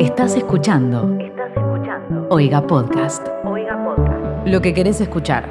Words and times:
Estás 0.00 0.34
escuchando 0.36 1.16
Estás 1.18 1.50
escuchando. 1.56 2.26
Oiga 2.30 2.66
Podcast. 2.66 3.26
Oiga 3.44 3.76
Podcast. 3.84 4.46
Lo 4.46 4.60
que 4.60 4.74
querés 4.74 5.00
escuchar. 5.00 5.44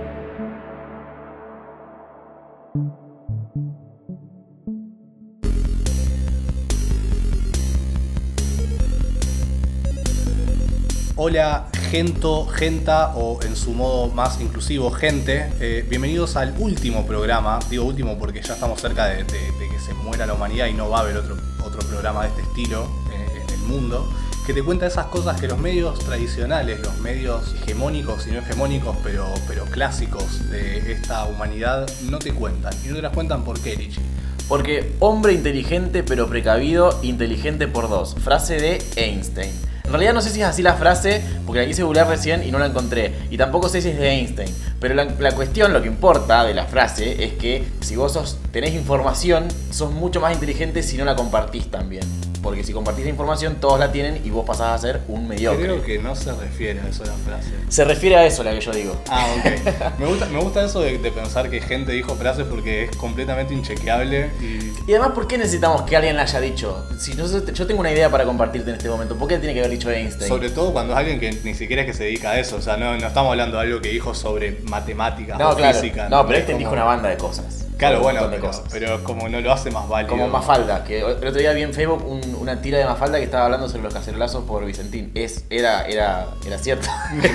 Hola, 11.17 11.67
gento, 11.91 12.45
genta 12.47 13.13
o 13.15 13.41
en 13.43 13.55
su 13.55 13.71
modo 13.73 14.09
más 14.09 14.41
inclusivo, 14.41 14.91
gente. 14.91 15.49
Eh, 15.61 15.85
bienvenidos 15.89 16.35
al 16.35 16.53
último 16.59 17.05
programa. 17.05 17.59
Digo 17.69 17.85
último 17.85 18.17
porque 18.19 18.41
ya 18.41 18.53
estamos 18.55 18.81
cerca 18.81 19.05
de, 19.05 19.23
de- 19.23 19.51
de 19.59 19.69
que 19.69 19.79
se 19.79 19.93
muera 19.93 20.25
la 20.25 20.33
humanidad 20.33 20.65
y 20.67 20.73
no 20.73 20.89
va 20.89 20.97
a 20.99 21.01
haber 21.01 21.15
otro, 21.17 21.37
otro 21.65 21.79
programa 21.87 22.23
de 22.23 22.29
este 22.29 22.41
estilo 22.41 22.85
en, 23.13 23.41
en 23.41 23.49
el 23.49 23.59
mundo. 23.61 24.09
Que 24.45 24.53
te 24.53 24.61
cuenta 24.61 24.85
esas 24.85 25.07
cosas 25.07 25.41
que 25.41 25.47
los 25.47 25.57
medios 25.57 25.97
tradicionales, 25.97 26.79
los 26.79 26.99
medios 26.99 27.55
hegemónicos 27.55 28.27
y 28.27 28.31
no 28.31 28.39
hegemónicos, 28.39 28.95
pero, 29.03 29.25
pero 29.47 29.65
clásicos 29.65 30.51
de 30.51 30.91
esta 30.91 31.25
humanidad, 31.25 31.89
no 32.03 32.19
te 32.19 32.31
cuentan. 32.31 32.71
Y 32.85 32.89
no 32.89 32.95
te 32.95 33.01
las 33.01 33.11
cuentan 33.11 33.43
por 33.43 33.59
qué, 33.59 33.75
Lichi. 33.75 33.99
Porque 34.47 34.93
hombre 34.99 35.33
inteligente 35.33 36.03
pero 36.03 36.27
precavido, 36.27 36.99
inteligente 37.01 37.67
por 37.67 37.89
dos. 37.89 38.13
Frase 38.23 38.57
de 38.57 38.83
Einstein. 38.95 39.51
En 39.83 39.91
realidad 39.91 40.13
no 40.13 40.21
sé 40.21 40.29
si 40.29 40.41
es 40.41 40.47
así 40.47 40.61
la 40.61 40.75
frase, 40.75 41.23
porque 41.45 41.61
la 41.61 41.67
quise 41.67 41.81
googlear 41.81 42.07
recién 42.07 42.43
y 42.43 42.51
no 42.51 42.59
la 42.59 42.67
encontré. 42.67 43.13
Y 43.31 43.37
tampoco 43.37 43.67
sé 43.67 43.81
si 43.81 43.89
es 43.89 43.97
de 43.97 44.09
Einstein. 44.09 44.49
Pero 44.79 44.93
la, 44.93 45.05
la 45.05 45.31
cuestión, 45.31 45.73
lo 45.73 45.81
que 45.81 45.87
importa 45.87 46.43
de 46.43 46.53
la 46.53 46.65
frase, 46.65 47.23
es 47.23 47.33
que 47.33 47.67
si 47.81 47.95
vos 47.95 48.13
sos, 48.13 48.37
tenés 48.51 48.75
información, 48.75 49.47
sos 49.71 49.91
mucho 49.91 50.19
más 50.21 50.33
inteligente 50.33 50.83
si 50.83 50.97
no 50.97 51.05
la 51.05 51.15
compartís 51.15 51.71
también. 51.71 52.03
Porque 52.45 52.63
si 52.63 52.73
compartís 52.73 53.03
la 53.05 53.09
información, 53.09 53.55
todos 53.59 53.79
la 53.79 53.91
tienen 53.91 54.21
y 54.23 54.29
vos 54.29 54.45
pasás 54.45 54.67
a 54.67 54.77
ser 54.77 55.01
un 55.07 55.27
mediocre. 55.27 55.63
Creo 55.63 55.81
que 55.83 55.97
no 55.97 56.15
se 56.15 56.31
refiere 56.31 56.79
a 56.79 56.87
eso 56.87 57.03
la 57.03 57.13
frase. 57.13 57.49
Se 57.69 57.83
refiere 57.83 58.15
a 58.17 58.25
eso 58.27 58.43
la 58.43 58.51
que 58.51 58.61
yo 58.61 58.71
digo. 58.71 58.95
Ah, 59.09 59.25
ok. 59.39 59.97
Me 59.99 60.05
gusta, 60.05 60.25
me 60.27 60.39
gusta 60.39 60.63
eso 60.63 60.79
de, 60.81 60.99
de 60.99 61.11
pensar 61.11 61.49
que 61.49 61.59
gente 61.59 61.91
dijo 61.91 62.13
frases 62.15 62.45
porque 62.47 62.83
es 62.83 62.95
completamente 62.97 63.53
inchequeable 63.55 64.29
y. 64.39 64.73
Y 64.87 64.93
además, 64.93 65.13
¿por 65.15 65.27
qué 65.27 65.39
necesitamos 65.39 65.81
que 65.81 65.95
alguien 65.97 66.15
la 66.15 66.21
haya 66.21 66.39
dicho? 66.39 66.85
Si 66.99 67.15
no, 67.15 67.25
yo 67.25 67.65
tengo 67.65 67.79
una 67.79 67.91
idea 67.91 68.11
para 68.11 68.25
compartirte 68.25 68.69
en 68.69 68.75
este 68.75 68.89
momento. 68.89 69.15
¿Por 69.17 69.27
qué 69.27 69.39
tiene 69.39 69.55
que 69.55 69.61
haber 69.61 69.71
dicho 69.71 69.89
Einstein? 69.89 70.29
Sobre 70.29 70.51
todo 70.51 70.71
cuando 70.71 70.93
es 70.93 70.99
alguien 70.99 71.19
que 71.19 71.31
ni 71.43 71.55
siquiera 71.55 71.81
es 71.81 71.87
que 71.87 71.93
se 71.93 72.03
dedica 72.03 72.29
a 72.31 72.39
eso. 72.39 72.57
O 72.57 72.61
sea, 72.61 72.77
no, 72.77 72.95
no 72.95 73.07
estamos 73.07 73.31
hablando 73.31 73.57
de 73.57 73.63
algo 73.63 73.81
que 73.81 73.89
dijo 73.89 74.13
sobre 74.13 74.59
matemáticas 74.69 75.39
No, 75.39 75.49
o 75.49 75.55
claro. 75.55 75.73
física. 75.79 76.07
No, 76.09 76.21
pero 76.27 76.33
Es 76.33 76.41
Einstein 76.41 76.59
dijo 76.59 76.69
como- 76.69 76.81
una 76.83 76.85
banda 76.91 77.09
de 77.09 77.17
cosas. 77.17 77.64
Claro, 77.77 77.99
bueno, 78.01 78.23
de 78.27 78.37
pero, 78.37 78.47
cosas. 78.47 78.63
pero 78.71 79.03
como 79.03 79.27
no 79.29 79.39
lo 79.41 79.51
hace 79.51 79.69
más 79.71 79.87
válido. 79.89 80.11
Como 80.11 80.27
Mafalda, 80.27 80.83
que 80.83 80.99
el 80.99 81.05
otro 81.05 81.31
día 81.33 81.51
vi 81.53 81.63
en 81.63 81.73
Facebook 81.73 82.05
un- 82.05 82.35
una 82.39 82.61
tira 82.61 82.77
de 82.77 82.85
Mafalda 82.85 83.17
que 83.17 83.25
estaba 83.25 83.45
hablando 83.45 83.67
sobre 83.67 83.83
los 83.83 83.93
cacerolazos 83.93 84.43
por 84.45 84.65
Vicentín. 84.65 85.11
Es, 85.13 85.43
era, 85.49 85.85
era, 85.87 86.27
era 86.45 86.57
cierto. 86.57 86.87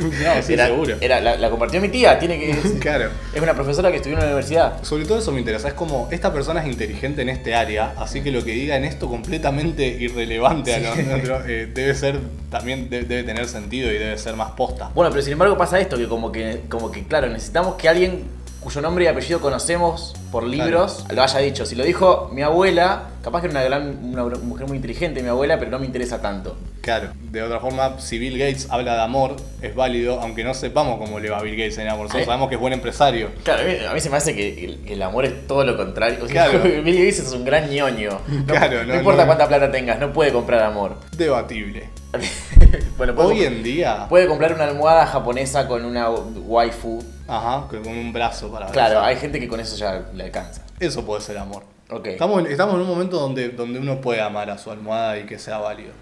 No, 0.00 0.42
sí, 0.42 0.52
Era- 0.54 0.66
seguro. 0.66 0.96
era- 1.00 1.20
la, 1.20 1.36
la 1.36 1.50
compartió 1.50 1.80
mi 1.80 1.88
tía, 1.88 2.18
tiene 2.18 2.38
que. 2.38 2.56
Claro. 2.80 3.10
Es 3.34 3.42
una 3.42 3.54
profesora 3.54 3.90
que 3.90 3.96
estudió 3.96 4.14
en 4.16 4.20
la 4.20 4.26
universidad. 4.26 4.82
Sobre 4.82 5.04
todo 5.04 5.18
eso 5.18 5.32
me 5.32 5.40
interesa, 5.40 5.68
es 5.68 5.74
como 5.74 6.08
esta 6.10 6.32
persona 6.32 6.60
es 6.62 6.66
inteligente 6.68 7.22
en 7.22 7.28
este 7.28 7.54
área, 7.54 7.94
así 7.98 8.22
que 8.22 8.30
lo 8.30 8.44
que 8.44 8.52
diga 8.52 8.76
en 8.76 8.84
esto 8.84 9.08
completamente 9.08 9.86
irrelevante 9.86 10.74
a 10.74 10.78
lo 10.78 11.16
otro 11.16 11.40
eh, 11.46 11.70
debe 11.72 11.94
ser, 11.94 12.18
también 12.50 12.88
de- 12.88 13.02
debe 13.02 13.22
tener 13.24 13.46
sentido 13.48 13.90
y 13.90 13.98
debe 13.98 14.16
ser 14.18 14.34
más 14.36 14.52
posta. 14.52 14.90
Bueno, 14.94 15.10
pero 15.10 15.22
sin 15.22 15.32
embargo 15.32 15.56
pasa 15.56 15.78
esto, 15.80 15.96
que 15.96 16.06
como 16.08 16.30
que, 16.32 16.62
como 16.68 16.90
que 16.90 17.04
claro, 17.04 17.28
necesitamos 17.28 17.74
que 17.76 17.88
alguien 17.88 18.24
cuyo 18.66 18.80
nombre 18.80 19.04
y 19.04 19.06
apellido 19.06 19.40
conocemos 19.40 20.12
por 20.32 20.42
libros 20.42 21.04
lo 21.14 21.22
haya 21.22 21.38
dicho. 21.38 21.64
Si 21.64 21.76
lo 21.76 21.84
dijo 21.84 22.28
mi 22.32 22.42
abuela, 22.42 23.10
capaz 23.22 23.40
que 23.42 23.46
era 23.46 23.52
una 23.52 23.62
gran 23.62 23.98
una 24.02 24.24
mujer 24.24 24.66
muy 24.66 24.76
inteligente 24.78 25.22
mi 25.22 25.28
abuela, 25.28 25.56
pero 25.56 25.70
no 25.70 25.78
me 25.78 25.86
interesa 25.86 26.20
tanto. 26.20 26.56
Claro, 26.80 27.10
de 27.30 27.42
otra 27.42 27.60
forma, 27.60 28.00
si 28.00 28.18
Bill 28.18 28.36
Gates 28.36 28.66
habla 28.68 28.94
de 28.96 29.02
amor, 29.02 29.36
es 29.62 29.72
válido, 29.76 30.20
aunque 30.20 30.42
no 30.42 30.52
sepamos 30.52 30.98
cómo 30.98 31.20
le 31.20 31.30
va 31.30 31.38
a 31.38 31.42
Bill 31.42 31.54
Gates 31.56 31.78
en 31.78 31.86
amor. 31.88 32.08
Solo 32.08 32.18
Sí. 32.20 32.26
sabemos 32.26 32.48
que 32.48 32.56
es 32.56 32.60
buen 32.60 32.72
empresario. 32.72 33.30
Claro, 33.44 33.62
a 33.62 33.66
mí, 33.66 33.72
a 33.88 33.94
mí 33.94 34.00
se 34.00 34.10
me 34.10 34.16
hace 34.16 34.34
que 34.34 34.64
el, 34.64 34.78
que 34.84 34.94
el 34.94 35.02
amor 35.02 35.24
es 35.26 35.46
todo 35.46 35.62
lo 35.64 35.76
contrario. 35.76 36.18
O 36.24 36.28
sea, 36.28 36.48
Claro. 36.50 36.64
Bill 36.84 36.96
Gates 36.98 37.20
es 37.20 37.32
un 37.32 37.44
gran 37.44 37.70
ñoño. 37.70 38.18
No, 38.28 38.46
Claro, 38.52 38.82
no 38.82 38.92
no, 38.94 38.98
importa 38.98 39.22
no. 39.22 39.26
cuánta 39.26 39.46
plata 39.46 39.70
tengas, 39.70 40.00
no 40.00 40.12
puede 40.12 40.32
comprar 40.32 40.62
amor. 40.64 40.96
Debatible. 41.16 41.88
bueno, 42.98 43.14
puede, 43.14 43.28
Hoy 43.28 43.44
en 43.44 43.62
día, 43.62 44.06
puede 44.08 44.26
comprar 44.26 44.54
una 44.54 44.64
almohada 44.64 45.06
japonesa 45.06 45.68
con 45.68 45.84
una 45.84 46.10
waifu. 46.10 47.02
Ajá, 47.28 47.66
con 47.68 47.86
un 47.86 48.12
brazo 48.12 48.50
para 48.50 48.66
Claro, 48.66 48.96
abrazar. 48.98 49.08
hay 49.10 49.16
gente 49.16 49.40
que 49.40 49.48
con 49.48 49.60
eso 49.60 49.76
ya 49.76 50.04
le 50.14 50.24
alcanza. 50.24 50.62
Eso 50.80 51.04
puede 51.04 51.20
ser 51.22 51.38
amor. 51.38 51.62
Ok. 51.90 52.06
Estamos, 52.08 52.40
en- 52.40 52.46
estamos 52.50 52.74
en 52.74 52.80
un 52.82 52.88
momento 52.88 53.18
donde, 53.18 53.50
donde 53.50 53.78
uno 53.78 54.00
puede 54.00 54.20
amar 54.20 54.50
a 54.50 54.58
su 54.58 54.70
almohada 54.70 55.18
y 55.18 55.24
que 55.26 55.38
sea 55.38 55.58
válido. 55.58 55.92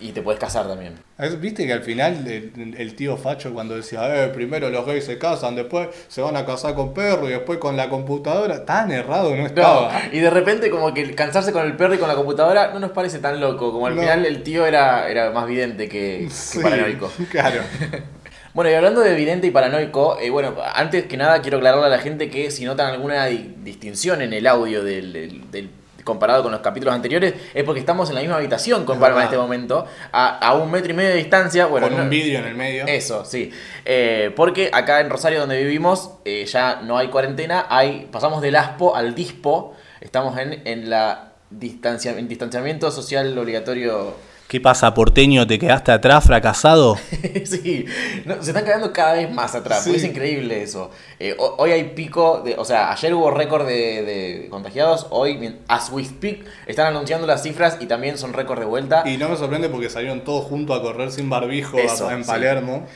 Y 0.00 0.10
te 0.10 0.20
puedes 0.20 0.40
casar 0.40 0.66
también. 0.66 0.94
Viste 1.38 1.64
que 1.64 1.72
al 1.72 1.82
final 1.84 2.26
el, 2.26 2.74
el 2.76 2.96
tío 2.96 3.16
Facho 3.16 3.54
cuando 3.54 3.76
decía, 3.76 4.24
eh, 4.24 4.28
primero 4.30 4.68
los 4.68 4.84
gays 4.84 5.04
se 5.04 5.16
casan, 5.16 5.54
después 5.54 5.88
se 6.08 6.20
van 6.20 6.36
a 6.36 6.44
casar 6.44 6.74
con 6.74 6.92
perro 6.92 7.28
y 7.28 7.32
después 7.32 7.60
con 7.60 7.76
la 7.76 7.88
computadora, 7.88 8.64
tan 8.64 8.90
errado 8.90 9.30
no 9.30 9.36
No, 9.42 9.46
estaba. 9.46 9.92
y 10.10 10.18
de 10.18 10.28
repente 10.30 10.70
como 10.70 10.92
que 10.92 11.14
cansarse 11.14 11.52
con 11.52 11.64
el 11.64 11.76
perro 11.76 11.94
y 11.94 11.98
con 11.98 12.08
la 12.08 12.16
computadora 12.16 12.72
no 12.72 12.80
nos 12.80 12.90
parece 12.90 13.20
tan 13.20 13.40
loco, 13.40 13.70
como 13.72 13.86
al 13.86 13.94
No. 13.94 14.00
final 14.02 14.26
el 14.26 14.42
tío 14.42 14.66
era, 14.66 15.08
era 15.08 15.30
más 15.30 15.46
vidente 15.46 15.88
que, 15.88 16.22
que 16.24 16.30
Sí, 16.34 16.58
paranoico. 16.58 17.08
Claro. 17.30 17.60
Bueno, 18.54 18.70
y 18.70 18.74
hablando 18.74 19.00
de 19.00 19.14
vidente 19.14 19.46
y 19.46 19.50
paranoico, 19.50 20.18
eh, 20.20 20.28
bueno, 20.28 20.54
antes 20.74 21.06
que 21.06 21.16
nada 21.16 21.40
quiero 21.40 21.56
aclararle 21.58 21.86
a 21.86 21.88
la 21.88 21.98
gente 21.98 22.28
que 22.28 22.50
si 22.50 22.64
notan 22.66 22.88
alguna 22.92 23.24
di- 23.26 23.54
distinción 23.62 24.20
en 24.20 24.32
el 24.34 24.46
audio 24.46 24.84
del, 24.84 25.12
del- 25.12 25.50
del- 25.50 25.70
comparado 26.04 26.42
con 26.42 26.50
los 26.52 26.60
capítulos 26.60 26.92
anteriores, 26.94 27.32
es 27.54 27.62
porque 27.64 27.78
estamos 27.80 28.08
en 28.10 28.16
la 28.16 28.20
misma 28.22 28.36
habitación 28.36 28.84
con 28.84 28.98
Palma 28.98 29.20
en 29.20 29.24
este 29.26 29.36
momento, 29.38 29.86
a, 30.10 30.36
a 30.38 30.54
un 30.54 30.68
metro 30.70 30.90
y 30.90 30.94
medio 30.94 31.10
de 31.10 31.16
distancia. 31.16 31.66
Bueno, 31.66 31.86
con 31.88 31.96
no- 31.96 32.02
un 32.02 32.10
vidrio 32.10 32.40
en 32.40 32.46
el 32.46 32.54
medio. 32.56 32.84
Eso, 32.88 33.24
sí. 33.24 33.50
Eh, 33.84 34.32
porque 34.34 34.68
acá 34.72 35.00
en 35.00 35.08
Rosario, 35.10 35.38
donde 35.40 35.56
vivimos, 35.62 36.10
eh, 36.24 36.44
ya 36.46 36.80
no 36.82 36.98
hay 36.98 37.06
cuarentena, 37.08 37.66
hay 37.70 38.08
pasamos 38.10 38.42
del 38.42 38.56
ASPO 38.56 38.96
al 38.96 39.14
DISPO. 39.14 39.74
Estamos 40.00 40.36
en, 40.38 40.60
en 40.66 40.90
la 40.90 41.34
distancia, 41.50 42.10
en 42.18 42.26
distanciamiento 42.28 42.90
social 42.90 43.38
obligatorio. 43.38 44.31
¿Qué 44.52 44.60
pasa, 44.60 44.92
porteño? 44.92 45.46
¿Te 45.46 45.58
quedaste 45.58 45.92
atrás, 45.92 46.24
fracasado? 46.26 46.98
sí, 47.46 47.86
no, 48.26 48.34
se 48.42 48.50
están 48.50 48.66
quedando 48.66 48.92
cada 48.92 49.14
vez 49.14 49.32
más 49.32 49.54
atrás. 49.54 49.82
porque 49.82 49.98
Sí. 49.98 50.04
es 50.04 50.10
increíble 50.12 50.62
eso. 50.62 50.90
Eh, 51.18 51.34
ho- 51.38 51.54
hoy 51.56 51.70
hay 51.70 51.84
pico, 51.94 52.42
de, 52.44 52.56
o 52.58 52.64
sea, 52.66 52.92
ayer 52.92 53.14
hubo 53.14 53.30
récord 53.30 53.66
de, 53.66 54.02
de 54.02 54.48
contagiados. 54.50 55.06
Hoy, 55.08 55.56
as 55.68 55.88
we 55.90 56.04
speak, 56.04 56.44
están 56.66 56.88
anunciando 56.88 57.26
las 57.26 57.42
cifras 57.42 57.78
y 57.80 57.86
también 57.86 58.18
son 58.18 58.34
récord 58.34 58.58
de 58.58 58.66
vuelta. 58.66 59.04
Y 59.06 59.16
no 59.16 59.30
me 59.30 59.38
sorprende 59.38 59.70
porque 59.70 59.88
salieron 59.88 60.20
todos 60.22 60.44
juntos 60.44 60.78
a 60.78 60.82
correr 60.82 61.10
sin 61.12 61.30
barbijo 61.30 61.78
a- 61.78 62.12
en 62.12 62.22
sí. 62.22 62.28
Palermo. 62.30 62.86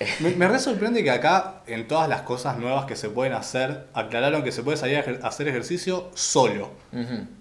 Me, 0.20 0.30
me 0.30 0.48
re 0.48 0.58
sorprende 0.58 1.02
que 1.02 1.10
acá, 1.10 1.59
en 1.74 1.86
todas 1.88 2.08
las 2.08 2.22
cosas 2.22 2.58
nuevas 2.58 2.84
que 2.86 2.96
se 2.96 3.08
pueden 3.08 3.32
hacer, 3.32 3.86
aclararon 3.94 4.42
que 4.42 4.52
se 4.52 4.62
puede 4.62 4.76
salir 4.76 4.96
a 4.96 5.04
ejer- 5.04 5.20
hacer 5.22 5.48
ejercicio 5.48 6.10
solo. 6.14 6.70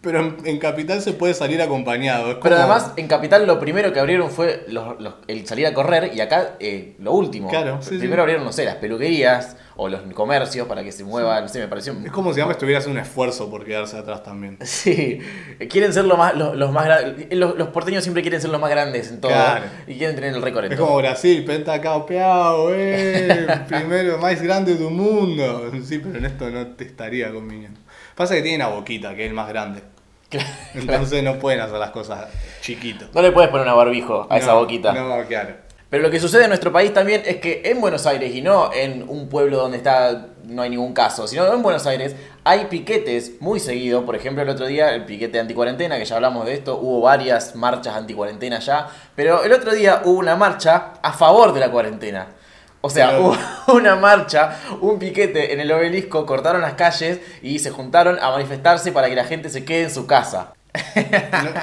Pero 0.02 0.20
en, 0.20 0.38
en 0.46 0.60
Capital 0.60 1.02
se 1.02 1.14
puede 1.14 1.34
salir 1.34 1.62
acompañado. 1.62 2.40
Pero 2.40 2.56
además, 2.56 2.94
en 2.98 3.08
Capital 3.08 3.46
lo 3.48 3.60
primero 3.60 3.92
que 3.94 4.00
abrieron 4.00 4.30
fue 4.30 4.66
los- 4.68 5.00
los- 5.02 5.16
el 5.28 5.46
salir 5.48 5.66
a 5.68 5.74
correr 5.74 6.12
y 6.14 6.22
acá 6.22 6.56
eh, 6.60 6.96
lo 7.00 7.14
último. 7.14 7.50
Claro, 7.50 7.82
sí, 7.82 7.98
primero 7.98 8.16
sí. 8.18 8.22
abrieron, 8.22 8.46
no 8.46 8.52
sé, 8.52 8.66
las 8.66 8.76
peluquerías 8.76 9.58
o 9.82 9.88
los 9.88 10.02
comercios 10.14 10.68
para 10.68 10.84
que 10.84 10.92
se 10.92 11.06
mueva, 11.06 11.40
no 11.40 11.48
sé, 11.48 11.60
me 11.60 11.68
pareció... 11.70 11.94
Es 12.06 12.12
como 12.12 12.34
si 12.34 12.42
además 12.42 12.58
estuviera 12.58 12.80
haciendo 12.80 13.00
un 13.00 13.06
esfuerzo 13.06 13.50
por 13.50 13.64
quedarse 13.64 13.98
atrás 13.98 14.24
también. 14.24 14.58
Sí, 14.66 15.20
quieren 15.70 15.94
ser 15.94 16.06
lo 16.06 16.18
más, 16.18 16.36
los, 16.36 16.56
los 16.56 16.72
más 16.72 16.86
gra- 16.86 17.28
los, 17.32 17.56
los 17.58 17.70
porteños 17.70 18.04
siempre 18.04 18.22
quieren 18.22 18.42
ser 18.42 18.50
los 18.50 18.60
más 18.60 18.70
grandes 18.70 19.10
en 19.10 19.20
todo 19.22 19.32
Claro. 19.32 19.66
y 19.88 19.98
quieren 19.98 20.16
tener 20.16 20.34
el 20.36 20.42
récord 20.42 20.66
en 20.66 20.74
Es 20.74 20.78
todo. 20.78 20.88
como 20.88 21.00
Brasil, 21.00 21.44
pentacaupeado, 21.46 22.70
eh, 22.76 23.48
primero 23.68 24.18
más 24.20 24.42
grande 24.42 24.76
del 24.76 24.92
mundo. 24.92 25.72
Sí, 25.84 26.00
pero 26.00 26.18
en 26.18 26.26
esto 26.26 26.50
no 26.50 26.68
te 26.68 26.84
estaría 26.84 27.32
conviniendo. 27.32 27.80
Pasa 28.16 28.36
que 28.36 28.42
tiene 28.42 28.64
una 28.64 28.76
boquita, 28.76 29.16
que 29.16 29.24
es 29.24 29.30
el 29.30 29.36
más 29.36 29.50
grande. 29.50 29.82
Entonces 30.76 31.24
no 31.24 31.40
pueden 31.40 31.60
hacer 31.62 31.80
las 31.80 31.90
cosas 31.92 32.28
chiquitos. 32.62 33.10
No 33.14 33.22
le 33.22 33.32
puedes 33.32 33.50
poner 33.50 33.66
una 33.66 33.74
barbijo 33.74 34.28
a 34.30 34.38
esa 34.38 34.54
boquita. 34.54 34.94
No, 34.94 35.26
claro. 35.28 35.56
Pero 35.90 36.04
lo 36.04 36.12
que 36.12 36.20
sucede 36.20 36.44
en 36.44 36.50
nuestro 36.50 36.72
país 36.72 36.94
también 36.94 37.24
es 37.26 37.38
que 37.38 37.64
en 37.66 37.82
Buenos 37.82 38.06
Aires 38.06 38.36
y 38.36 38.42
no 38.42 38.72
en 38.72 39.10
un 39.10 39.28
pueblo 39.28 39.58
donde 39.58 39.78
está 39.78 40.28
no 40.44 40.62
hay 40.62 40.70
ningún 40.70 40.94
caso, 40.94 41.28
sino 41.28 41.52
en 41.52 41.62
Buenos 41.62 41.86
Aires 41.88 42.16
hay 42.44 42.66
piquetes 42.66 43.34
muy 43.40 43.60
seguidos. 43.60 44.04
Por 44.04 44.16
ejemplo, 44.16 44.44
el 44.44 44.50
otro 44.50 44.68
día 44.68 44.94
el 44.94 45.06
piquete 45.06 45.40
anticuarentena, 45.40 45.98
que 45.98 46.06
ya 46.06 46.16
hablamos 46.16 46.46
de 46.46 46.54
esto, 46.54 46.78
hubo 46.78 47.02
varias 47.02 47.56
marchas 47.56 47.96
anticuarentena 47.96 48.60
ya, 48.60 48.88
pero 49.16 49.44
el 49.44 49.52
otro 49.52 49.74
día 49.74 50.02
hubo 50.06 50.20
una 50.20 50.36
marcha 50.36 50.94
a 51.02 51.14
favor 51.14 51.54
de 51.54 51.60
la 51.60 51.72
cuarentena. 51.72 52.28
O 52.82 52.90
sea, 52.90 53.10
Pero- 53.10 53.22
hubo 53.28 53.38
una 53.76 53.96
marcha, 53.96 54.58
un 54.82 55.00
piquete 55.00 55.54
en 55.54 55.60
el 55.60 55.72
obelisco, 55.72 56.26
cortaron 56.26 56.62
las 56.62 56.74
calles 56.74 57.20
y 57.42 57.60
se 57.60 57.72
juntaron 57.72 58.18
a 58.22 58.32
manifestarse 58.32 58.92
para 58.92 59.10
que 59.10 59.16
la 59.16 59.26
gente 59.26 59.50
se 59.50 59.66
quede 59.66 59.84
en 59.84 59.92
su 59.92 60.08
casa. 60.08 60.54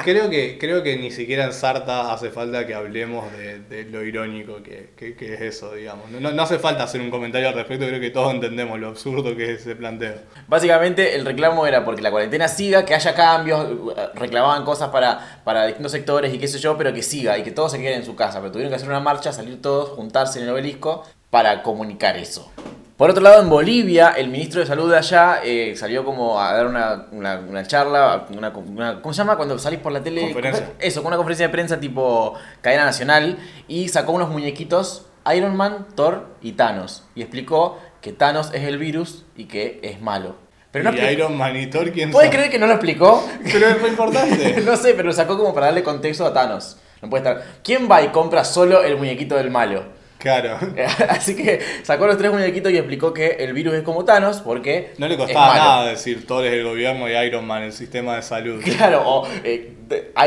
Creo, 0.04 0.28
que, 0.30 0.58
creo 0.58 0.82
que 0.82 0.96
ni 0.96 1.10
siquiera 1.10 1.44
en 1.44 1.52
Sarta 1.52 2.12
hace 2.12 2.30
falta 2.30 2.66
que 2.66 2.74
hablemos 2.74 3.24
de, 3.32 3.84
lo 3.84 4.02
irónico 4.04 4.62
que, 4.62 4.90
que- 4.96 5.34
es 5.34 5.40
eso, 5.40 5.74
digamos. 5.74 6.10
No, 6.10 6.30
no 6.32 6.42
hace 6.42 6.58
falta 6.58 6.84
hacer 6.84 7.00
un 7.00 7.10
comentario 7.10 7.48
al 7.48 7.54
respecto, 7.54 7.86
creo 7.86 8.00
que 8.00 8.10
todos 8.10 8.34
entendemos 8.34 8.78
lo 8.80 8.88
absurdo 8.88 9.36
que 9.36 9.52
es 9.52 9.60
ese 9.60 9.76
planteo. 9.76 10.14
Básicamente 10.48 11.14
el 11.14 11.24
reclamo 11.24 11.66
era 11.66 11.84
porque 11.84 12.02
la 12.02 12.10
cuarentena 12.10 12.48
siga, 12.48 12.84
que 12.84 12.94
haya 12.94 13.14
cambios, 13.14 13.66
reclamaban 14.14 14.64
cosas 14.64 14.88
para, 14.90 15.40
para 15.44 15.66
distintos 15.66 15.92
sectores 15.92 16.32
y 16.34 16.38
qué 16.38 16.48
sé 16.48 16.58
yo, 16.58 16.76
pero 16.76 16.92
que 16.92 17.02
siga 17.02 17.38
y 17.38 17.42
que 17.42 17.50
todos 17.52 17.72
se 17.72 17.78
queden 17.78 18.00
en 18.00 18.04
su 18.04 18.16
casa. 18.16 18.40
Pero 18.40 18.52
tuvieron 18.52 18.70
que 18.70 18.76
hacer 18.76 18.88
una 18.88 19.00
marcha, 19.00 19.32
salir 19.32 19.60
todos, 19.62 19.90
juntarse 19.90 20.38
en 20.38 20.46
el 20.46 20.50
obelisco 20.52 21.04
para 21.30 21.62
comunicar 21.62 22.16
eso. 22.16 22.50
Por 22.96 23.10
otro 23.10 23.22
lado, 23.22 23.42
en 23.42 23.50
Bolivia, 23.50 24.14
el 24.16 24.28
ministro 24.28 24.60
de 24.60 24.66
Salud 24.66 24.90
de 24.90 24.96
allá 24.96 25.40
eh, 25.44 25.74
salió 25.76 26.02
como 26.02 26.40
a 26.40 26.54
dar 26.54 26.66
una, 26.66 27.06
una- 27.12 27.38
una 27.40 27.66
charla, 27.66 28.24
una, 28.34 28.48
una- 28.50 29.02
¿cómo 29.02 29.12
se 29.12 29.18
llama? 29.18 29.36
Cuando 29.36 29.58
salís 29.58 29.80
por 29.80 29.92
la 29.92 30.02
tele. 30.02 30.22
Conferencia. 30.22 30.70
Eso, 30.78 31.02
con 31.02 31.08
una 31.08 31.16
conferencia 31.18 31.46
de 31.46 31.52
prensa 31.52 31.78
tipo 31.78 32.32
cadena 32.62 32.86
nacional 32.86 33.36
y 33.68 33.88
sacó 33.88 34.12
unos 34.12 34.30
muñequitos 34.30 35.04
Iron 35.34 35.56
Man, 35.56 35.88
Thor 35.94 36.26
y 36.40 36.52
Thanos. 36.52 37.02
Y 37.14 37.20
explicó 37.20 37.78
que 38.00 38.12
Thanos 38.14 38.50
es 38.54 38.62
el 38.64 38.78
virus 38.78 39.26
y 39.36 39.44
que 39.44 39.78
es 39.82 40.00
malo. 40.00 40.36
Pero 40.70 40.90
no 40.90 40.96
y 40.96 41.00
Iron 41.04 41.36
Man 41.36 41.54
y 41.54 41.66
Thor, 41.66 41.90
¿quién 41.92 42.10
¿Puedes 42.10 42.30
creer 42.30 42.48
que 42.50 42.58
no 42.58 42.66
lo 42.66 42.72
explicó? 42.74 43.22
Pero 43.52 43.66
es 43.68 43.78
muy 43.80 43.90
importante. 43.90 44.60
no 44.64 44.74
sé, 44.76 44.94
pero 44.94 45.08
lo 45.08 45.12
sacó 45.12 45.36
como 45.36 45.52
para 45.52 45.66
darle 45.66 45.82
contexto 45.82 46.24
a 46.24 46.32
Thanos. 46.32 46.78
No 47.02 47.10
puede 47.10 47.28
estar. 47.28 47.44
¿Quién 47.62 47.90
va 47.90 48.00
y 48.02 48.08
compra 48.08 48.42
solo 48.44 48.82
el 48.82 48.96
muñequito 48.96 49.34
del 49.36 49.50
malo? 49.50 49.84
Claro. 50.18 50.58
Así 51.08 51.36
que 51.36 51.60
sacó 51.82 52.06
los 52.06 52.16
tres 52.18 52.32
muñequitos 52.32 52.72
y 52.72 52.76
explicó 52.78 53.12
que 53.12 53.36
el 53.40 53.52
virus 53.52 53.74
es 53.74 53.82
como 53.82 54.04
Thanos 54.04 54.40
porque. 54.40 54.92
No 54.98 55.06
le 55.08 55.14
es 55.14 55.20
costaba 55.20 55.48
malo. 55.48 55.60
nada 55.60 55.86
decir 55.90 56.26
Thor 56.26 56.44
es 56.46 56.52
el 56.52 56.64
gobierno 56.64 57.08
y 57.08 57.12
Iron 57.26 57.46
Man 57.46 57.62
el 57.62 57.72
sistema 57.72 58.16
de 58.16 58.22
salud. 58.22 58.62
Claro, 58.64 59.02
o 59.04 59.28
eh, 59.44 59.72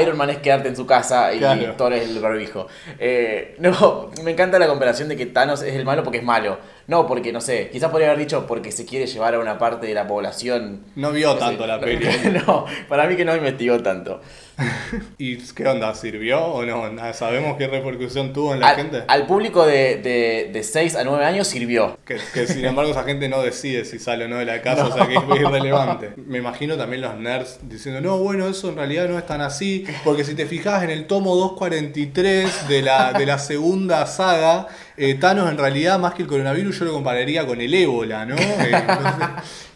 Iron 0.02 0.18
Man 0.18 0.30
es 0.30 0.38
quedarte 0.38 0.70
en 0.70 0.76
su 0.76 0.86
casa 0.86 1.34
y 1.34 1.40
Claro. 1.40 1.74
Thor 1.76 1.94
es 1.94 2.08
el 2.08 2.20
barbijo. 2.20 2.68
Eh, 3.00 3.56
no, 3.60 4.12
me 4.24 4.32
encanta 4.32 4.60
la 4.60 4.68
comparación 4.68 5.10
de 5.10 5.18
que 5.18 5.26
Thanos 5.26 5.62
es 5.64 5.74
el 5.76 5.86
malo 5.86 6.04
porque 6.04 6.20
es 6.20 6.24
malo. 6.24 6.60
No, 6.90 7.06
porque 7.06 7.32
no 7.32 7.40
sé, 7.40 7.70
quizás 7.72 7.92
podría 7.92 8.08
haber 8.08 8.18
dicho 8.20 8.48
porque 8.48 8.72
se 8.72 8.84
quiere 8.84 9.06
llevar 9.06 9.36
a 9.36 9.40
una 9.40 9.60
parte 9.60 9.86
de 9.86 9.94
la 9.94 10.08
población. 10.08 10.86
No 10.96 11.12
vio 11.12 11.28
No 11.28 11.34
sé, 11.36 11.40
tanto 11.40 11.68
la 11.68 11.80
peli. 11.80 12.04
No, 12.48 12.66
para 12.88 13.06
mí 13.06 13.16
que 13.16 13.24
no 13.24 13.36
investigó 13.36 13.80
tanto. 13.84 14.22
¿Y 15.20 15.38
qué 15.38 15.68
onda? 15.68 15.94
¿Sirvió 15.94 16.44
o 16.44 16.66
no? 16.66 17.14
¿Sabemos 17.14 17.58
qué 17.58 17.68
repercusión 17.68 18.34
tuvo 18.34 18.56
en 18.56 18.62
la 18.62 18.70
Al, 18.70 18.76
gente? 18.76 19.04
al 19.08 19.28
público 19.28 19.68
de, 19.68 19.98
de, 19.98 20.50
de 20.52 20.64
6 20.64 20.96
a 20.96 21.04
9 21.04 21.24
años 21.24 21.48
sirvió. 21.48 21.96
Que, 22.04 22.18
que, 22.34 22.48
sin 22.48 22.66
embargo 22.66 22.90
esa 22.90 23.04
gente 23.04 23.30
no 23.30 23.44
decide 23.44 23.86
si 23.86 24.00
sale 24.00 24.26
o 24.26 24.28
no 24.28 24.38
de 24.38 24.46
la 24.46 24.64
casa, 24.64 24.86
o 24.88 24.92
sea 24.92 25.08
que 25.08 25.14
es 25.14 25.22
irrelevante. 25.40 26.14
Me 26.18 26.40
imagino 26.40 26.76
también 26.76 27.04
los 27.04 27.16
nerds 27.20 27.60
diciendo, 27.70 28.02
no, 28.02 28.18
bueno, 28.18 28.48
eso 28.48 28.68
en 28.70 28.78
realidad 28.78 29.08
no 29.08 29.20
es 29.20 29.28
tan 29.28 29.42
así, 29.42 29.86
porque 30.04 30.24
si 30.24 30.34
te 30.34 30.48
fijas 30.48 30.82
en 30.84 30.90
el 30.90 31.06
tomo 31.06 31.36
243 31.36 32.68
de 32.68 32.82
la, 32.82 33.14
de 33.14 33.28
la 33.28 33.38
segunda 33.38 34.08
saga, 34.08 34.68
eh, 35.00 35.16
Thanos 35.16 35.50
en 35.50 35.58
realidad 35.58 35.98
más 35.98 36.14
que 36.14 36.24
el 36.24 36.28
coronavirus 36.28 36.80
yo 36.80 36.86
lo 36.86 36.94
compararía 36.94 37.48
con 37.48 37.62
el 37.62 37.74
ébola, 37.74 38.26
¿no? 38.26 38.36
Eh, 38.40 38.72
entonces, 38.72 39.28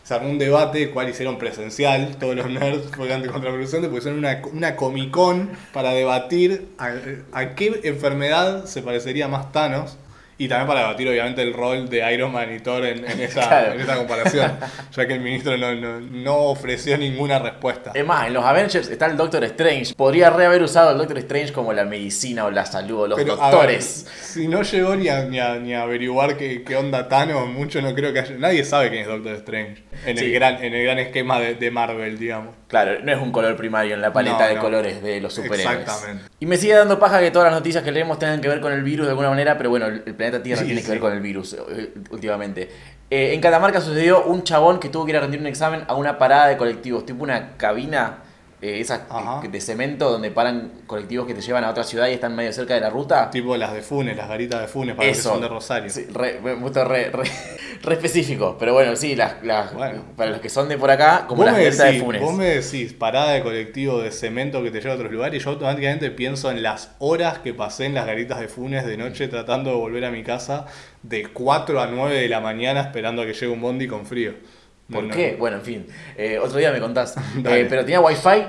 se 0.03 0.13
armó 0.13 0.29
un 0.29 0.37
debate, 0.37 0.89
cual 0.89 1.09
hicieron 1.09 1.37
presencial, 1.37 2.17
todos 2.19 2.35
los 2.35 2.49
nerds 2.49 2.91
fue 2.93 3.11
ante 3.13 3.29
contraproducente, 3.29 3.87
porque 3.87 3.99
hicieron 3.99 4.19
una, 4.19 4.41
una 4.51 4.75
Comic 4.75 5.11
Con 5.11 5.49
para 5.71 5.91
debatir 5.91 6.67
a, 6.77 6.91
a 7.31 7.55
qué 7.55 7.79
enfermedad 7.83 8.65
se 8.65 8.81
parecería 8.81 9.29
más 9.29 9.51
Thanos. 9.53 9.97
Y 10.37 10.47
también 10.47 10.67
para 10.67 10.81
debatir, 10.81 11.07
obviamente, 11.07 11.41
el 11.43 11.53
rol 11.53 11.87
de 11.89 12.13
Iron 12.13 12.31
Man 12.31 12.53
y 12.55 12.59
Thor 12.59 12.85
en, 12.85 13.09
en 13.09 13.21
esa, 13.21 13.47
Claro. 13.47 13.73
en 13.73 13.81
esa 13.81 13.95
comparación, 13.97 14.51
ya 14.95 15.05
que 15.07 15.13
el 15.13 15.19
ministro 15.19 15.55
no, 15.57 15.75
no- 15.75 15.99
no 15.99 16.35
ofreció 16.45 16.97
ninguna 16.97 17.39
respuesta. 17.39 17.91
Es 17.93 18.05
más, 18.05 18.27
en 18.27 18.33
los 18.33 18.43
Avengers 18.43 18.89
está 18.89 19.05
el 19.05 19.15
Doctor 19.17 19.43
Strange. 19.43 19.93
Podría 19.95 20.29
re 20.31 20.45
haber 20.47 20.63
usado 20.63 20.91
el 20.91 20.97
Doctor 20.97 21.17
Strange 21.19 21.53
como 21.53 21.71
la 21.73 21.85
medicina 21.85 22.45
o 22.45 22.51
la 22.51 22.65
salud 22.65 23.01
o 23.01 23.07
los 23.07 23.19
Pero, 23.19 23.33
a 23.33 23.45
ver, 23.45 23.51
doctores. 23.51 24.07
si 24.21 24.47
no 24.47 24.63
llegó 24.63 24.95
ni 24.95 25.07
a, 25.09 25.23
ni 25.25 25.39
a- 25.39 25.55
ni 25.55 25.73
a 25.73 25.83
averiguar 25.83 26.35
qué, 26.35 26.63
qué 26.63 26.75
onda 26.75 27.07
Thanos, 27.07 27.47
mucho 27.47 27.81
no 27.81 27.93
creo 27.93 28.11
que 28.11 28.19
haya. 28.19 28.35
Nadie 28.37 28.63
sabe 28.65 28.89
quién 28.89 29.01
es 29.03 29.07
Doctor 29.07 29.33
Strange. 29.35 29.83
En, 30.05 30.17
Sí. 30.17 30.25
el, 30.25 30.33
gran, 30.33 30.63
en 30.63 30.73
el 30.73 30.83
gran 30.83 30.99
esquema 30.99 31.39
de, 31.39 31.55
de 31.55 31.71
Marvel, 31.71 32.17
digamos. 32.17 32.55
Claro, 32.67 32.99
no 33.03 33.11
es 33.11 33.19
un 33.19 33.31
color 33.31 33.55
primario 33.55 33.93
en 33.93 34.01
la 34.01 34.11
paleta 34.11 34.39
No, 34.39 34.47
de 34.47 34.55
no. 34.55 34.61
colores 34.61 35.03
de 35.03 35.21
los 35.21 35.33
superhéroes. 35.33 35.79
Exactamente. 35.81 36.23
Y 36.39 36.45
me 36.47 36.57
sigue 36.57 36.73
dando 36.73 36.97
paja 36.99 37.19
que 37.19 37.29
todas 37.29 37.45
las 37.51 37.53
noticias 37.59 37.83
que 37.83 37.91
leemos 37.91 38.17
tengan 38.17 38.41
que 38.41 38.47
ver 38.47 38.59
con 38.61 38.73
el 38.73 38.81
virus 38.83 39.05
de 39.05 39.11
alguna 39.11 39.29
manera, 39.29 39.57
pero 39.57 39.69
bueno, 39.69 39.85
el 39.85 40.15
planeta 40.23 40.43
Tierra 40.43 40.61
Sí, 40.61 40.65
tiene 40.67 40.81
sí. 40.81 40.85
que 40.85 40.91
ver 40.93 41.01
con 41.01 41.13
el 41.13 41.19
virus 41.21 41.53
eh, 41.53 41.93
últimamente. 42.11 42.69
Eh, 43.09 43.33
en 43.33 43.41
Catamarca 43.41 43.81
sucedió 43.81 44.23
un 44.25 44.43
chabón 44.43 44.79
que 44.79 44.89
tuvo 44.89 45.05
que 45.05 45.11
ir 45.11 45.17
a 45.17 45.21
rendir 45.21 45.39
un 45.39 45.47
examen 45.47 45.83
a 45.87 45.95
una 45.95 46.17
parada 46.17 46.47
de 46.47 46.57
colectivos, 46.57 47.05
tipo 47.05 47.23
una 47.23 47.57
cabina 47.57 48.22
eh, 48.63 48.79
esa 48.79 49.05
Ajá. 49.09 49.41
que- 49.41 49.49
de 49.49 49.59
cemento 49.61 50.09
donde 50.09 50.31
paran 50.31 50.71
colectivos 50.87 51.27
que 51.27 51.33
te 51.33 51.41
llevan 51.41 51.63
a 51.65 51.69
otra 51.69 51.83
ciudad 51.83 52.07
y 52.07 52.13
están 52.13 52.35
medio 52.35 52.53
cerca 52.53 52.73
de 52.75 52.79
la 52.81 52.89
ruta. 52.89 53.29
Tipo 53.29 53.57
las 53.57 53.73
de 53.73 53.81
Funes, 53.81 54.15
las 54.17 54.29
garitas 54.29 54.61
de 54.61 54.67
Funes, 54.67 54.95
para 54.95 55.07
los 55.09 55.15
que 55.17 55.19
Eso. 55.21 55.29
son 55.31 55.41
de 55.41 55.47
Rosario. 55.49 55.89
Sí, 55.89 56.07
re, 56.13 56.39
me 56.43 56.53
gusta 56.55 56.83
re, 56.85 57.09
re, 57.11 57.23
re 57.83 57.93
específico. 57.93 58.55
Pero 58.59 58.73
bueno, 58.73 58.95
sí, 58.95 59.15
las, 59.15 59.43
las- 59.43 59.73
Bueno. 59.73 60.03
para 60.15 60.31
los 60.31 60.39
que 60.39 60.49
son 60.49 60.69
de 60.69 60.77
por 60.77 60.89
acá, 60.89 61.25
como 61.27 61.43
las 61.43 61.55
garitas 61.57 61.91
de 61.93 61.99
Funes. 61.99 62.21
vos 62.21 62.33
me 62.33 62.45
decís 62.45 62.93
parada 62.93 63.31
de 63.33 63.43
colectivo 63.43 64.01
de 64.01 64.11
cemento 64.11 64.63
que 64.63 64.71
te 64.71 64.79
lleva 64.79 64.93
a 64.93 64.95
otros 64.95 65.11
lugares 65.11 65.41
y 65.41 65.43
yo 65.43 65.51
automáticamente 65.51 66.09
pienso 66.11 66.49
en 66.49 66.63
las 66.63 66.91
horas 66.99 67.39
que 67.39 67.53
pasé 67.53 67.85
en 67.85 67.93
las 67.93 68.05
garitas 68.05 68.39
de 68.39 68.47
Funes 68.47 68.85
de 68.85 68.97
noche 68.97 69.27
tratando 69.27 69.71
de 69.71 69.75
volver 69.75 70.05
a 70.05 70.11
mi 70.11 70.23
casa 70.23 70.65
de 71.01 71.27
4 71.27 71.81
a 71.81 71.87
9 71.87 72.15
de 72.15 72.29
la 72.29 72.39
mañana 72.39 72.79
esperando 72.81 73.21
a 73.21 73.25
que 73.25 73.33
llegue 73.33 73.49
un 73.49 73.59
bondi 73.61 73.87
con 73.87 74.05
frío. 74.05 74.33
¿Por 74.91 75.03
no. 75.05 75.13
qué? 75.15 75.35
Bueno, 75.39 75.57
en 75.57 75.63
fin. 75.63 75.87
eh, 76.17 76.39
otro 76.39 76.57
día 76.57 76.71
me 76.71 76.79
contás. 76.79 77.15
Eh, 77.45 77.65
pero 77.69 77.81
tenía 77.83 77.99
wifi. 77.99 78.45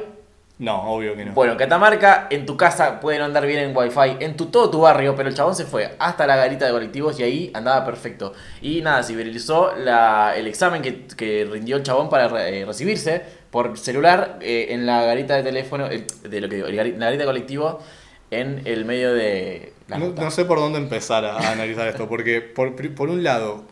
No, 0.56 0.82
obvio 0.94 1.16
que 1.16 1.24
no. 1.24 1.32
Bueno, 1.32 1.52
en 1.54 1.58
Catamarca, 1.58 2.28
en 2.30 2.46
tu 2.46 2.56
casa 2.56 3.00
pueden 3.00 3.22
andar 3.22 3.44
bien 3.44 3.58
en 3.58 3.76
wifi, 3.76 4.16
en 4.20 4.36
tu, 4.36 4.46
todo 4.46 4.70
tu 4.70 4.80
barrio, 4.82 5.16
pero 5.16 5.28
el 5.28 5.34
chabón 5.34 5.56
se 5.56 5.64
fue 5.64 5.96
hasta 5.98 6.28
la 6.28 6.36
garita 6.36 6.64
de 6.66 6.70
colectivos 6.70 7.18
y 7.18 7.24
ahí 7.24 7.50
andaba 7.54 7.84
perfecto. 7.84 8.32
Y 8.62 8.80
nada, 8.80 9.02
se 9.02 9.16
viralizó 9.16 9.74
la- 9.76 10.34
el 10.36 10.46
examen 10.46 10.80
que, 10.80 11.06
que 11.16 11.44
rindió 11.50 11.76
el 11.76 11.82
chabón 11.82 12.08
para 12.08 12.28
re- 12.28 12.60
eh, 12.60 12.64
recibirse 12.64 13.20
por 13.50 13.76
celular 13.78 14.38
eh, 14.42 14.68
en 14.70 14.86
la 14.86 15.02
garita 15.02 15.34
de 15.34 15.42
teléfono, 15.42 15.88
de 15.88 16.40
lo 16.40 16.48
que 16.48 16.54
digo, 16.56 16.68
en 16.68 16.76
la 16.76 17.06
garita 17.06 17.22
de 17.22 17.24
colectivo, 17.26 17.80
en 18.30 18.62
el 18.64 18.84
medio 18.84 19.12
de 19.12 19.72
la 19.88 19.98
No, 19.98 20.10
no 20.10 20.30
sé 20.30 20.44
por 20.44 20.60
dónde 20.60 20.78
empezar 20.78 21.24
a, 21.24 21.36
a 21.36 21.50
analizar 21.52 21.88
esto, 21.88 22.08
porque 22.08 22.40
por, 22.40 22.74
por 22.94 23.08
un 23.10 23.24
lado, 23.24 23.64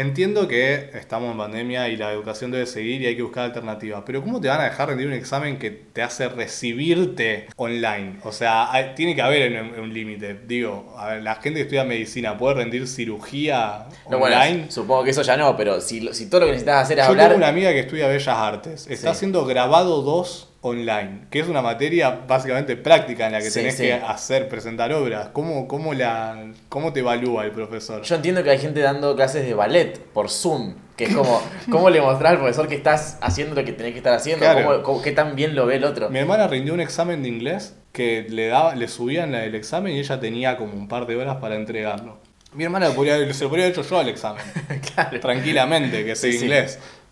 entiendo 0.00 0.46
que 0.48 0.90
estamos 0.94 1.32
en 1.32 1.38
pandemia 1.38 1.88
y 1.88 1.96
la 1.96 2.12
educación 2.12 2.50
debe 2.50 2.66
seguir 2.66 3.02
y 3.02 3.06
hay 3.06 3.16
que 3.16 3.22
buscar 3.22 3.44
alternativas, 3.44 4.02
pero 4.06 4.22
¿cómo 4.22 4.40
te 4.40 4.48
van 4.48 4.60
a 4.60 4.64
dejar 4.64 4.88
rendir 4.88 5.06
un 5.08 5.12
examen 5.12 5.58
que 5.58 5.70
te 5.70 6.02
hace 6.02 6.28
recibirte 6.28 7.46
online? 7.56 8.18
O 8.24 8.32
sea, 8.32 8.70
hay- 8.72 8.94
tiene 8.94 9.14
que 9.14 9.22
haber 9.22 9.60
un, 9.62 9.80
un 9.80 9.92
límite. 9.92 10.38
Digo, 10.46 10.94
a 10.96 11.08
ver, 11.14 11.22
la 11.22 11.34
gente 11.36 11.58
que 11.58 11.62
estudia 11.62 11.84
medicina 11.84 12.36
puede 12.38 12.54
rendir 12.54 12.86
cirugía 12.86 13.86
No, 14.10 14.18
bueno, 14.18 14.36
online. 14.36 14.70
supongo 14.70 15.04
que 15.04 15.10
eso 15.10 15.22
ya 15.22 15.36
no, 15.36 15.56
pero 15.56 15.80
si, 15.80 16.12
si 16.14 16.28
todo 16.30 16.40
lo 16.42 16.46
que 16.46 16.52
necesitas 16.52 16.84
hacer 16.84 16.98
es 16.98 17.04
Yo 17.04 17.10
hablar... 17.10 17.28
tengo 17.28 17.38
una 17.38 17.48
amiga 17.48 17.72
que 17.72 17.80
estudia 17.80 18.06
Bellas 18.08 18.28
Artes. 18.28 18.86
Está 18.88 19.08
Sí. 19.08 19.16
haciendo 19.16 19.44
grabado 19.46 20.02
2 20.02 20.48
online, 20.60 21.26
que 21.30 21.38
es 21.40 21.48
una 21.48 21.62
materia 21.62 22.10
básicamente 22.26 22.76
práctica 22.76 23.26
en 23.26 23.32
la 23.32 23.38
que 23.38 23.50
Sí, 23.50 23.60
tenés 23.60 23.76
sí. 23.76 23.84
que 23.84 23.92
hacer, 23.94 24.48
presentar 24.48 24.92
obras. 24.92 25.28
¿Cómo, 25.32 25.68
cómo, 25.68 25.94
la, 25.94 26.50
¿Cómo 26.68 26.92
te 26.92 27.00
evalúa 27.00 27.44
el 27.44 27.52
profesor? 27.52 28.02
Yo 28.02 28.14
entiendo 28.16 28.42
que 28.42 28.50
hay 28.50 28.58
gente 28.58 28.80
dando 28.80 29.14
clases 29.14 29.46
de 29.46 29.54
ballet 29.54 29.98
por 29.98 30.28
Zoom, 30.30 30.74
que 30.96 31.04
es 31.04 31.14
como, 31.14 31.40
¿cómo 31.70 31.90
le 31.90 32.00
mostrás 32.00 32.32
al 32.32 32.38
profesor 32.38 32.66
que 32.66 32.74
estás 32.74 33.18
haciendo 33.20 33.54
lo 33.54 33.64
que 33.64 33.72
tenés 33.72 33.92
que 33.92 33.98
estar 33.98 34.12
haciendo? 34.14 34.44
Claro. 34.44 34.64
¿Cómo- 34.66 34.82
cómo- 34.82 35.02
¿Qué 35.02 35.12
tan 35.12 35.36
bien 35.36 35.54
lo 35.54 35.64
ve 35.66 35.76
el 35.76 35.84
otro? 35.84 36.10
Mi 36.10 36.18
hermana 36.18 36.48
rindió 36.48 36.74
un 36.74 36.80
examen 36.80 37.22
de 37.22 37.28
inglés 37.28 37.74
que 37.92 38.26
le, 38.28 38.48
daba, 38.48 38.74
le 38.74 38.88
subían 38.88 39.34
el 39.34 39.54
examen 39.54 39.94
y 39.94 40.00
ella 40.00 40.18
tenía 40.18 40.56
como 40.56 40.72
un 40.74 40.88
par 40.88 41.06
de 41.06 41.16
horas 41.16 41.36
para 41.36 41.54
entregarlo. 41.54 42.18
Mi 42.54 42.64
hermana 42.64 42.88
lo 42.88 42.94
podría- 42.94 43.14
se 43.34 43.44
lo 43.44 43.50
podría 43.50 43.66
haber 43.66 43.78
hecho 43.78 43.88
yo 43.88 43.98
al 43.98 44.08
examen, 44.08 44.42
Claro. 44.94 45.20
tranquilamente, 45.20 46.04
que 46.04 46.16
sé 46.16 46.32
Sí, 46.32 46.38
sí. 46.38 46.48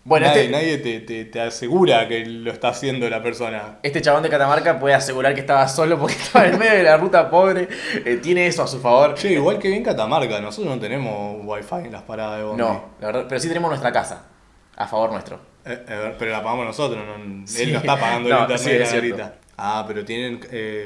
Bueno, 0.07 0.25
nadie 0.27 0.41
este- 0.45 0.51
nadie 0.53 0.77
te, 0.77 0.99
te- 1.01 1.25
te 1.25 1.41
asegura 1.41 2.07
que 2.07 2.25
lo 2.25 2.49
está 2.51 2.69
haciendo 2.69 3.09
la 3.09 3.21
persona. 3.21 3.79
Este 3.83 4.01
chabón 4.01 4.23
de 4.23 4.29
Catamarca 4.29 4.79
puede 4.79 4.95
asegurar 4.95 5.33
que 5.33 5.41
estaba 5.41 5.67
solo 5.67 5.99
porque 5.99 6.13
estaba 6.23 6.47
en 6.47 6.57
medio 6.57 6.71
de 6.75 6.83
la 6.83 6.95
ruta 6.95 7.29
pobre. 7.29 7.67
eh, 8.05 8.17
tiene 8.23 8.47
eso 8.47 8.63
a 8.63 8.67
su 8.67 8.79
favor. 8.79 9.15
Che, 9.15 9.33
igual 9.33 9.59
que 9.59 9.67
bien 9.67 9.83
Catamarca, 9.83 10.39
nosotros 10.39 10.73
no 10.73 10.79
tenemos 10.81 11.37
wifi 11.43 11.75
en 11.87 11.91
las 11.91 12.03
paradas 12.03 12.37
de 12.37 12.43
bondi. 12.45 12.63
No, 12.63 12.85
la 13.01 13.07
verdad, 13.07 13.25
pero 13.27 13.41
sí 13.41 13.49
tenemos 13.49 13.69
nuestra 13.69 13.91
casa. 13.91 14.23
A 14.77 14.87
favor 14.87 15.11
nuestro. 15.11 15.39
Eh, 15.65 15.83
eh, 15.89 16.15
pero 16.17 16.31
la 16.31 16.41
pagamos 16.41 16.67
nosotros, 16.67 17.03
no- 17.05 17.45
Sí. 17.45 17.63
él 17.63 17.73
no 17.73 17.79
está 17.79 17.99
pagando 17.99 18.29
el 18.29 18.35
No, 18.35 18.41
internet 18.43 18.59
sí, 18.59 18.69
de 19.09 19.17
la 19.17 19.25
es. 19.25 19.31
Ah, 19.57 19.83
pero 19.87 20.05
tienen 20.05 20.39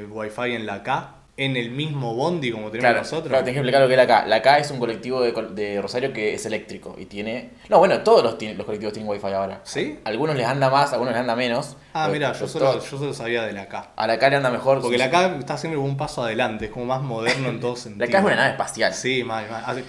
wifi 0.10 0.56
en 0.56 0.66
la 0.66 0.82
K, 0.82 1.16
en 1.42 1.58
el 1.58 1.72
mismo 1.72 2.14
bondi 2.14 2.52
como 2.52 2.70
tenemos 2.70 2.82
Claro, 2.82 3.00
nosotros. 3.00 3.28
claro, 3.30 3.44
tenés 3.44 3.56
que 3.56 3.60
explicar 3.60 3.82
lo 3.82 3.88
que 3.88 3.94
es 3.94 3.98
la 3.98 4.08
K. 4.08 4.26
La 4.28 4.42
K 4.42 4.60
es 4.60 4.72
un 4.72 4.80
colectivo 4.80 5.22
de, 5.22 5.82
Rosario 5.82 6.14
que 6.14 6.34
es 6.36 6.46
eléctrico 6.46 6.96
y 6.98 7.06
tiene... 7.06 7.52
No, 7.70 7.80
bueno, 7.80 8.00
todos 8.02 8.24
los, 8.24 8.34
colectivos 8.66 8.94
tienen 8.94 9.10
wifi 9.10 9.28
ahora. 9.28 9.62
¿Sí? 9.64 10.00
Algunos 10.06 10.36
les 10.36 10.46
anda 10.46 10.70
más, 10.70 10.94
algunos 10.94 11.14
les 11.14 11.22
anda 11.22 11.36
menos. 11.36 11.78
Ah, 11.94 12.10
mira, 12.12 12.34
yo 12.34 12.48
solo, 12.48 12.76
yo 12.76 12.98
solo 12.98 13.14
sabía 13.14 13.44
de 13.44 13.54
la 13.54 13.68
K. 13.68 13.92
A 13.96 14.08
la 14.08 14.20
K 14.20 14.30
le 14.30 14.36
anda 14.38 14.50
mejor. 14.50 14.82
Porque 14.82 14.98
sí, 14.98 15.04
la. 15.04 15.10
K 15.10 15.38
está 15.40 15.58
siempre 15.58 15.80
un 15.80 15.98
paso 15.98 16.24
adelante, 16.24 16.66
es 16.66 16.72
como 16.72 16.86
más 16.86 17.02
moderno 17.02 17.50
en 17.50 17.60
todo 17.60 17.76
sentido. 17.76 18.06
La 18.06 18.12
K 18.12 18.20
es 18.20 18.26
una 18.26 18.36
nave 18.36 18.52
espacial. 18.52 18.94
Sí, 18.94 19.24
mal, 19.24 19.50
mal. 19.50 19.64
Hace 19.66 19.84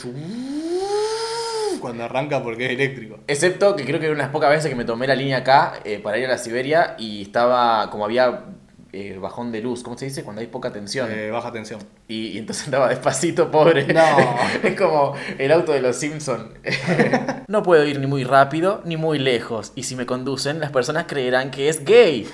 cuando 1.83 2.05
arranca 2.05 2.43
porque 2.43 2.67
es 2.67 2.71
eléctrico. 2.71 3.19
Excepto 3.27 3.77
que 3.77 3.85
creo 3.85 4.01
que 4.01 4.11
unas 4.11 4.31
pocas 4.31 4.49
veces 4.49 4.71
que 4.71 4.77
me 4.77 4.85
tomé 4.85 5.07
la 5.07 5.15
línea 5.15 5.39
acá 5.39 5.75
eh, 5.85 5.99
para 5.99 6.17
ir 6.17 6.25
a 6.27 6.29
la 6.29 6.39
Siberia 6.39 6.95
y 6.97 7.23
estaba, 7.23 7.91
como 7.91 8.07
había 8.07 8.45
eh, 8.93 9.17
bajón 9.19 9.53
de 9.53 9.63
luz, 9.63 9.83
¿cómo 9.83 9.97
se 9.97 10.05
dice? 10.05 10.23
Cuando 10.23 10.41
hay 10.41 10.49
poca 10.49 10.71
tensión. 10.71 11.11
Eh, 11.11 11.31
baja 11.31 11.51
tensión. 11.51 11.81
Y, 12.09 12.29
y 12.29 12.39
entonces 12.39 12.67
andaba 12.67 12.89
despacito, 12.89 13.51
pobre. 13.51 13.87
No. 13.93 14.03
es 14.63 14.79
como 14.79 15.15
el 15.39 15.51
auto 15.51 15.73
de 15.73 15.81
los 15.81 15.97
Simpsons. 15.97 16.51
no 17.49 17.63
puedo 17.63 17.85
ir 17.87 17.99
ni 18.01 18.07
muy 18.07 18.25
rápido 18.25 18.83
ni 18.85 18.97
muy 18.99 19.19
lejos. 19.19 19.73
Y 19.75 19.85
si 19.85 19.97
me 19.97 20.05
conducen, 20.05 20.61
las 20.61 20.71
personas 20.73 21.07
creerán 21.09 21.51
que 21.51 21.69
es 21.69 21.85
gay. 21.85 22.29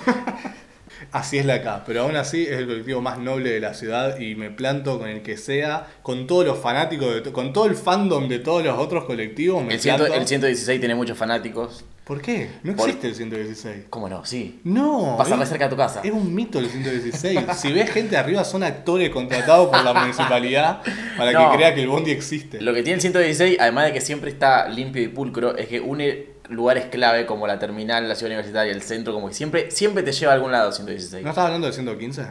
Así 1.11 1.39
es 1.39 1.45
la 1.45 1.55
acá, 1.55 1.83
pero 1.87 2.01
aún 2.03 2.15
así 2.15 2.43
es 2.43 2.51
el 2.59 2.67
colectivo 2.67 3.01
más 3.01 3.17
noble 3.17 3.49
de 3.49 3.59
la 3.59 3.73
ciudad 3.73 4.19
y 4.19 4.35
me 4.35 4.51
planto 4.51 4.99
con 4.99 5.09
el 5.09 5.21
que 5.23 5.37
sea, 5.37 5.87
con 6.03 6.27
todos 6.27 6.45
los 6.45 6.59
fanáticos, 6.59 7.13
de 7.15 7.21
to- 7.21 7.33
con 7.33 7.51
todo 7.51 7.65
el 7.65 7.75
fandom 7.75 8.27
de 8.27 8.37
todos 8.39 8.63
los 8.63 8.77
otros 8.77 9.05
colectivos. 9.05 9.63
Me 9.63 9.73
El, 9.73 9.79
ciento- 9.79 10.03
planto. 10.05 10.21
el 10.21 10.27
116 10.27 10.79
tiene 10.79 10.93
muchos 10.95 11.17
fanáticos. 11.17 11.83
¿Por 12.03 12.21
qué? 12.21 12.49
No 12.63 12.75
Por- 12.75 12.87
existe 12.89 13.07
el 13.07 13.15
116. 13.15 13.85
¿Cómo 13.89 14.09
no? 14.09 14.25
Sí. 14.25 14.59
No. 14.63 15.15
Pasa 15.17 15.33
es- 15.33 15.39
re 15.39 15.45
cerca 15.45 15.63
de 15.65 15.69
tu 15.71 15.77
casa. 15.77 16.01
Es 16.03 16.11
un 16.11 16.33
mito 16.33 16.59
el 16.59 16.67
116. 16.69 17.39
si 17.57 17.71
ves 17.71 17.89
gente 17.91 18.15
arriba, 18.17 18.43
son 18.43 18.63
actores 18.63 19.09
contratados 19.09 19.69
por 19.69 19.83
la 19.83 19.93
municipalidad 19.93 20.81
para 21.17 21.31
No. 21.31 21.49
que 21.51 21.57
crea 21.57 21.73
que 21.75 21.81
el 21.81 21.87
bondi 21.87 22.11
existe. 22.11 22.61
Lo 22.61 22.73
que 22.73 22.81
tiene 22.83 22.95
el 22.95 23.01
116, 23.01 23.57
además 23.59 23.85
de 23.85 23.93
que 23.93 24.01
siempre 24.01 24.29
está 24.29 24.67
limpio 24.69 25.01
y 25.01 25.07
pulcro, 25.07 25.55
es 25.55 25.67
que 25.67 25.79
une 25.79 26.38
lugares 26.49 26.85
clave 26.85 27.25
como 27.25 27.47
la 27.47 27.59
terminal, 27.59 28.07
la 28.07 28.15
ciudad 28.15 28.31
universitaria, 28.31 28.71
el 28.71 28.81
centro, 28.81 29.13
como 29.13 29.27
que 29.29 29.33
siempre, 29.33 29.71
siempre 29.71 30.03
te 30.03 30.11
lleva 30.11 30.31
a 30.31 30.35
algún 30.35 30.51
lado 30.51 30.69
el 30.69 30.73
116. 30.75 31.23
¿No 31.23 31.29
estás 31.29 31.45
hablando 31.45 31.67
del 31.67 31.73
115? 31.73 32.23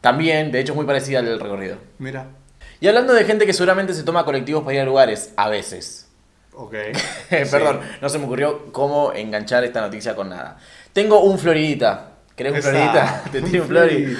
También, 0.00 0.50
de 0.52 0.60
hecho, 0.60 0.72
es 0.72 0.76
muy 0.76 0.86
parecida 0.86 1.20
al 1.20 1.26
del 1.26 1.40
recorrido. 1.40 1.76
Mira. 1.98 2.26
Y 2.80 2.88
hablando 2.88 3.12
de 3.14 3.24
gente 3.24 3.46
que 3.46 3.52
seguramente 3.52 3.94
se 3.94 4.02
toma 4.02 4.24
colectivos 4.24 4.62
para 4.64 4.74
ir 4.74 4.80
a 4.80 4.84
lugares, 4.84 5.32
a 5.36 5.48
veces. 5.48 6.08
Ok. 6.54 6.74
Perdón, 7.30 7.80
Sí. 7.82 7.88
no 8.00 8.08
se 8.08 8.18
me 8.18 8.24
ocurrió 8.24 8.72
cómo 8.72 9.12
enganchar 9.14 9.64
esta 9.64 9.80
noticia 9.80 10.14
con 10.16 10.28
nada. 10.30 10.58
Tengo 10.92 11.20
un 11.22 11.38
Floridita. 11.38 12.08
¿Querés 12.36 12.52
un 12.52 12.58
Esa. 12.58 12.70
Floridita? 12.70 13.22
Te 13.32 13.42
tiro 13.42 13.62
un 13.62 13.68
Flori. 13.68 14.16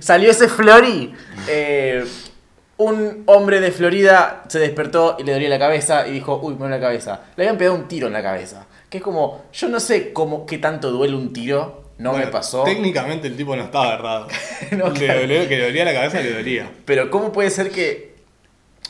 Salió 0.00 0.30
ese 0.30 0.48
Flori. 0.48 1.14
Eh, 1.48 2.04
un 2.78 3.22
hombre 3.26 3.60
de 3.60 3.70
Florida 3.70 4.42
se 4.48 4.58
despertó 4.58 5.16
y 5.18 5.24
le 5.24 5.32
dolía 5.34 5.48
la 5.48 5.58
cabeza 5.58 6.06
y 6.06 6.12
dijo, 6.12 6.40
uy, 6.42 6.54
me 6.54 6.60
duele 6.60 6.76
la 6.76 6.80
cabeza. 6.80 7.20
Le 7.36 7.44
habían 7.44 7.58
pegado 7.58 7.76
un 7.76 7.86
tiro 7.86 8.06
en 8.06 8.12
la 8.14 8.22
cabeza. 8.22 8.66
Que 8.92 8.98
es 8.98 9.02
como, 9.04 9.46
yo 9.54 9.68
no 9.70 9.80
sé 9.80 10.12
cómo, 10.12 10.44
qué 10.44 10.58
tanto 10.58 10.90
duele 10.90 11.16
un 11.16 11.32
tiro. 11.32 11.92
No 11.96 12.10
Bueno, 12.10 12.26
me 12.26 12.30
pasó. 12.30 12.62
Técnicamente 12.64 13.26
el 13.26 13.36
tipo 13.38 13.56
no 13.56 13.62
estaba 13.62 13.94
errado. 13.94 14.28
No, 14.72 14.90
le 14.90 14.98
claro. 15.06 15.20
dolió- 15.20 15.48
que 15.48 15.56
le 15.56 15.64
dolía 15.64 15.86
la 15.86 15.94
cabeza, 15.94 16.20
le 16.20 16.30
dolía. 16.34 16.70
Pero 16.84 17.10
¿cómo 17.10 17.32
puede 17.32 17.48
ser 17.48 17.70
que... 17.70 18.12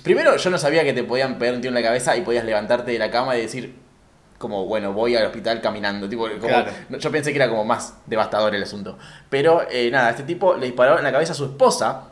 Primero, 0.03 0.37
yo 0.37 0.51
no 0.51 0.59
sabía 0.59 0.83
que 0.83 0.93
te 0.93 1.05
podían 1.05 1.39
pegar 1.39 1.55
un 1.55 1.61
tiro 1.61 1.69
en 1.71 1.75
la 1.81 1.87
cabeza 1.87 2.17
y 2.17 2.23
podías 2.23 2.45
levantarte 2.45 2.91
de 2.91 2.99
la 2.99 3.13
cama 3.13 3.37
y 3.37 3.43
decir, 3.43 3.75
como, 4.39 4.67
bueno, 4.67 4.93
voy 4.93 5.15
al 5.15 5.25
hospital 5.27 5.61
caminando. 5.61 6.09
Tipo, 6.09 6.23
como- 6.29 6.41
Claro. 6.49 6.73
Yo 6.99 7.11
pensé 7.13 7.31
que 7.31 7.37
era 7.37 7.49
como 7.49 7.65
más 7.65 7.95
devastador 8.07 8.57
el 8.57 8.63
asunto. 8.65 8.99
Pero 9.31 9.63
eh, 9.71 9.89
nada, 9.93 10.11
este 10.11 10.25
tipo 10.25 10.57
le 10.57 10.67
disparó 10.67 10.99
en 10.99 11.05
la 11.05 11.13
cabeza 11.13 11.31
a 11.31 11.37
su 11.37 11.45
esposa 11.45 12.09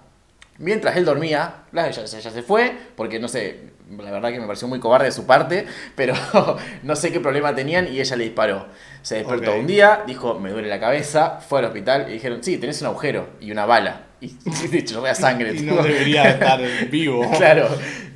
mientras 0.58 0.96
él 0.96 1.04
dormía. 1.04 1.64
La- 1.72 1.88
Ella, 1.88 2.02
ella 2.04 2.30
se 2.30 2.42
fue 2.44 2.72
porque, 2.94 3.18
no 3.18 3.26
sé, 3.26 3.70
la 3.98 4.10
verdad 4.10 4.30
que 4.30 4.40
me 4.40 4.46
pareció 4.46 4.68
muy 4.68 4.78
cobarde 4.80 5.06
de 5.06 5.12
su 5.12 5.26
parte, 5.26 5.66
pero 5.94 6.14
no 6.82 6.96
sé 6.96 7.12
qué 7.12 7.20
problema 7.20 7.54
tenían 7.54 7.92
y 7.92 8.00
ella 8.00 8.16
le 8.16 8.24
disparó. 8.24 8.66
Se 9.02 9.16
despertó 9.16 9.54
un 9.54 9.66
día, 9.66 10.02
dijo, 10.06 10.38
me 10.38 10.50
duele 10.50 10.68
la 10.68 10.78
cabeza, 10.80 11.40
fue 11.40 11.58
al 11.60 11.66
hospital 11.66 12.06
y 12.08 12.12
dijeron, 12.12 12.42
sí, 12.44 12.58
tenés 12.58 12.80
un 12.82 12.88
agujero 12.88 13.30
y 13.40 13.50
una 13.50 13.66
bala. 13.66 14.06
Y 14.20 14.36
hecho, 14.76 15.00
no 15.00 15.14
sangre. 15.14 15.54
Y 15.54 15.62
no 15.62 15.82
debería 15.82 16.30
estar 16.30 16.60
vivo. 16.90 17.28
Claro. 17.36 17.68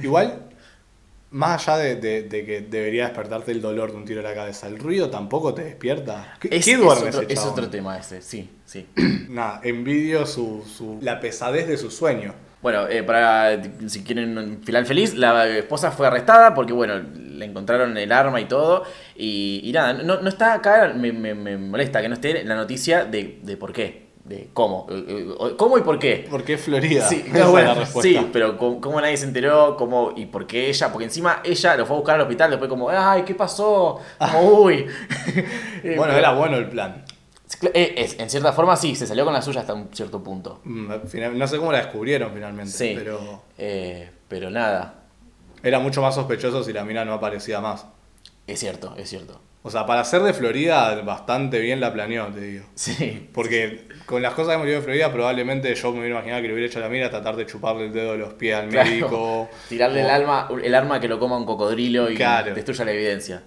Igual, 0.02 0.40
más 1.30 1.66
allá 1.66 1.78
de, 1.78 1.96
de- 1.96 2.22
de 2.22 2.44
que 2.44 2.60
debería 2.60 3.04
despertarte 3.06 3.50
el 3.50 3.60
dolor 3.60 3.90
de 3.90 3.96
un 3.96 4.04
tiro 4.04 4.20
en 4.20 4.26
la 4.26 4.34
cabeza, 4.34 4.68
el 4.68 4.78
ruido 4.78 5.10
tampoco 5.10 5.52
te 5.54 5.64
despierta. 5.64 6.36
¿Qué, 6.38 6.48
Es, 6.56 6.64
qué 6.64 6.72
es 6.72 6.78
duerme 6.78 7.08
otro, 7.08 7.22
ese 7.22 7.32
es 7.32 7.40
otro 7.40 7.68
tema 7.68 7.98
ese, 7.98 8.22
sí, 8.22 8.50
sí. 8.64 8.86
Nada, 9.30 9.60
envidio 9.64 10.26
su, 10.26 10.62
su- 10.64 10.98
la 11.02 11.18
pesadez 11.18 11.66
de 11.66 11.76
su 11.76 11.90
sueño. 11.90 12.34
Bueno, 12.64 12.88
eh, 12.88 13.02
para 13.02 13.61
si 13.88 14.02
quieren 14.04 14.38
un 14.38 14.62
final 14.62 14.87
feliz, 14.87 15.12
la 15.14 15.47
esposa 15.47 15.90
fue 15.90 16.06
arrestada 16.06 16.54
porque, 16.54 16.73
bueno, 16.73 16.94
le 17.14 17.44
encontraron 17.44 17.94
el 17.99 18.11
arma 18.11 18.40
y 18.40 18.47
todo. 18.47 18.85
Y, 19.14 19.61
y 19.64 19.71
nada, 19.71 19.92
no, 19.92 20.23
no 20.23 20.28
está 20.30 20.54
acá, 20.54 20.90
me, 20.97 21.12
me- 21.12 21.35
me 21.35 21.59
molesta 21.59 22.00
que 22.00 22.09
no 22.09 22.14
esté 22.14 22.42
la 22.42 22.54
noticia 22.56 23.04
de, 23.04 23.38
de 23.42 23.59
por 23.59 23.71
qué, 23.75 24.06
de 24.25 24.49
cómo. 24.54 24.87
eh, 24.90 25.04
eh, 25.06 25.54
¿Cómo 25.59 25.76
y 25.76 25.83
por 25.83 25.99
qué? 25.99 26.26
Porque 26.30 26.54
es 26.54 26.62
Florida. 26.62 27.06
Sí, 27.06 27.23
bueno, 27.50 27.75
la 27.75 27.85
sí, 27.85 28.30
pero 28.33 28.56
cómo, 28.56 28.80
cómo 28.80 28.99
nadie 28.99 29.18
se 29.18 29.26
enteró, 29.26 29.76
cómo 29.76 30.14
y 30.16 30.25
por 30.25 30.47
qué 30.47 30.71
ella, 30.71 30.90
porque 30.90 31.04
encima 31.04 31.40
ella 31.44 31.76
lo 31.76 31.85
fue 31.85 31.97
a 31.97 31.99
buscar 31.99 32.14
al 32.14 32.23
hospital, 32.23 32.49
después 32.49 32.71
como, 32.71 32.88
ay, 32.88 33.25
¿qué 33.25 33.35
pasó? 33.35 34.00
Como, 34.18 34.40
uy. 34.62 34.87
Bueno, 34.87 35.35
pero- 35.83 36.12
era 36.16 36.33
bueno 36.33 36.56
el 36.56 36.71
plan. 36.71 37.04
Eh, 37.75 37.94
es- 37.96 38.18
en 38.18 38.28
cierta 38.30 38.52
forma 38.52 38.76
sí, 38.76 38.94
se 38.94 39.06
salió 39.06 39.25
con 39.25 39.34
la 39.34 39.42
suya 39.42 39.61
hasta 39.62 39.75
un 39.75 39.88
cierto 39.92 40.23
punto. 40.23 40.61
Mm, 40.64 40.90
final- 41.06 41.38
No 41.38 41.46
sé 41.46 41.56
cómo 41.58 41.73
la 41.73 41.78
descubrieron 41.78 42.32
finalmente, 42.34 42.73
Sí. 42.73 42.94
pero 42.96 43.42
Eh, 43.58 44.11
pero 44.28 44.50
nada, 44.50 45.02
era 45.62 45.78
mucho 45.78 46.02
más 46.02 46.14
sospechoso 46.14 46.62
si 46.64 46.73
la 46.73 46.84
mina 46.84 47.04
no 47.04 47.12
aparecía 47.14 47.61
más. 47.61 47.87
es 48.46 48.61
cierto, 48.61 48.94
es 48.99 49.08
cierto. 49.08 49.40
O 49.66 49.70
sea, 49.70 49.87
para 49.87 50.04
ser 50.04 50.20
de 50.23 50.34
Florida, 50.34 51.00
bastante 51.00 51.58
bien 51.58 51.80
la 51.80 51.90
planeó, 51.90 52.26
te 52.26 52.40
digo. 52.40 52.66
Sí. 52.75 53.30
Porque 53.32 53.88
con 54.04 54.20
las 54.20 54.34
cosas 54.34 54.49
que 54.49 54.52
hemos 54.56 54.64
vivido 54.66 54.80
de 54.80 54.84
Florida, 54.84 55.11
probablemente 55.11 55.75
yo 55.75 55.90
me 55.92 56.00
hubiera 56.00 56.16
imaginado 56.16 56.42
que 56.42 56.49
le 56.49 56.52
hubiera 56.52 56.68
hecho 56.68 56.80
la 56.80 56.90
mira 56.90 57.08
tratar 57.08 57.34
de 57.37 57.46
chuparle 57.46 57.87
el 57.87 57.92
dedo 57.94 58.12
de 58.12 58.18
los 58.18 58.34
pies 58.34 58.54
al 58.56 58.68
Claro. 58.68 58.90
médico. 58.90 59.49
Tirarle 59.70 60.02
O- 60.02 60.04
el 60.04 60.11
alma, 60.11 60.49
el 60.62 60.75
arma 60.75 61.00
que 61.00 61.08
lo 61.08 61.18
coma 61.18 61.38
un 61.38 61.46
cocodrilo 61.46 62.11
y 62.11 62.14
Claro. 62.16 62.54
destruya 62.54 62.84
la 62.84 62.92
evidencia. 62.92 63.42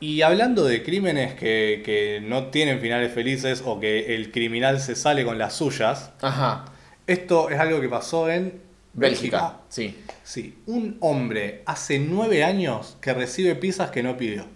Y 0.00 0.22
hablando 0.22 0.64
de 0.64 0.82
crímenes 0.82 1.34
que, 1.34 1.82
que 1.84 2.20
no 2.22 2.48
tienen 2.48 2.80
finales 2.80 3.12
felices 3.12 3.62
o 3.64 3.80
que 3.80 4.14
el 4.14 4.30
criminal 4.30 4.80
se 4.80 4.94
sale 4.94 5.24
con 5.24 5.38
las 5.38 5.54
suyas, 5.54 6.12
Ajá. 6.20 6.66
esto 7.06 7.48
es 7.50 7.58
algo 7.58 7.80
que 7.80 7.88
pasó 7.88 8.30
en 8.30 8.60
Bélgica, 8.92 9.58
sí. 9.68 9.96
Sí, 10.22 10.58
un 10.66 10.96
hombre 11.00 11.62
hace 11.66 11.98
nueve 11.98 12.44
años 12.44 12.96
que 13.00 13.12
recibe 13.12 13.54
pizzas 13.54 13.90
que 13.90 14.02
no 14.02 14.16
pidió. 14.16 14.46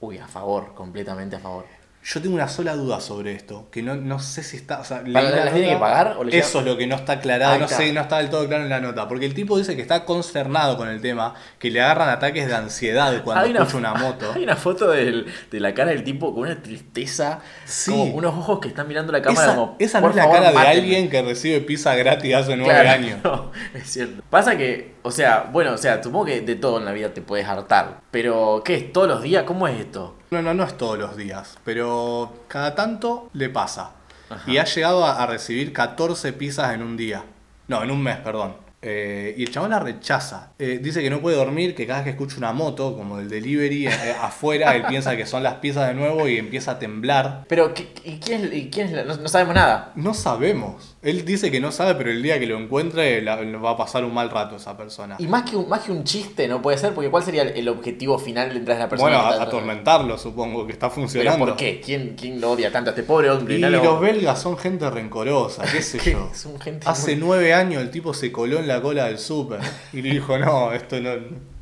Uy, 0.00 0.18
a 0.18 0.26
favor, 0.28 0.74
completamente 0.74 1.36
a 1.36 1.40
favor. 1.40 1.64
Yo 2.04 2.20
tengo 2.20 2.34
una 2.34 2.48
sola 2.48 2.74
duda 2.74 3.00
sobre 3.00 3.30
esto, 3.32 3.68
que 3.70 3.80
no, 3.80 3.94
no 3.94 4.18
sé 4.18 4.42
si 4.42 4.56
está... 4.56 4.80
O 4.80 4.84
sea, 4.84 5.02
leí 5.02 5.12
¿Para- 5.12 5.30
la 5.30 5.44
las 5.44 5.54
tiene 5.54 5.68
que 5.68 5.76
pagar 5.76 6.16
o 6.18 6.24
le 6.24 6.36
Eso 6.36 6.58
es 6.58 6.64
lo 6.66 6.76
que 6.76 6.88
no 6.88 6.96
está 6.96 7.12
aclarado, 7.12 7.56
no 7.60 7.66
está. 7.66 7.76
sé, 7.76 7.92
no 7.92 8.00
está 8.00 8.18
del 8.18 8.28
todo 8.28 8.48
claro 8.48 8.64
en 8.64 8.70
la 8.70 8.80
nota, 8.80 9.06
porque 9.06 9.24
el 9.24 9.34
tipo 9.34 9.56
dice 9.56 9.76
que 9.76 9.82
está 9.82 10.04
consternado 10.04 10.76
con 10.76 10.88
el 10.88 11.00
tema, 11.00 11.34
que 11.60 11.70
le 11.70 11.80
agarran 11.80 12.08
ataques 12.08 12.48
de 12.48 12.54
ansiedad 12.56 13.22
cuando 13.22 13.48
una 13.48 13.60
escucha 13.60 13.78
una 13.78 13.94
moto. 13.94 14.32
Hay 14.34 14.42
una 14.42 14.56
foto 14.56 14.90
del- 14.90 15.26
de 15.48 15.60
la 15.60 15.72
cara 15.74 15.92
del 15.92 16.02
tipo 16.02 16.34
con 16.34 16.42
una 16.42 16.60
tristeza, 16.60 17.38
Sí. 17.66 17.92
como 17.92 18.04
unos 18.16 18.34
ojos 18.36 18.58
que 18.58 18.66
están 18.66 18.88
mirando 18.88 19.12
la 19.12 19.22
cámara 19.22 19.46
Esa, 19.46 19.54
como, 19.54 19.76
esa 19.78 20.00
no 20.00 20.02
"Por 20.02 20.10
es 20.10 20.16
la 20.16 20.22
favor, 20.24 20.36
cara 20.38 20.48
de 20.48 20.54
mátenme". 20.56 20.80
alguien 20.80 21.08
que 21.08 21.22
recibe 21.22 21.60
pizza 21.60 21.94
gratis 21.94 22.34
hace 22.34 22.56
nueve 22.56 22.74
Claro, 22.80 22.90
años. 22.90 23.18
no, 23.22 23.52
es 23.74 23.86
cierto. 23.88 24.24
Pasa 24.28 24.56
que, 24.56 24.91
o 25.02 25.10
sea, 25.10 25.48
bueno, 25.52 25.72
o 25.72 25.78
sea, 25.78 26.02
supongo 26.02 26.26
que 26.26 26.40
de 26.40 26.56
todo 26.56 26.78
en 26.78 26.84
la 26.84 26.92
vida 26.92 27.12
te 27.12 27.22
puedes 27.22 27.46
hartar. 27.46 28.00
Pero, 28.10 28.62
¿qué 28.64 28.76
es? 28.76 28.92
¿Todos 28.92 29.08
los 29.08 29.22
días? 29.22 29.44
¿Cómo 29.44 29.66
es 29.68 29.78
esto? 29.80 30.14
No, 30.30 30.42
no, 30.42 30.54
no 30.54 30.64
es 30.64 30.76
todos 30.76 30.98
los 30.98 31.16
días, 31.16 31.58
pero 31.64 32.32
cada 32.48 32.74
tanto 32.74 33.28
le 33.32 33.48
pasa. 33.48 33.92
Ajá. 34.30 34.50
Y 34.50 34.58
ha 34.58 34.64
llegado 34.64 35.04
a, 35.04 35.22
a 35.22 35.26
recibir 35.26 35.72
14 35.72 36.32
pizzas 36.32 36.72
en 36.74 36.82
un 36.82 36.96
día. 36.96 37.24
No, 37.68 37.82
en 37.82 37.90
un 37.90 38.02
mes, 38.02 38.16
perdón. 38.18 38.54
Eh, 38.84 39.34
y 39.38 39.44
el 39.44 39.50
chabón 39.52 39.70
la 39.70 39.78
rechaza. 39.78 40.52
Eh, 40.58 40.80
dice 40.82 41.00
que 41.02 41.08
no 41.08 41.20
puede 41.20 41.36
dormir, 41.36 41.74
que 41.76 41.86
cada 41.86 42.00
vez 42.00 42.04
que 42.06 42.10
escucha 42.10 42.36
una 42.38 42.52
moto, 42.52 42.96
como 42.96 43.20
el 43.20 43.28
delivery, 43.28 43.86
eh, 43.86 43.90
afuera, 44.20 44.74
él 44.74 44.82
piensa 44.88 45.16
que 45.16 45.24
son 45.24 45.44
las 45.44 45.54
pizzas 45.54 45.86
de 45.88 45.94
nuevo 45.94 46.26
y 46.28 46.36
empieza 46.36 46.72
a 46.72 46.78
temblar. 46.80 47.44
Pero, 47.48 47.74
¿qué- 47.74 47.92
¿y 48.04 48.18
quién, 48.18 48.50
y 48.52 48.70
quién 48.70 48.88
es 48.88 48.92
la- 48.94 49.04
no, 49.04 49.16
no 49.16 49.28
sabemos 49.28 49.54
nada. 49.54 49.92
No 49.94 50.14
sabemos. 50.14 50.96
Él 51.02 51.24
dice 51.24 51.50
que 51.50 51.60
no 51.60 51.70
sabe, 51.72 51.94
pero 51.94 52.10
el 52.10 52.22
día 52.22 52.38
que 52.40 52.46
lo 52.46 52.58
encuentre 52.58 53.22
la- 53.22 53.36
va 53.36 53.70
a 53.70 53.76
pasar 53.76 54.04
un 54.04 54.14
mal 54.14 54.30
rato 54.30 54.56
esa 54.56 54.76
persona. 54.76 55.16
Y 55.18 55.26
más 55.28 55.48
que, 55.48 55.56
un, 55.56 55.68
más 55.68 55.80
que 55.82 55.92
un 55.92 56.02
chiste, 56.04 56.48
no 56.48 56.60
puede 56.60 56.78
ser, 56.78 56.92
porque 56.92 57.10
¿cuál 57.10 57.22
sería 57.22 57.42
el, 57.42 57.50
el 57.50 57.68
objetivo 57.68 58.18
final 58.18 58.52
detrás 58.52 58.78
de 58.78 58.82
la 58.84 58.88
persona? 58.88 59.16
Bueno, 59.22 59.24
a- 59.40 59.42
atormentarlo, 59.42 60.18
supongo, 60.18 60.66
que 60.66 60.72
está 60.72 60.88
¿Pero 60.88 60.94
funcionando. 61.02 61.44
por 61.46 61.56
qué? 61.56 61.80
¿Quién, 61.80 62.16
¿Quién 62.18 62.40
lo 62.40 62.50
odia 62.52 62.72
tanto 62.72 62.90
a 62.90 62.92
este 62.92 63.04
pobre 63.04 63.30
hombre? 63.30 63.58
Y 63.58 63.60
No 63.60 63.70
lo- 63.70 63.82
los 63.84 64.00
belgas 64.00 64.40
son 64.42 64.56
gente 64.58 64.88
rencorosa, 64.90 65.62
qué 65.70 65.82
sé 65.82 65.98
yo. 66.12 66.30
Gente 66.60 66.86
Hace 66.88 67.12
muy- 67.12 67.20
nueve 67.20 67.54
años 67.54 67.80
el 67.82 67.90
tipo 67.90 68.12
se 68.14 68.32
coló 68.32 68.58
en 68.58 68.66
la 68.68 68.71
cola 68.80 69.06
del 69.06 69.18
súper 69.18 69.60
y 69.92 70.02
le 70.02 70.10
dijo, 70.10 70.38
no, 70.38 70.72
esto 70.72 71.00
no, 71.00 71.10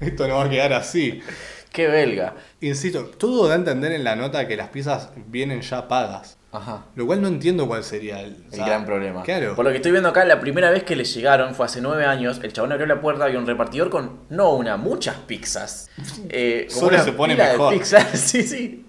esto 0.01 0.29
no 0.29 0.37
va 0.37 0.45
a 0.45 0.51
quedar 0.51 0.73
así. 0.73 1.21
Qué 1.73 1.87
belga. 1.87 2.35
Insisto, 2.61 3.05
todo 3.07 3.47
da 3.47 3.55
a 3.55 3.57
entender 3.57 3.93
en 3.93 4.05
la 4.05 4.17
nota 4.17 4.47
que 4.49 4.57
las 4.57 4.69
piezas 4.69 5.11
vienen 5.27 5.61
ya 5.63 5.87
pagas. 5.89 6.37
Ajá. 6.53 6.87
Lo 6.97 7.07
cual 7.07 7.23
no 7.23 7.29
entiendo 7.29 7.69
cuál 7.69 7.85
sería 7.85 8.21
el, 8.21 8.45
gran 8.51 8.85
problema. 8.85 9.23
Claro. 9.23 9.55
Por 9.55 9.65
lo 9.65 9.71
que 9.71 9.77
estoy 9.77 9.93
viendo 9.93 10.09
acá, 10.09 10.25
la 10.25 10.41
primera 10.41 10.71
vez 10.71 10.83
que 10.83 10.97
le 10.97 11.05
llegaron 11.05 11.55
fue 11.55 11.67
hace 11.67 11.81
nueve 11.81 12.05
años. 12.05 12.41
El 12.43 12.53
chabón 12.53 12.73
abrió 12.73 12.87
la 12.89 13.01
puerta, 13.01 13.25
había 13.25 13.39
un 13.39 13.47
repartidor 13.47 13.89
con, 13.89 14.21
no 14.31 14.55
una, 14.55 14.77
muchas 14.77 15.17
pizzas. 15.17 15.89
Eh, 16.29 16.67
Solo 16.69 16.97
una 16.97 17.05
se 17.05 17.13
pone 17.13 17.37
mejor. 17.37 17.73
pizzas, 17.73 18.07
sí, 18.15 18.43
sí. 18.43 18.87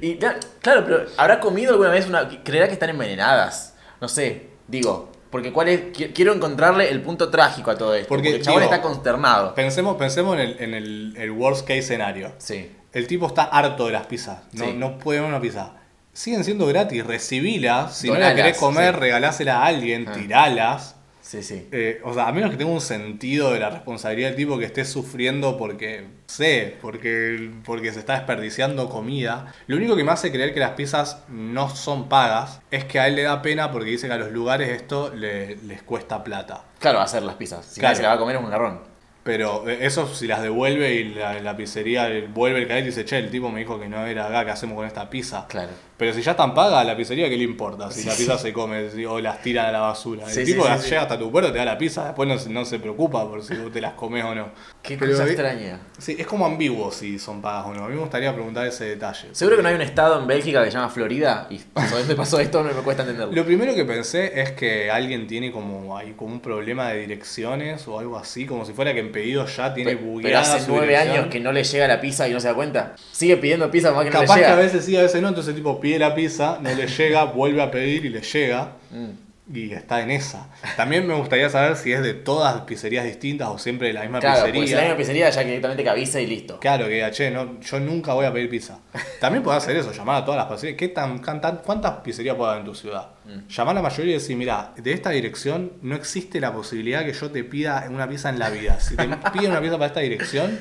Y 0.00 0.18
cla- 0.18 0.38
claro, 0.60 0.84
pero 0.84 1.06
¿habrá 1.16 1.40
comido 1.40 1.72
alguna 1.72 1.90
vez 1.90 2.08
una... 2.08 2.42
¿Creerá 2.42 2.66
que 2.66 2.72
están 2.74 2.90
envenenadas? 2.90 3.74
No 4.00 4.08
sé, 4.08 4.48
digo, 4.66 5.12
Porque 5.34 5.52
cuál 5.52 5.66
es, 5.66 5.80
qui- 5.92 6.12
quiero 6.14 6.32
encontrarle 6.32 6.88
el 6.88 7.02
punto 7.02 7.28
trágico 7.28 7.72
a 7.72 7.76
todo 7.76 7.92
esto. 7.92 8.08
Porque, 8.08 8.28
Porque, 8.28 8.36
el 8.36 8.42
chabón 8.44 8.60
digo, 8.62 8.72
está 8.72 8.80
consternado. 8.80 9.52
Pensemos, 9.52 9.96
pensemos 9.96 10.34
en, 10.36 10.40
el, 10.42 10.56
en 10.60 10.74
el, 10.74 11.14
el 11.18 11.30
worst 11.32 11.62
case 11.62 11.80
escenario. 11.80 12.32
Sí. 12.38 12.70
El 12.92 13.08
tipo 13.08 13.26
está 13.26 13.42
harto 13.42 13.86
de 13.86 13.92
las 13.94 14.06
pizzas. 14.06 14.42
No, 14.52 14.64
Sí. 14.66 14.72
no 14.74 14.96
puede 15.00 15.20
una 15.22 15.40
pizza. 15.40 15.72
Siguen 16.12 16.44
siendo 16.44 16.66
gratis, 16.66 17.04
recibilas. 17.04 17.96
Si 17.96 18.06
no 18.08 18.14
la 18.16 18.32
querés 18.36 18.58
comer, 18.58 18.94
sí. 18.94 19.00
regalásela 19.00 19.58
a 19.58 19.66
alguien, 19.66 20.06
Ah. 20.08 20.12
tiralas. 20.12 20.94
Sí, 21.26 21.42
sí. 21.42 21.68
Eh, 21.72 22.02
o 22.04 22.12
sea, 22.12 22.28
a 22.28 22.32
menos 22.32 22.50
que 22.50 22.58
tenga 22.58 22.70
un 22.70 22.82
sentido 22.82 23.50
de 23.50 23.58
la 23.58 23.70
responsabilidad 23.70 24.28
del 24.28 24.36
tipo 24.36 24.58
que 24.58 24.66
esté 24.66 24.84
sufriendo 24.84 25.56
porque, 25.56 26.04
sé, 26.26 26.76
porque, 26.82 27.50
porque 27.64 27.92
se 27.94 28.00
está 28.00 28.12
desperdiciando 28.12 28.90
comida. 28.90 29.54
Lo 29.66 29.76
único 29.78 29.96
que 29.96 30.04
me 30.04 30.12
hace 30.12 30.30
creer 30.30 30.52
que 30.52 30.60
las 30.60 30.72
pizzas 30.72 31.24
no 31.30 31.70
son 31.74 32.10
pagas 32.10 32.60
es 32.70 32.84
que 32.84 33.00
a 33.00 33.08
él 33.08 33.16
le 33.16 33.22
da 33.22 33.40
pena 33.40 33.72
porque 33.72 33.88
dice 33.90 34.06
que 34.06 34.12
a 34.12 34.18
los 34.18 34.32
lugares 34.32 34.68
esto 34.68 35.14
le- 35.14 35.56
les 35.56 35.82
cuesta 35.82 36.22
plata. 36.22 36.64
Claro, 36.78 37.00
hacer 37.00 37.22
las 37.22 37.36
pizzas. 37.36 37.64
Si 37.64 37.80
Claro. 37.80 37.92
nadie 37.92 37.96
se 37.96 38.02
la 38.02 38.08
va 38.10 38.14
a 38.16 38.18
comer 38.18 38.36
es 38.36 38.42
un 38.42 38.50
garrón. 38.50 38.80
Pero 39.22 39.66
eh, 39.66 39.78
eso 39.86 40.06
si 40.14 40.26
las 40.26 40.42
devuelve 40.42 40.92
y 40.96 41.14
la, 41.14 41.40
la 41.40 41.56
pizzería 41.56 42.06
vuelve 42.34 42.58
el 42.60 42.68
cadete 42.68 42.88
y 42.88 42.90
dice, 42.90 43.06
che, 43.06 43.16
el 43.16 43.30
tipo 43.30 43.48
me 43.50 43.60
dijo 43.60 43.80
que 43.80 43.88
no 43.88 44.04
era 44.04 44.26
acá, 44.26 44.44
¿qué 44.44 44.50
hacemos 44.50 44.76
con 44.76 44.86
esta 44.86 45.08
pizza? 45.08 45.46
Claro. 45.48 45.70
Pero 45.96 46.12
si 46.12 46.22
ya 46.22 46.32
están 46.32 46.54
pagas, 46.54 46.80
a 46.80 46.84
la 46.84 46.96
pizzería, 46.96 47.28
¿qué 47.28 47.36
le 47.36 47.44
importa? 47.44 47.90
Si 47.90 48.00
Sí, 48.02 48.08
la 48.08 48.14
pizza 48.16 48.36
sí. 48.36 48.42
se 48.48 48.52
come 48.52 48.90
si- 48.90 49.04
o 49.04 49.20
las 49.20 49.40
tiran 49.42 49.66
a 49.66 49.70
la 49.72 49.80
basura. 49.80 50.28
Sí, 50.28 50.40
el 50.40 50.46
sí, 50.46 50.52
tipo 50.52 50.64
sí, 50.64 50.70
las 50.70 50.82
sí. 50.82 50.90
llega 50.90 51.02
hasta 51.02 51.18
tu 51.18 51.30
puerta, 51.30 51.52
te 51.52 51.58
da 51.58 51.64
la 51.64 51.78
pizza, 51.78 52.04
después 52.06 52.28
no, 52.28 52.36
se- 52.38 52.50
no 52.50 52.64
se 52.64 52.80
preocupa 52.80 53.28
por 53.28 53.42
si 53.44 53.54
vos 53.54 53.72
te 53.72 53.80
las 53.80 53.92
comes 53.94 54.24
o 54.24 54.34
no. 54.34 54.48
Qué 54.82 54.96
Pero, 54.98 55.12
cosa 55.12 55.24
extraña. 55.24 55.80
Sí, 55.98 56.16
es 56.18 56.26
como 56.26 56.46
ambiguo 56.46 56.90
si 56.90 57.18
son 57.18 57.40
pagas 57.40 57.66
o 57.66 57.74
no. 57.74 57.84
A 57.84 57.88
mí 57.88 57.94
me 57.94 58.00
gustaría 58.00 58.32
preguntar 58.34 58.66
ese 58.66 58.84
detalle. 58.86 59.28
Seguro 59.32 59.56
que 59.56 59.62
no 59.62 59.68
hay 59.68 59.76
un 59.76 59.82
estado 59.82 60.18
en 60.20 60.26
Bélgica 60.26 60.64
que 60.64 60.70
se 60.70 60.76
llama 60.76 60.88
Florida 60.90 61.46
y 61.48 61.58
por 61.58 61.88
donde 61.88 62.14
pasó 62.16 62.40
esto 62.40 62.62
no 62.64 62.74
me 62.74 62.82
cuesta 62.82 63.02
entenderlo. 63.04 63.32
Lo 63.32 63.44
primero 63.44 63.74
que 63.74 63.84
pensé 63.84 64.40
es 64.40 64.50
que 64.52 64.90
alguien 64.90 65.26
tiene 65.28 65.52
como, 65.52 65.96
hay 65.96 66.12
como 66.14 66.32
un 66.34 66.40
problema 66.40 66.88
de 66.88 67.00
direcciones 67.00 67.86
o 67.88 67.98
algo 67.98 68.18
así, 68.18 68.46
como 68.46 68.64
si 68.64 68.72
fuera 68.72 68.92
que 68.92 69.00
en 69.00 69.12
pedido 69.12 69.46
ya 69.46 69.72
tiene 69.72 69.96
Pe- 69.96 70.04
Pero, 70.22 70.38
hace 70.38 70.64
nueve 70.68 70.96
años 70.96 71.28
que 71.28 71.40
no 71.40 71.52
le 71.52 71.62
llega 71.64 71.86
la 71.88 72.00
pizza 72.00 72.28
y 72.28 72.32
no 72.32 72.40
se 72.40 72.48
da 72.48 72.54
cuenta. 72.54 72.94
Sigue 73.12 73.36
pidiendo 73.36 73.70
pizza 73.70 73.92
más 73.92 74.04
que 74.04 74.10
no 74.10 74.20
Capaz 74.20 74.34
le 74.36 74.40
que 74.42 74.46
llega. 74.48 74.52
a 74.58 74.60
veces 74.60 74.84
sí, 74.84 74.96
a 74.96 75.02
veces 75.02 75.22
no, 75.22 75.28
entonces 75.28 75.50
el 75.50 75.56
tipo 75.56 75.80
pide 75.80 75.93
la 75.98 76.14
pizza, 76.14 76.58
no 76.60 76.72
le 76.72 76.86
llega, 76.86 77.24
vuelve 77.24 77.62
a 77.62 77.70
pedir 77.70 78.04
y 78.04 78.08
le 78.08 78.20
llega. 78.20 78.72
Mm. 78.90 79.24
Y 79.52 79.72
está 79.72 80.00
en 80.00 80.10
esa. 80.10 80.48
También 80.74 81.06
me 81.06 81.12
gustaría 81.12 81.50
saber 81.50 81.76
si 81.76 81.92
es 81.92 82.02
de 82.02 82.14
todas 82.14 82.62
pizzerías 82.62 83.04
distintas 83.04 83.48
o 83.48 83.58
siempre 83.58 83.88
de 83.88 83.92
la 83.92 84.00
misma 84.00 84.18
Claro, 84.18 84.40
porque 84.40 84.52
si 84.52 84.58
la 84.58 84.62
pizzería. 84.62 84.82
misma 84.84 84.96
pizzería 84.96 85.28
ya 85.28 85.40
que 85.42 85.48
directamente 85.48 85.82
que 85.82 85.90
avisa 85.90 86.18
y 86.18 86.26
listo. 86.26 86.58
Claro, 86.60 86.86
que 86.86 86.94
diga, 86.94 87.10
che, 87.10 87.30
no, 87.30 87.60
yo 87.60 87.78
nunca 87.78 88.14
voy 88.14 88.24
a 88.24 88.32
pedir 88.32 88.48
pizza. 88.48 88.78
También 89.20 89.42
podés 89.42 89.62
hacer 89.62 89.76
eso, 89.76 89.92
llamar 89.92 90.22
a 90.22 90.24
todas 90.24 90.38
las 90.38 90.50
pizzerías. 90.50 90.78
¿Qué 90.78 90.88
tan, 90.88 91.18
¿Cuántas 91.18 91.92
pizzerías 91.98 92.36
puede 92.36 92.52
haber 92.52 92.60
en 92.60 92.66
tu 92.66 92.74
ciudad? 92.74 93.08
Mm. 93.26 93.46
Llamar 93.48 93.72
a 93.72 93.74
la 93.74 93.82
mayoría 93.82 94.12
y 94.12 94.14
decir, 94.14 94.34
mira, 94.34 94.72
de 94.78 94.92
esta 94.92 95.10
dirección 95.10 95.72
no 95.82 95.94
existe 95.94 96.40
la 96.40 96.50
posibilidad 96.50 97.04
que 97.04 97.12
yo 97.12 97.30
te 97.30 97.44
pida 97.44 97.86
una 97.90 98.08
pizza 98.08 98.30
en 98.30 98.38
la 98.38 98.48
vida. 98.48 98.80
Si 98.80 98.96
te 98.96 99.06
piden 99.34 99.50
una 99.50 99.60
pizza 99.60 99.74
para 99.74 99.88
esta 99.88 100.00
dirección, 100.00 100.58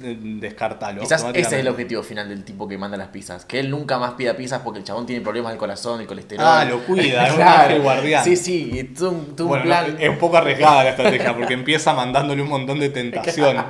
descartalo. 0.00 1.00
Quizás 1.00 1.24
ese 1.34 1.40
es 1.40 1.52
el 1.52 1.68
objetivo 1.68 2.02
final 2.02 2.28
del 2.28 2.44
tipo 2.44 2.66
que 2.68 2.78
manda 2.78 2.96
las 2.96 3.08
pizzas. 3.08 3.44
Que 3.44 3.60
él 3.60 3.70
nunca 3.70 3.98
más 3.98 4.12
pida 4.12 4.36
pizzas 4.36 4.60
porque 4.62 4.78
el 4.80 4.84
chabón 4.84 5.06
tiene 5.06 5.22
problemas 5.22 5.52
del 5.52 5.58
corazón, 5.58 5.98
del 5.98 6.06
colesterol. 6.06 6.44
Ah, 6.46 6.64
lo 6.64 6.80
cuida, 6.84 7.26
es 7.68 7.76
un 7.76 7.82
guardián. 7.82 8.24
Sí, 8.24 8.36
sí, 8.36 8.92
todo 8.96 9.10
un, 9.10 9.34
Bueno, 9.36 9.64
plan. 9.64 9.94
no, 9.94 9.98
es 9.98 10.08
un 10.08 10.18
poco 10.18 10.36
arriesgada 10.36 10.84
la 10.84 10.90
estrategia 10.90 11.36
porque 11.36 11.54
empieza 11.54 11.94
mandándole 11.94 12.42
un 12.42 12.48
montón 12.48 12.78
de 12.80 12.88
tentación. 12.90 13.56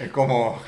es 0.00 0.08
como 0.10 0.60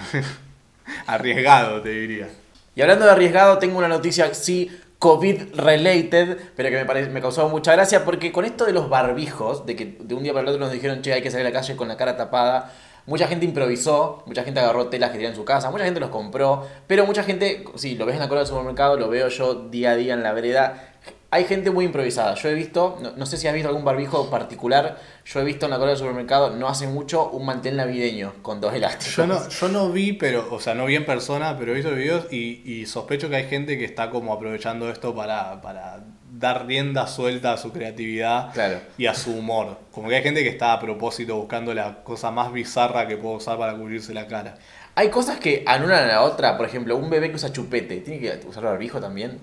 arriesgado, 1.06 1.80
te 1.82 1.90
diría. 1.90 2.28
Y 2.74 2.80
hablando 2.82 3.04
de 3.04 3.10
arriesgado, 3.12 3.58
tengo 3.58 3.78
una 3.78 3.88
noticia, 3.88 4.32
sí, 4.34 4.70
COVID 4.98 5.54
related, 5.56 6.38
pero 6.56 6.70
que 6.70 6.76
me, 6.76 6.84
pare- 6.84 7.08
me 7.08 7.20
causó 7.20 7.48
mucha 7.48 7.72
gracia 7.72 8.04
porque 8.04 8.32
con 8.32 8.44
esto 8.44 8.64
de 8.64 8.72
los 8.72 8.88
barbijos, 8.88 9.66
de 9.66 9.76
que 9.76 9.98
de 10.00 10.14
un 10.14 10.22
día 10.22 10.32
para 10.32 10.44
el 10.44 10.48
otro 10.50 10.60
nos 10.60 10.72
dijeron, 10.72 11.02
che, 11.02 11.12
hay 11.12 11.22
que 11.22 11.30
salir 11.30 11.44
a 11.46 11.50
la 11.50 11.52
calle 11.54 11.76
con 11.76 11.88
la 11.88 11.96
cara 11.96 12.16
tapada, 12.16 12.72
mucha 13.06 13.26
gente 13.26 13.44
improvisó, 13.44 14.22
mucha 14.26 14.44
gente 14.44 14.60
agarró 14.60 14.88
telas 14.88 15.10
que 15.10 15.14
tenía 15.14 15.30
en 15.30 15.36
su 15.36 15.44
casa, 15.44 15.70
mucha 15.70 15.84
gente 15.84 16.00
los 16.00 16.10
compró, 16.10 16.66
pero 16.86 17.06
mucha 17.06 17.22
gente, 17.24 17.64
sí, 17.74 17.96
lo 17.96 18.06
ves 18.06 18.14
en 18.14 18.20
la 18.20 18.28
cola 18.28 18.40
del 18.40 18.48
supermercado, 18.48 18.96
lo 18.96 19.08
veo 19.08 19.28
yo 19.28 19.54
día 19.54 19.92
a 19.92 19.96
día 19.96 20.14
en 20.14 20.22
la 20.22 20.32
vereda. 20.32 20.88
Hay 21.30 21.44
gente 21.44 21.70
muy 21.70 21.86
improvisada. 21.86 22.34
Yo 22.34 22.50
he 22.50 22.54
visto, 22.54 22.98
no, 23.16 23.24
sé 23.24 23.38
si 23.38 23.48
has 23.48 23.54
visto 23.54 23.66
algún 23.66 23.86
barbijo 23.86 24.28
particular, 24.28 24.98
yo 25.24 25.40
he 25.40 25.44
visto 25.44 25.64
en 25.64 25.70
la 25.70 25.78
cola 25.78 25.90
del 25.90 25.98
supermercado 25.98 26.50
no 26.50 26.68
hace 26.68 26.86
mucho 26.86 27.30
un 27.30 27.46
mantel 27.46 27.76
navideño 27.76 28.34
con 28.42 28.60
dos 28.60 28.74
elásticos. 28.74 29.16
Yo 29.16 29.26
no, 29.26 29.48
yo 29.48 29.68
no 29.68 29.90
vi, 29.90 30.12
pero, 30.12 30.46
o 30.50 30.60
sea, 30.60 30.74
no 30.74 30.84
vi 30.84 30.96
en 30.96 31.06
persona, 31.06 31.56
pero 31.58 31.72
he 31.72 31.74
visto 31.76 31.90
videos 31.90 32.30
y, 32.30 32.62
y 32.70 32.84
sospecho 32.84 33.30
que 33.30 33.36
hay 33.36 33.48
gente 33.48 33.78
que 33.78 33.86
está 33.86 34.10
como 34.10 34.34
aprovechando 34.34 34.90
esto 34.90 35.14
para, 35.14 35.62
para 35.62 36.04
dar 36.34 36.66
rienda 36.66 37.06
suelta 37.06 37.52
a 37.52 37.56
su 37.58 37.72
creatividad 37.72 38.52
Claro. 38.54 38.80
y 38.96 39.06
a 39.06 39.14
su 39.14 39.32
humor. 39.32 39.76
Como 39.92 40.08
que 40.08 40.16
hay 40.16 40.22
gente 40.22 40.42
que 40.42 40.48
está 40.48 40.72
a 40.72 40.80
propósito 40.80 41.36
buscando 41.36 41.74
la 41.74 42.02
cosa 42.02 42.30
más 42.30 42.52
bizarra 42.52 43.06
que 43.06 43.16
puedo 43.16 43.36
usar 43.36 43.58
para 43.58 43.74
cubrirse 43.76 44.14
la 44.14 44.26
cara. 44.26 44.56
Hay 44.94 45.08
cosas 45.10 45.38
que 45.38 45.62
anulan 45.66 46.04
a 46.04 46.06
la 46.06 46.22
otra. 46.22 46.56
Por 46.56 46.66
ejemplo, 46.66 46.96
un 46.96 47.10
bebé 47.10 47.28
que 47.30 47.36
usa 47.36 47.52
chupete, 47.52 47.98
¿tiene 48.00 48.20
que 48.20 48.46
usar 48.46 48.64
barbijo 48.64 49.00
también? 49.00 49.38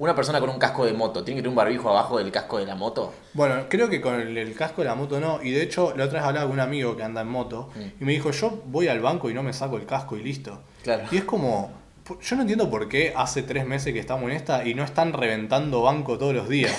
Una 0.00 0.14
persona 0.14 0.38
con 0.38 0.48
un 0.50 0.58
casco 0.60 0.86
de 0.86 0.92
moto, 0.92 1.24
¿tiene 1.24 1.38
que 1.38 1.42
tener 1.42 1.48
un 1.48 1.56
barbijo 1.56 1.90
abajo 1.90 2.18
del 2.18 2.30
casco 2.30 2.58
de 2.58 2.66
la 2.66 2.76
moto? 2.76 3.12
Bueno, 3.34 3.64
creo 3.68 3.88
que 3.88 4.00
con 4.00 4.14
el, 4.20 4.38
el 4.38 4.54
casco 4.54 4.82
de 4.82 4.88
la 4.88 4.94
moto 4.94 5.18
no. 5.18 5.40
Y 5.42 5.50
de 5.50 5.62
hecho, 5.62 5.92
la 5.96 6.04
otra 6.04 6.20
vez 6.20 6.28
hablaba 6.28 6.46
con 6.46 6.54
un 6.54 6.60
amigo 6.60 6.96
que 6.96 7.02
anda 7.02 7.22
en 7.22 7.28
moto 7.28 7.70
Mm. 7.74 7.80
y 8.00 8.04
me 8.04 8.12
dijo, 8.12 8.30
yo 8.30 8.62
voy 8.66 8.86
al 8.86 9.00
banco 9.00 9.28
y 9.28 9.34
no 9.34 9.42
me 9.42 9.52
saco 9.52 9.76
el 9.76 9.86
casco 9.86 10.16
y 10.16 10.22
listo. 10.22 10.60
Claro. 10.84 11.02
Y 11.10 11.16
es 11.16 11.24
como, 11.24 11.72
yo 12.22 12.36
no 12.36 12.42
entiendo 12.42 12.70
por 12.70 12.88
qué 12.88 13.12
hace 13.16 13.42
tres 13.42 13.66
meses 13.66 13.92
que 13.92 13.98
estamos 14.00 14.30
en 14.30 14.36
esta 14.36 14.66
y 14.66 14.74
no 14.74 14.84
están 14.84 15.12
reventando 15.12 15.82
banco 15.82 16.18
todos 16.18 16.34
los 16.34 16.48
días. 16.48 16.72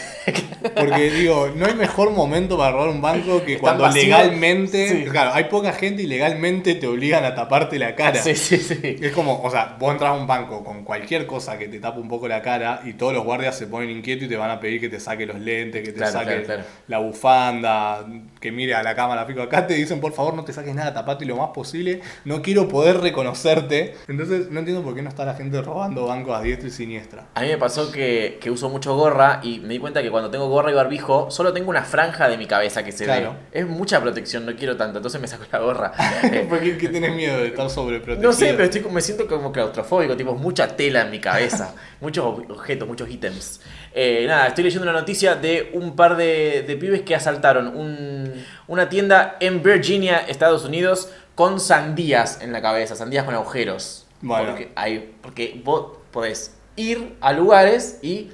Porque 0.76 1.10
digo, 1.12 1.50
no 1.56 1.66
hay 1.66 1.74
mejor 1.76 2.12
momento 2.12 2.58
para 2.58 2.72
robar 2.72 2.90
un 2.90 3.02
banco 3.02 3.44
que 3.44 3.58
cuando 3.60 3.88
legalmente, 3.90 4.90
Sí. 4.90 5.06
claro, 5.10 5.32
hay 5.34 5.46
poca 5.46 5.74
gente 5.74 6.04
y 6.04 6.08
legalmente 6.08 6.76
te 6.76 6.88
obligan 6.88 7.24
a 7.26 7.36
taparte 7.36 7.80
la 7.80 7.96
cara. 7.96 8.22
Sí, 8.22 8.36
sí, 8.36 8.58
sí. 8.58 8.98
Es 9.02 9.12
como, 9.14 9.42
o 9.42 9.50
sea, 9.50 9.76
vos 9.80 9.92
entras 9.92 10.12
a 10.12 10.14
un 10.14 10.28
banco 10.28 10.64
con 10.64 10.84
cualquier 10.84 11.26
cosa 11.26 11.58
que 11.58 11.68
te 11.68 11.80
tape 11.80 12.00
un 12.00 12.08
poco 12.08 12.28
la 12.28 12.42
cara 12.42 12.82
y 12.86 12.94
todos 12.94 13.14
los 13.14 13.24
guardias 13.24 13.58
se 13.58 13.68
ponen 13.68 13.90
inquietos 13.90 14.26
y 14.26 14.30
te 14.30 14.38
van 14.38 14.52
a 14.52 14.60
pedir 14.60 14.80
que 14.82 14.90
te 14.90 15.00
saque 15.00 15.26
los 15.26 15.40
lentes, 15.40 15.84
que 15.84 15.92
te 15.92 15.98
Claro, 16.00 16.12
saque 16.14 16.26
claro, 16.44 16.46
claro. 16.46 16.64
la 16.88 16.98
bufanda, 17.00 18.06
que 18.40 18.52
mire 18.52 18.74
a 18.76 18.84
la 18.84 18.96
cámara 18.96 19.26
fijo. 19.26 19.42
Acá 19.42 19.68
te 19.68 19.74
dicen, 19.76 20.00
por 20.00 20.14
favor, 20.14 20.34
no 20.34 20.44
te 20.44 20.54
saques 20.54 20.74
nada, 20.76 20.94
tapate 20.94 21.26
lo 21.26 21.36
más 21.38 21.50
posible. 21.50 22.02
No 22.26 22.42
quiero 22.42 22.68
poder 22.68 23.00
reconocerte. 23.02 23.96
Entonces, 24.08 24.50
no 24.50 24.60
entiendo 24.60 24.84
por 24.84 24.96
qué 24.96 25.02
no 25.02 25.10
está 25.10 25.19
la 25.26 25.34
gente 25.36 25.62
robando 25.62 26.06
bancos 26.08 26.38
a 26.38 26.42
diestra 26.42 26.68
y 26.68 26.72
siniestra. 26.72 27.28
A 27.36 27.42
mí 27.42 27.48
me 27.48 27.58
pasó 27.58 27.92
que, 27.92 28.38
que 28.42 28.50
uso 28.52 28.70
mucho 28.70 28.96
gorra 28.96 29.40
y 29.44 29.60
me 29.60 29.70
di 29.70 29.80
cuenta 29.80 30.02
que 30.02 30.10
cuando 30.12 30.30
tengo 30.30 30.48
gorra 30.50 30.72
y 30.72 30.74
barbijo, 30.74 31.30
solo 31.32 31.54
tengo 31.54 31.70
una 31.70 31.84
franja 31.84 32.28
de 32.28 32.38
mi 32.38 32.46
cabeza 32.46 32.84
que 32.84 32.92
se 32.92 33.06
Claro. 33.06 33.36
ve. 33.52 33.60
Es 33.62 33.68
mucha 33.68 34.02
protección, 34.02 34.46
no 34.46 34.56
quiero 34.56 34.78
tanto, 34.78 34.98
entonces 35.00 35.20
me 35.22 35.28
saco 35.28 35.44
la 35.52 35.60
gorra. 35.60 35.92
Eh, 36.24 36.46
¿Por 36.50 36.60
qué, 36.60 36.78
qué 36.78 36.90
tenés 36.90 37.16
miedo 37.16 37.40
de 37.40 37.48
estar 37.48 37.70
sobreprotegido? 37.70 38.30
No 38.30 38.34
sé, 38.36 38.54
pero 38.54 38.64
estoy, 38.66 38.82
me 38.92 39.02
siento 39.02 39.26
como 39.28 39.52
claustrofóbico, 39.52 40.16
tipo, 40.18 40.36
mucha 40.36 40.68
tela 40.76 41.02
en 41.02 41.12
mi 41.12 41.20
cabeza, 41.20 41.74
muchos 42.02 42.26
ob- 42.26 42.52
objetos, 42.52 42.88
muchos 42.88 43.10
ítems. 43.10 43.62
Eh, 43.94 44.26
nada, 44.28 44.48
estoy 44.48 44.64
leyendo 44.66 44.84
una 44.90 44.94
noticia 45.00 45.36
de 45.36 45.72
un 45.74 45.96
par 45.96 46.16
de, 46.18 46.64
de 46.68 46.76
pibes 46.78 47.02
que 47.02 47.16
asaltaron 47.16 47.68
un- 47.76 48.46
una 48.68 48.90
tienda 48.90 49.38
en 49.40 49.64
Virginia, 49.64 50.18
Estados 50.28 50.64
Unidos, 50.66 51.10
con 51.36 51.60
sandías 51.60 52.42
en 52.42 52.52
la 52.52 52.62
cabeza, 52.62 52.96
sandías 52.96 53.24
con 53.24 53.34
agujeros. 53.34 54.06
Bueno. 54.22 54.52
Porque, 54.52 54.72
hay, 54.76 55.16
porque 55.22 55.62
vos 55.64 55.98
podés 56.12 56.56
ir 56.76 57.18
a 57.22 57.34
lugares 57.34 58.00
y... 58.02 58.32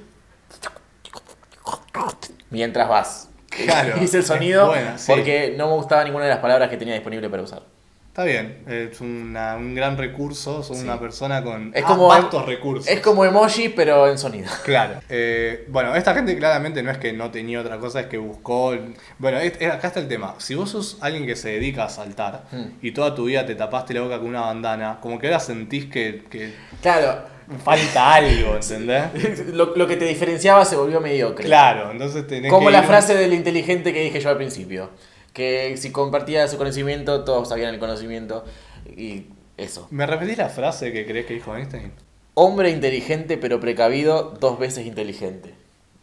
Mientras 2.50 2.88
vas. 2.88 3.30
Claro, 3.48 3.96
Hice 4.02 4.18
el 4.18 4.24
sonido 4.24 4.68
buena, 4.68 4.98
sí. 4.98 5.10
porque 5.10 5.54
no 5.56 5.68
me 5.68 5.74
gustaba 5.74 6.04
ninguna 6.04 6.24
de 6.24 6.30
las 6.30 6.40
palabras 6.40 6.68
que 6.68 6.76
tenía 6.76 6.94
disponible 6.94 7.28
para 7.28 7.42
usar. 7.42 7.62
Está 8.16 8.24
bien, 8.24 8.62
es 8.66 8.98
una- 9.02 9.56
un 9.56 9.74
gran 9.74 9.98
recurso, 9.98 10.62
Sí. 10.62 10.72
una 10.82 10.98
persona 10.98 11.44
con 11.44 11.70
Es 11.74 11.84
como- 11.84 12.08
vastos 12.08 12.46
recursos. 12.46 12.88
Es 12.88 13.00
como 13.00 13.26
emoji, 13.26 13.68
pero 13.68 14.08
en 14.08 14.16
sonido. 14.16 14.48
Claro. 14.64 15.00
Eh, 15.10 15.66
bueno, 15.68 15.94
esta 15.94 16.14
gente 16.14 16.34
claramente 16.38 16.82
no 16.82 16.90
es 16.90 16.96
que 16.96 17.12
no 17.12 17.30
tenía 17.30 17.60
otra 17.60 17.76
cosa, 17.76 18.00
es 18.00 18.06
que 18.06 18.16
buscó. 18.16 18.74
Bueno, 19.18 19.38
es- 19.38 19.52
es- 19.60 19.70
acá 19.70 19.88
está 19.88 20.00
el 20.00 20.08
tema. 20.08 20.34
Si 20.38 20.54
vos 20.54 20.70
sos 20.70 20.96
alguien 21.02 21.26
que 21.26 21.36
se 21.36 21.50
dedica 21.50 21.84
a 21.84 21.88
saltar 21.90 22.44
Hmm. 22.52 22.68
y 22.80 22.92
toda 22.92 23.14
tu 23.14 23.26
vida 23.26 23.44
te 23.44 23.54
tapaste 23.54 23.92
la 23.92 24.00
boca 24.00 24.16
con 24.18 24.28
una 24.28 24.40
bandana, 24.40 24.96
como 25.02 25.18
que 25.18 25.26
ahora 25.26 25.38
sentís 25.38 25.84
que, 25.84 26.24
que 26.30 26.54
Claro, 26.80 27.18
falta 27.62 28.14
algo, 28.14 28.54
¿entendés? 28.56 29.10
lo, 29.52 29.76
lo 29.76 29.86
que 29.86 29.96
te 29.98 30.06
diferenciaba 30.06 30.64
se 30.64 30.74
volvió 30.76 31.02
mediocre. 31.02 31.44
Claro, 31.44 31.90
entonces 31.90 32.26
tenés 32.26 32.50
Como 32.50 32.68
que 32.68 32.72
la 32.72 32.82
ir- 32.82 32.86
frase 32.86 33.14
del 33.14 33.34
inteligente 33.34 33.92
que 33.92 34.00
dije 34.04 34.20
yo 34.20 34.30
al 34.30 34.38
principio. 34.38 34.88
Que 35.36 35.76
si 35.76 35.92
compartía 35.92 36.48
su 36.48 36.56
conocimiento, 36.56 37.22
todos 37.24 37.50
sabían 37.50 37.74
el 37.74 37.78
conocimiento. 37.78 38.42
Y 38.96 39.24
eso. 39.58 39.86
¿Me 39.90 40.06
repetís 40.06 40.38
la 40.38 40.48
frase 40.48 40.92
que 40.92 41.04
crees 41.04 41.26
que 41.26 41.34
dijo 41.34 41.54
Einstein? 41.54 41.92
Hombre 42.32 42.70
inteligente 42.70 43.36
pero 43.36 43.60
precavido, 43.60 44.34
dos 44.40 44.58
veces 44.58 44.86
inteligente. 44.86 45.52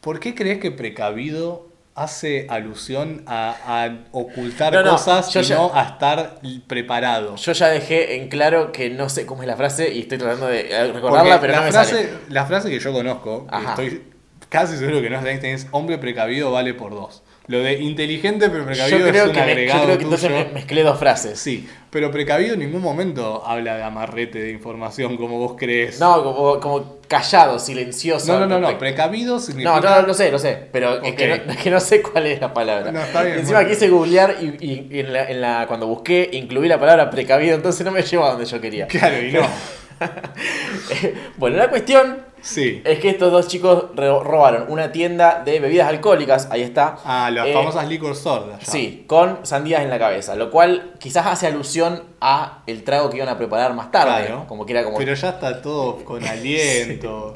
¿Por 0.01 0.19
qué 0.19 0.35
crees 0.35 0.59
que 0.59 0.69
precavido 0.69 1.67
hace 1.95 2.45
alusión 2.47 3.23
a, 3.25 3.55
a 3.65 4.05
ocultar 4.11 4.71
No, 4.73 4.83
no, 4.83 4.91
cosas 4.91 5.35
y 5.35 5.41
ya- 5.41 5.55
no 5.55 5.71
a 5.73 5.81
estar 5.83 6.39
preparado? 6.67 7.35
Yo 7.35 7.51
ya 7.53 7.69
dejé 7.69 8.17
en 8.17 8.29
claro 8.29 8.71
que 8.71 8.91
no 8.91 9.09
sé 9.09 9.25
cómo 9.25 9.41
es 9.41 9.47
la 9.47 9.55
frase 9.57 9.91
y 9.93 10.01
estoy 10.01 10.19
tratando 10.19 10.45
de 10.45 10.61
eh, 10.61 10.67
Porque 10.85 10.93
recordarla, 10.93 11.41
pero 11.41 11.53
la 11.53 11.59
no 11.59 11.65
me 11.65 11.71
frase, 11.71 11.91
sale. 11.95 12.09
La 12.29 12.45
frase 12.45 12.69
que 12.69 12.79
yo 12.79 12.93
conozco, 12.93 13.47
que 13.47 13.65
estoy 13.65 14.03
casi 14.49 14.77
seguro 14.77 15.01
que 15.01 15.09
no 15.09 15.17
es 15.17 15.23
de 15.23 15.31
Einstein, 15.31 15.55
es 15.55 15.67
hombre 15.71 15.97
precavido 15.97 16.51
vale 16.51 16.75
por 16.75 16.91
dos. 16.91 17.22
Lo 17.47 17.59
de 17.59 17.73
inteligente 17.73 18.47
pero 18.49 18.61
Yo 18.61 18.65
precavido 18.67 19.07
creo, 19.09 19.23
es 19.23 19.29
un 19.29 19.33
que, 19.35 19.39
me- 19.41 19.45
yo 19.47 19.51
agregado 19.51 19.83
creo 19.83 19.97
que 19.97 20.03
entonces 20.05 20.29
tuyo. 20.31 20.45
me- 20.45 20.53
mezclé 20.53 20.83
dos 20.83 20.97
frases. 20.97 21.37
Sí, 21.39 21.67
pero 21.89 22.09
precavido 22.09 22.53
en 22.53 22.61
ningún 22.61 22.81
momento 22.81 23.45
habla 23.45 23.75
de 23.75 23.83
amarrete 23.83 24.39
de 24.39 24.51
información 24.51 25.17
como 25.17 25.37
vos 25.39 25.55
crees. 25.57 25.99
No, 25.99 26.23
como, 26.23 26.59
como 26.61 26.97
callado, 27.09 27.59
silencioso. 27.59 28.31
no, 28.31 28.39
no, 28.39 28.59
no, 28.59 28.71
no, 28.71 28.77
precavido 28.77 29.39
significa... 29.41 29.79
No, 29.81 30.01
no, 30.01 30.07
lo 30.07 30.13
sé, 30.13 30.31
lo 30.31 30.39
sé, 30.39 30.57
pero 30.71 31.01
es, 31.03 31.15
que 31.15 31.27
no, 31.27 31.33
es 31.51 31.57
que 31.57 31.69
no 31.69 31.79
sé 31.81 32.01
cuál 32.01 32.27
es 32.27 32.39
la 32.39 32.53
palabra. 32.53 32.91
No, 32.93 33.01
está 33.01 33.23
bien, 33.23 33.39
Encima 33.39 33.59
bueno. 33.59 33.69
quise 33.69 33.89
googlear 33.89 34.37
y, 34.41 34.45
y- 34.65 34.87
y 34.89 34.99
en 35.01 35.11
la, 35.11 35.29
en 35.29 35.41
la- 35.41 35.65
cuando 35.67 35.85
busqué 35.87 36.29
incluí 36.31 36.69
la 36.69 36.79
palabra 36.79 37.09
precavido, 37.09 37.55
entonces 37.55 37.85
no 37.85 37.91
me 37.91 38.03
llevó 38.03 38.23
a 38.25 38.29
donde 38.31 38.45
yo 38.45 38.61
quería. 38.61 38.87
Claro, 38.87 39.21
y 39.21 39.31
no. 39.33 39.41
bueno, 41.37 41.57
la 41.57 41.69
cuestión 41.69 42.19
Sí. 42.43 42.81
es 42.83 42.99
que 42.99 43.09
estos 43.09 43.31
dos 43.31 43.47
chicos 43.47 43.85
ro- 43.95 44.21
robaron 44.21 44.65
una 44.69 44.91
tienda 44.91 45.41
de 45.45 45.59
bebidas 45.61 45.87
alcohólicas, 45.87 46.49
ahí 46.51 46.61
está. 46.61 46.97
Ah, 47.05 47.31
las 47.31 47.47
Eh, 47.47 47.53
famosas 47.53 47.87
liquor 47.87 48.15
sordas. 48.15 48.61
Sí, 48.63 49.05
con 49.07 49.45
sandías 49.45 49.81
en 49.81 49.89
la 49.89 49.97
cabeza, 49.97 50.35
lo 50.35 50.51
cual 50.51 50.91
quizás 50.99 51.25
hace 51.25 51.47
alusión 51.47 52.03
a 52.19 52.61
el 52.67 52.83
trago 52.83 53.09
que 53.09 53.15
iban 53.17 53.29
a 53.29 53.37
preparar 53.37 53.73
más 53.73 53.91
tarde, 53.91 54.25
Claro. 54.27 54.45
como 54.47 54.65
que 54.65 54.73
era 54.73 54.83
como 54.83 54.97
Pero 54.97 55.13
ya 55.13 55.29
está 55.29 55.61
todo 55.61 56.03
con 56.03 56.21
aliento, 56.27 57.33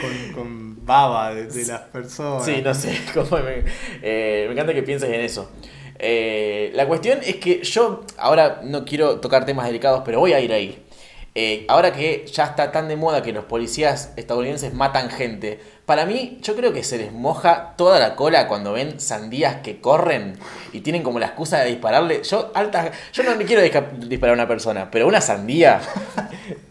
con, 0.00 0.32
con 0.32 0.86
baba 0.86 1.34
de, 1.34 1.46
de 1.48 1.66
las 1.66 1.80
personas. 1.82 2.44
Sí, 2.44 2.62
no 2.62 2.72
sé, 2.74 2.90
me, 3.32 3.64
eh, 4.02 4.44
me 4.46 4.52
encanta 4.52 4.72
que 4.72 4.82
pienses 4.84 5.10
en 5.10 5.20
eso. 5.20 5.50
Eh, 5.98 6.70
la 6.74 6.86
cuestión 6.86 7.18
es 7.24 7.36
que 7.36 7.62
yo 7.62 8.02
ahora 8.18 8.60
no 8.62 8.84
quiero 8.84 9.20
tocar 9.20 9.46
temas 9.46 9.66
delicados, 9.66 10.02
pero 10.04 10.20
voy 10.20 10.32
a 10.32 10.40
ir 10.40 10.52
ahí. 10.52 10.80
Eh, 11.36 11.66
ahora 11.68 11.92
que 11.92 12.26
ya 12.32 12.44
está 12.44 12.70
tan 12.70 12.86
de 12.86 12.94
moda 12.94 13.20
que 13.20 13.32
los 13.32 13.44
policías 13.46 14.12
estadounidenses 14.14 14.72
matan 14.72 15.10
gente, 15.10 15.60
para 15.84 16.06
mí 16.06 16.38
yo 16.42 16.54
creo 16.54 16.72
que 16.72 16.84
se 16.84 16.96
les 16.96 17.12
moja 17.12 17.74
toda 17.76 17.98
la 17.98 18.14
cola 18.14 18.46
cuando 18.46 18.72
ven 18.72 19.00
sandías 19.00 19.56
que 19.56 19.80
corren 19.80 20.38
y 20.72 20.80
tienen 20.82 21.02
como 21.02 21.18
la 21.18 21.26
excusa 21.26 21.58
de 21.58 21.70
dispararle. 21.70 22.22
Yo, 22.22 22.52
alta, 22.54 22.92
yo 23.12 23.24
no 23.24 23.34
le 23.34 23.44
quiero 23.44 23.62
disparar 23.62 24.34
a 24.34 24.38
una 24.42 24.46
persona, 24.46 24.88
pero 24.92 25.08
una 25.08 25.20
sandía 25.20 25.80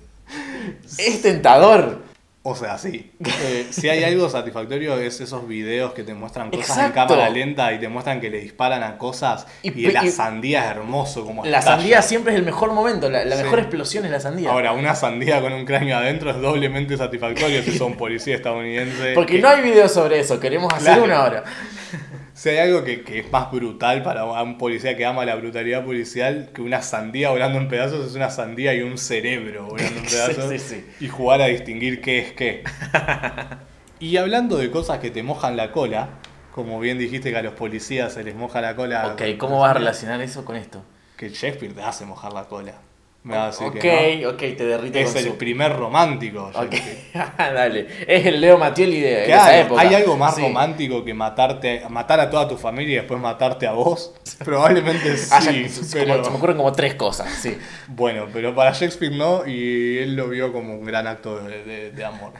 es 0.97 1.21
tentador. 1.21 2.12
O 2.45 2.55
sea, 2.57 2.77
sí. 2.77 3.09
Eh, 3.43 3.67
si 3.71 3.87
hay 3.87 4.03
algo 4.03 4.29
satisfactorio 4.29 4.97
es 4.97 5.21
esos 5.21 5.47
videos 5.47 5.93
que 5.93 6.03
te 6.03 6.13
muestran 6.13 6.51
cosas 6.51 6.77
en 6.77 6.91
cámara 6.91 7.29
lenta 7.29 7.71
y 7.71 7.79
te 7.79 7.87
muestran 7.87 8.19
que 8.19 8.29
le 8.29 8.41
disparan 8.41 8.83
a 8.83 8.97
cosas 8.97 9.47
Y 9.61 9.71
la 9.91 10.03
y- 10.03 10.09
sandía 10.11 10.65
es 10.65 10.71
hermoso 10.71 11.23
como 11.25 11.45
La 11.45 11.59
estalla. 11.59 11.77
sandía 11.77 12.01
siempre 12.01 12.33
es 12.33 12.39
el 12.39 12.43
mejor 12.45 12.73
momento, 12.73 13.09
la, 13.09 13.23
la 13.23 13.37
Sí. 13.37 13.43
mejor 13.43 13.59
explosión 13.59 14.03
es 14.03 14.11
la 14.11 14.19
sandía. 14.19 14.49
Ahora, 14.51 14.73
una 14.73 14.93
sandía 14.93 15.39
con 15.39 15.53
un 15.53 15.63
cráneo 15.63 15.95
adentro 15.95 16.31
es 16.31 16.41
doblemente 16.41 16.97
satisfactorio 16.97 17.63
si 17.63 17.77
son 17.77 17.95
policía 17.95 18.35
estadounidense. 18.35 19.13
Porque 19.13 19.37
que- 19.37 19.41
no 19.41 19.47
hay 19.47 19.61
video 19.61 19.87
sobre 19.87 20.19
eso, 20.19 20.37
queremos 20.41 20.73
hacer 20.73 20.85
Claro. 20.87 21.03
una 21.05 21.23
hora. 21.23 21.43
Si 22.33 22.49
hay 22.49 22.57
algo 22.57 22.83
que, 22.83 23.03
que 23.03 23.19
es 23.19 23.31
más 23.31 23.51
brutal 23.51 24.01
para 24.01 24.25
un 24.25 24.57
policía 24.57 24.97
que 24.97 25.05
ama 25.05 25.23
la 25.23 25.35
brutalidad 25.35 25.85
policial 25.85 26.49
que 26.53 26.61
una 26.61 26.81
sandía 26.81 27.29
volando 27.29 27.59
en 27.59 27.67
pedazos 27.67 28.07
es 28.07 28.15
una 28.15 28.31
sandía 28.31 28.73
y 28.73 28.81
un 28.81 28.97
cerebro 28.97 29.65
volando 29.67 29.99
en 29.99 30.05
Sí, 30.09 30.15
pedazos 30.15 30.49
sí, 30.49 30.59
sí. 30.59 30.85
y 30.99 31.07
jugar 31.07 31.41
a 31.41 31.45
distinguir 31.45 32.01
qué 32.01 32.19
es 32.19 32.33
qué. 32.33 32.63
y 33.99 34.17
hablando 34.17 34.57
de 34.57 34.71
cosas 34.71 34.99
que 34.99 35.11
te 35.11 35.21
mojan 35.21 35.55
la 35.57 35.71
cola, 35.71 36.09
como 36.51 36.79
bien 36.79 36.97
dijiste 36.97 37.31
que 37.31 37.37
a 37.37 37.43
los 37.43 37.53
policías 37.53 38.13
se 38.13 38.23
les 38.23 38.35
moja 38.35 38.61
la 38.61 38.75
cola. 38.75 39.13
Ok, 39.13 39.21
¿cómo 39.37 39.59
vas 39.59 39.71
a 39.71 39.73
relacionar 39.75 40.21
eso 40.21 40.43
con 40.43 40.55
esto? 40.55 40.83
Que 41.17 41.29
Shakespeare 41.29 41.73
te 41.73 41.83
hace 41.83 42.05
mojar 42.05 42.33
la 42.33 42.45
cola. 42.45 42.73
Ok, 43.67 43.79
que 43.79 44.19
no. 44.21 44.29
ok, 44.31 44.37
te 44.37 44.65
derrite 44.65 45.01
Es 45.01 45.09
con 45.13 45.17
el 45.19 45.27
su... 45.29 45.37
primer 45.37 45.73
romántico. 45.77 46.51
Ok, 46.53 46.71
Shakespeare. 46.73 47.31
dale. 47.37 47.87
Es 48.05 48.25
el 48.25 48.41
Leo 48.41 48.57
Mattioli 48.57 48.99
de, 48.99 49.09
de 49.11 49.31
esa 49.31 49.59
época. 49.59 49.81
¿Hay 49.81 49.93
algo 49.95 50.17
más 50.17 50.35
Sí. 50.35 50.41
romántico 50.41 51.05
que 51.05 51.13
matarte, 51.13 51.83
matar 51.89 52.19
a 52.19 52.29
toda 52.29 52.47
tu 52.49 52.57
familia 52.57 52.93
y 52.93 52.95
después 52.97 53.19
matarte 53.21 53.65
a 53.65 53.71
vos? 53.71 54.13
Probablemente 54.43 55.15
sí, 55.15 55.29
Ah, 55.31 55.39
ya, 55.39 55.69
se- 55.69 55.97
pero 55.99 56.13
como- 56.15 56.23
se 56.25 56.29
me 56.31 56.37
ocurren 56.37 56.57
como 56.57 56.71
tres 56.73 56.95
cosas, 56.95 57.29
sí. 57.31 57.57
bueno, 57.87 58.27
pero 58.33 58.53
para 58.53 58.71
Shakespeare 58.71 59.15
no 59.15 59.47
y 59.47 59.99
él 59.99 60.15
lo 60.15 60.27
vio 60.27 60.51
como 60.51 60.73
un 60.73 60.83
gran 60.85 61.07
acto 61.07 61.39
de, 61.43 61.63
de- 61.63 61.91
de 61.91 62.03
amor. 62.05 62.33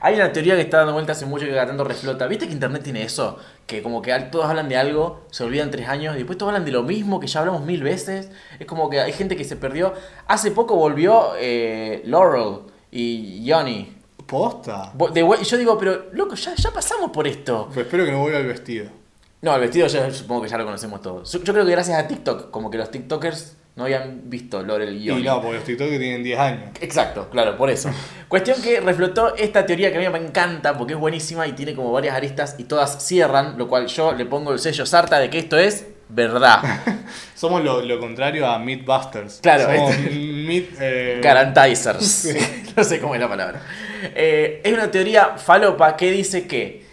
Hay 0.00 0.16
una 0.16 0.32
teoría 0.32 0.56
que 0.56 0.62
está 0.62 0.78
dando 0.78 0.92
vuelta 0.92 1.12
hace 1.12 1.26
mucho 1.26 1.46
que 1.46 1.52
cada 1.52 1.66
tanto 1.66 1.84
reflota. 1.84 2.26
¿Viste 2.26 2.46
que 2.46 2.52
internet 2.52 2.82
tiene 2.82 3.04
eso? 3.04 3.38
Que 3.66 3.82
como 3.82 4.02
que 4.02 4.12
todos 4.30 4.46
hablan 4.46 4.68
de 4.68 4.76
algo, 4.76 5.22
se 5.30 5.44
olvidan 5.44 5.70
tres 5.70 5.88
años, 5.88 6.14
y 6.14 6.18
después 6.18 6.36
todos 6.36 6.50
hablan 6.50 6.64
de 6.64 6.72
lo 6.72 6.82
mismo 6.82 7.20
que 7.20 7.26
ya 7.26 7.40
hablamos 7.40 7.62
mil 7.62 7.82
veces. 7.82 8.30
Es 8.58 8.66
como 8.66 8.90
que 8.90 9.00
hay 9.00 9.12
gente 9.12 9.36
que 9.36 9.44
se 9.44 9.56
perdió. 9.56 9.94
Hace 10.26 10.50
poco 10.50 10.74
volvió 10.76 11.34
eh, 11.38 12.02
Laurel 12.04 12.62
y 12.90 13.48
Johnny. 13.48 13.96
¿Posta? 14.26 14.92
De 15.12 15.20
yo 15.44 15.56
digo, 15.58 15.78
pero 15.78 16.06
loco, 16.12 16.34
ya, 16.34 16.54
ya 16.54 16.70
pasamos 16.70 17.10
por 17.10 17.26
esto. 17.28 17.68
Pues 17.72 17.86
espero 17.86 18.04
que 18.04 18.12
no 18.12 18.20
vuelva 18.20 18.38
el 18.38 18.46
vestido. 18.46 18.86
No, 19.42 19.54
el 19.54 19.60
vestido 19.60 19.86
yo 19.86 20.10
supongo 20.10 20.42
que 20.42 20.48
ya 20.48 20.56
lo 20.56 20.64
conocemos 20.64 21.02
todos. 21.02 21.30
Yo, 21.30 21.40
yo 21.40 21.52
creo 21.52 21.66
que 21.66 21.72
gracias 21.72 21.98
a 21.98 22.08
TikTok, 22.08 22.50
como 22.50 22.70
que 22.70 22.78
los 22.78 22.90
TikTokers 22.90 23.56
no 23.76 23.84
habían 23.84 24.22
visto 24.30 24.62
Laurel 24.62 24.94
y 24.96 25.04
Y 25.06 25.08
Johnny. 25.10 25.22
no, 25.24 25.40
porque 25.42 25.56
los 25.56 25.64
TikTok 25.64 25.88
tienen 25.88 26.22
10 26.22 26.38
años. 26.38 26.70
Exacto, 26.80 27.28
claro, 27.30 27.56
por 27.56 27.70
eso. 27.70 27.90
Cuestión 28.28 28.60
que 28.62 28.80
reflotó 28.80 29.34
esta 29.36 29.66
teoría 29.66 29.90
que 29.90 29.98
a 29.98 30.00
mí 30.00 30.08
me 30.18 30.24
encanta 30.26 30.76
porque 30.78 30.92
es 30.94 30.98
buenísima 30.98 31.46
y 31.46 31.52
tiene 31.52 31.74
como 31.74 31.90
varias 31.92 32.14
aristas 32.14 32.54
y 32.58 32.64
todas 32.64 33.04
cierran, 33.04 33.58
lo 33.58 33.66
cual 33.68 33.86
yo 33.88 34.12
le 34.12 34.26
pongo 34.26 34.52
el 34.52 34.58
sello 34.60 34.86
sarta 34.86 35.18
de 35.18 35.28
que 35.30 35.38
esto 35.38 35.58
es 35.58 35.86
verdad. 36.08 36.60
Somos 37.34 37.64
lo, 37.64 37.82
lo 37.82 37.98
contrario 37.98 38.46
a 38.46 38.58
Meatbusters. 38.58 39.40
Claro, 39.42 39.64
Somos 39.64 39.94
este- 39.94 40.10
meat, 40.10 40.64
eh, 40.80 41.20
Garantizers. 41.22 42.28
no 42.76 42.84
sé 42.84 43.00
cómo 43.00 43.14
es 43.14 43.20
la 43.20 43.28
palabra. 43.28 43.60
Eh, 44.14 44.60
es 44.62 44.72
una 44.72 44.90
teoría 44.90 45.36
falopa 45.36 45.96
que 45.96 46.10
dice 46.12 46.46
que 46.46 46.83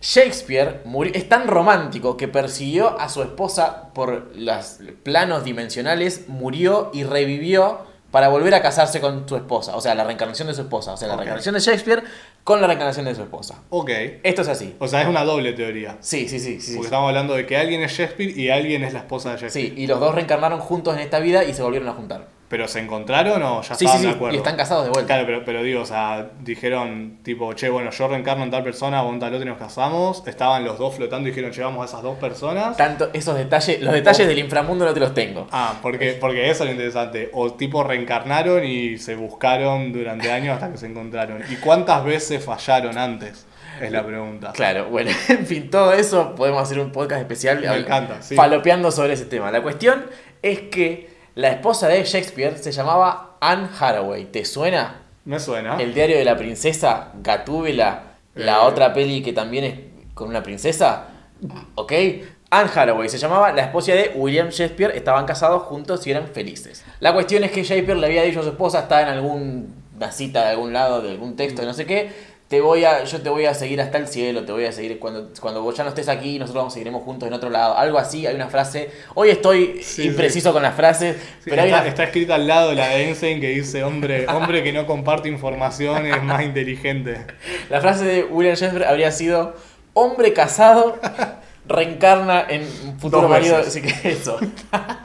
Shakespeare 0.00 0.80
murió- 0.84 1.12
es 1.14 1.28
tan 1.28 1.46
romántico 1.46 2.16
que 2.16 2.28
persiguió 2.28 2.98
a 2.98 3.08
su 3.08 3.22
esposa 3.22 3.92
por 3.94 4.30
los 4.34 4.78
planos 5.02 5.44
dimensionales, 5.44 6.24
murió 6.28 6.90
y 6.94 7.04
revivió 7.04 7.88
para 8.10 8.28
volver 8.28 8.54
a 8.54 8.62
casarse 8.62 9.00
con 9.00 9.28
su 9.28 9.36
esposa. 9.36 9.76
O 9.76 9.80
sea, 9.80 9.94
la 9.94 10.02
reencarnación 10.04 10.48
de 10.48 10.54
su 10.54 10.62
esposa. 10.62 10.94
O 10.94 10.96
sea, 10.96 11.06
la 11.06 11.14
reencarnación 11.16 11.54
de 11.54 11.60
Shakespeare 11.60 12.02
con 12.42 12.60
la 12.60 12.66
reencarnación 12.66 13.04
de 13.06 13.14
su 13.14 13.22
esposa. 13.22 13.62
Ok. 13.70 13.90
Esto 14.24 14.42
es 14.42 14.48
así. 14.48 14.74
O 14.80 14.88
sea, 14.88 15.02
es 15.02 15.08
una 15.08 15.22
doble 15.24 15.52
teoría. 15.52 15.96
Sí, 16.00 16.28
sí, 16.28 16.40
sí. 16.40 16.60
sí, 16.60 16.72
Porque 16.72 16.78
sí. 16.78 16.84
estamos 16.86 17.08
hablando 17.08 17.34
de 17.34 17.46
que 17.46 17.56
alguien 17.56 17.82
es 17.82 17.92
Shakespeare 17.92 18.36
y 18.36 18.50
alguien 18.50 18.82
es 18.82 18.92
la 18.94 19.00
esposa 19.00 19.30
de 19.32 19.36
Shakespeare. 19.36 19.68
Sí, 19.68 19.74
y 19.80 19.86
los 19.86 20.00
dos 20.00 20.12
reencarnaron 20.14 20.58
juntos 20.60 20.94
en 20.94 21.00
esta 21.00 21.20
vida 21.20 21.44
y 21.44 21.54
se 21.54 21.62
volvieron 21.62 21.88
a 21.88 21.92
juntar. 21.92 22.26
¿Pero 22.50 22.66
se 22.66 22.80
encontraron 22.80 23.40
o 23.44 23.62
ya 23.62 23.76
Sí, 23.76 23.84
estaban 23.84 24.00
sí. 24.02 24.08
de 24.08 24.12
acuerdo? 24.12 24.34
Y 24.34 24.38
están 24.38 24.56
casados 24.56 24.82
de 24.84 24.90
vuelta. 24.90 25.06
Claro, 25.06 25.24
pero, 25.24 25.44
pero 25.44 25.62
digo, 25.62 25.82
o 25.82 25.86
sea, 25.86 26.30
dijeron 26.40 27.18
tipo, 27.22 27.52
che, 27.52 27.68
bueno, 27.70 27.90
yo 27.92 28.08
reencarno 28.08 28.42
en 28.42 28.50
tal 28.50 28.64
persona, 28.64 29.02
vos 29.02 29.12
en 29.14 29.20
tal 29.20 29.32
otro 29.32 29.46
y 29.46 29.48
nos 29.48 29.56
casamos. 29.56 30.24
Estaban 30.26 30.64
los 30.64 30.76
dos 30.76 30.96
flotando 30.96 31.28
y 31.28 31.30
dijeron, 31.30 31.52
llevamos 31.52 31.82
a 31.82 31.84
esas 31.84 32.02
dos 32.02 32.18
personas. 32.18 32.76
Tanto 32.76 33.08
esos 33.12 33.36
detalles, 33.38 33.80
los 33.80 33.92
detalles 33.94 34.26
del 34.26 34.38
inframundo 34.40 34.84
no 34.84 34.92
te 34.92 34.98
los 34.98 35.14
tengo. 35.14 35.46
Ah, 35.52 35.78
porque, 35.80 36.18
porque 36.20 36.50
eso 36.50 36.64
es 36.64 36.70
lo 36.70 36.72
interesante. 36.72 37.30
O 37.34 37.52
tipo 37.52 37.84
reencarnaron 37.84 38.64
y 38.64 38.98
se 38.98 39.14
buscaron 39.14 39.92
durante 39.92 40.32
años 40.32 40.54
hasta 40.54 40.72
que 40.72 40.76
se 40.78 40.86
encontraron. 40.86 41.44
¿Y 41.50 41.54
cuántas 41.54 42.04
veces 42.04 42.44
fallaron 42.44 42.98
antes? 42.98 43.46
Es 43.80 43.92
la 43.92 44.04
pregunta. 44.04 44.50
Claro, 44.54 44.86
bueno, 44.90 45.12
en 45.28 45.46
fin, 45.46 45.70
todo 45.70 45.92
eso 45.92 46.34
podemos 46.34 46.60
hacer 46.62 46.80
un 46.80 46.90
podcast 46.90 47.20
especial 47.20 47.60
Me 47.60 47.76
encanta, 47.78 48.20
sí. 48.22 48.34
falopeando 48.34 48.90
sobre 48.90 49.12
ese 49.12 49.26
tema. 49.26 49.52
La 49.52 49.62
cuestión 49.62 50.04
es 50.42 50.62
que 50.62 51.19
la 51.34 51.48
esposa 51.48 51.88
de 51.88 52.02
Shakespeare 52.04 52.58
se 52.58 52.72
llamaba 52.72 53.36
Anne 53.40 53.68
Hathaway. 53.78 54.26
¿Te 54.26 54.44
suena? 54.44 55.02
Me 55.24 55.38
suena. 55.38 55.76
El 55.80 55.94
diario 55.94 56.16
de 56.18 56.24
la 56.24 56.36
princesa, 56.36 57.12
Gatúbela, 57.22 58.02
la 58.34 58.52
Eh. 58.56 58.60
otra 58.66 58.92
peli 58.92 59.22
que 59.22 59.32
también 59.32 59.64
es 59.64 59.74
con 60.14 60.28
una 60.28 60.42
princesa. 60.42 61.06
¿Ok? 61.74 61.92
Anne 62.50 62.70
Hathaway 62.74 63.08
se 63.08 63.18
llamaba 63.18 63.52
la 63.52 63.62
esposa 63.62 63.92
de 63.92 64.12
William 64.16 64.48
Shakespeare, 64.48 64.90
estaban 64.96 65.24
casados 65.24 65.62
juntos 65.64 66.04
y 66.06 66.10
eran 66.10 66.26
felices. 66.26 66.84
La 66.98 67.12
cuestión 67.12 67.44
es 67.44 67.52
que 67.52 67.62
Shakespeare 67.62 67.96
le 67.98 68.06
había 68.06 68.22
dicho 68.22 68.40
a 68.40 68.42
su 68.42 68.48
esposa, 68.48 68.80
está 68.80 69.02
en 69.02 69.08
alguna 69.08 70.10
cita 70.10 70.42
de 70.44 70.50
algún 70.50 70.72
lado, 70.72 71.00
de 71.00 71.10
algún 71.10 71.36
texto, 71.36 71.60
de 71.62 71.68
no 71.68 71.74
sé 71.74 71.86
qué, 71.86 72.10
te 72.50 72.60
voy 72.60 72.84
a, 72.84 73.04
yo 73.04 73.20
te 73.22 73.28
voy 73.30 73.44
a 73.44 73.54
seguir 73.54 73.80
hasta 73.80 73.96
el 73.96 74.08
cielo, 74.08 74.44
te 74.44 74.50
voy 74.50 74.64
a 74.64 74.72
seguir 74.72 74.98
cuando, 74.98 75.30
cuando 75.40 75.62
vos 75.62 75.76
ya 75.76 75.84
no 75.84 75.90
estés 75.90 76.08
aquí, 76.08 76.36
nosotros 76.36 76.64
nos 76.64 76.72
seguiremos 76.72 77.04
juntos 77.04 77.28
en 77.28 77.32
otro 77.32 77.48
lado. 77.48 77.78
Algo 77.78 77.96
así, 77.96 78.26
hay 78.26 78.34
una 78.34 78.48
frase. 78.48 78.90
Hoy 79.14 79.30
estoy 79.30 79.80
Sí, 79.84 80.08
impreciso 80.08 80.52
con 80.52 80.64
las 80.64 80.74
frases, 80.74 81.14
Sí, 81.44 81.48
pero 81.48 81.62
hay 81.62 81.68
está, 81.68 81.80
una, 81.82 81.88
está 81.88 82.02
escrita 82.02 82.34
al 82.34 82.48
lado 82.48 82.74
la 82.74 82.88
de 82.88 83.04
Einstein 83.04 83.40
que 83.40 83.50
dice, 83.50 83.84
hombre, 83.84 84.26
hombre 84.26 84.64
que 84.64 84.72
no 84.72 84.84
comparte 84.84 85.28
información 85.28 86.06
es 86.06 86.20
más 86.24 86.42
inteligente. 86.42 87.24
La 87.70 87.80
frase 87.80 88.04
de 88.04 88.24
William 88.24 88.56
Shakespeare 88.56 88.88
habría 88.88 89.12
sido: 89.12 89.54
Hombre 89.94 90.32
casado 90.32 90.98
reencarna 91.68 92.44
en 92.48 92.62
un 92.62 92.98
futuro 92.98 93.22
Dos 93.22 93.30
marido. 93.30 93.58
Así 93.58 93.80
que 93.80 94.10
eso. 94.10 94.40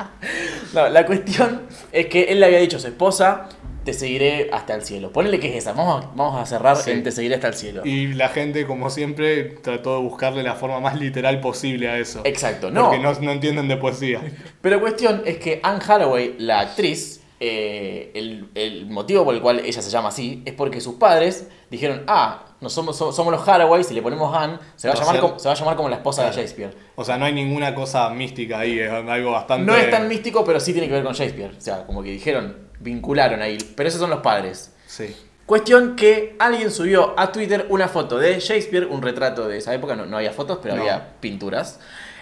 no, 0.73 0.89
la 0.89 1.05
cuestión 1.05 1.61
es 1.91 2.07
que 2.07 2.23
él 2.23 2.39
le 2.39 2.47
había 2.47 2.57
dicho 2.57 2.77
a 2.77 2.79
su 2.79 2.87
esposa: 2.87 3.49
Te 3.85 3.93
seguiré 3.93 4.49
hasta 4.51 4.73
el 4.75 4.81
cielo. 4.81 5.11
Ponele 5.11 5.39
que 5.39 5.47
es 5.49 5.55
esa. 5.55 5.73
Vamos 5.73 6.03
a, 6.03 6.07
vamos 6.15 6.41
a 6.41 6.45
cerrar 6.45 6.75
Sí. 6.75 6.91
en 6.91 7.03
Te 7.03 7.11
seguiré 7.11 7.35
hasta 7.35 7.47
el 7.47 7.53
cielo. 7.53 7.81
Y 7.85 8.07
la 8.13 8.29
gente, 8.29 8.65
como 8.65 8.89
siempre, 8.89 9.43
trató 9.61 9.95
de 9.97 10.01
buscarle 10.01 10.43
la 10.43 10.55
forma 10.55 10.79
más 10.79 10.99
literal 10.99 11.39
posible 11.39 11.87
a 11.87 11.97
eso. 11.99 12.21
Exacto, 12.23 12.71
no. 12.71 12.85
Porque 12.89 12.99
no, 12.99 13.13
no 13.21 13.31
entienden 13.31 13.67
de 13.67 13.77
poesía. 13.77 14.21
Pero 14.61 14.81
cuestión 14.81 15.21
es 15.25 15.37
que 15.37 15.59
Anne 15.63 15.79
Hathaway, 15.87 16.35
la 16.39 16.61
actriz, 16.61 17.21
eh, 17.39 18.11
el, 18.15 18.49
el 18.55 18.87
motivo 18.87 19.23
por 19.23 19.35
el 19.35 19.41
cual 19.41 19.59
ella 19.59 19.81
se 19.81 19.89
llama 19.91 20.09
así 20.09 20.41
es 20.45 20.53
porque 20.53 20.81
sus 20.81 20.95
padres 20.95 21.47
dijeron, 21.69 22.03
ah, 22.07 22.41
No 22.61 22.69
somos, 22.69 22.97
so- 22.97 23.11
somos 23.11 23.31
los 23.33 23.47
Haraway, 23.47 23.83
si 23.83 23.93
le 23.93 24.01
ponemos 24.01 24.35
Anne, 24.35 24.57
se 24.77 24.87
va, 24.87 24.93
a 24.93 24.97
Va 24.97 25.01
a 25.01 25.05
llamar 25.05 25.15
ser- 25.15 25.21
como, 25.29 25.39
se 25.39 25.47
va 25.49 25.53
a 25.53 25.57
llamar 25.57 25.75
como 25.75 25.89
la 25.89 25.97
esposa 25.97 26.21
Claro. 26.23 26.35
de 26.35 26.41
Shakespeare. 26.41 26.73
O 26.95 27.03
sea, 27.03 27.17
no 27.17 27.25
hay 27.25 27.33
ninguna 27.33 27.75
cosa 27.75 28.09
mística 28.09 28.59
ahí, 28.59 28.79
es 28.79 28.89
algo 28.89 29.31
bastante. 29.31 29.65
No 29.69 29.75
es 29.77 29.91
tan 29.91 30.07
místico, 30.07 30.43
pero 30.43 30.59
sí 30.59 30.71
tiene 30.71 30.87
que 30.87 30.93
ver 30.93 31.03
con 31.03 31.13
Shakespeare. 31.13 31.51
O 31.55 31.61
sea, 31.61 31.85
como 31.85 32.01
que 32.01 32.09
dijeron, 32.11 32.64
vincularon 32.85 33.41
ahí. 33.41 33.57
Pero 33.75 33.89
esos 33.89 33.99
son 33.99 34.09
los 34.11 34.19
padres. 34.21 34.73
Sí. 34.85 35.13
Cuestión 35.45 35.95
que 35.95 36.35
alguien 36.39 36.71
subió 36.71 37.13
a 37.19 37.31
Twitter 37.31 37.65
una 37.69 37.87
foto 37.87 38.17
de 38.17 38.39
Shakespeare, 38.39 38.85
un 38.85 39.01
retrato 39.01 39.47
de 39.47 39.57
esa 39.57 39.73
época, 39.73 39.95
no, 39.95 40.05
no 40.05 40.17
había 40.17 40.31
fotos, 40.31 40.59
pero 40.61 40.75
No. 40.75 40.81
había 40.81 41.19
pinturas, 41.19 41.79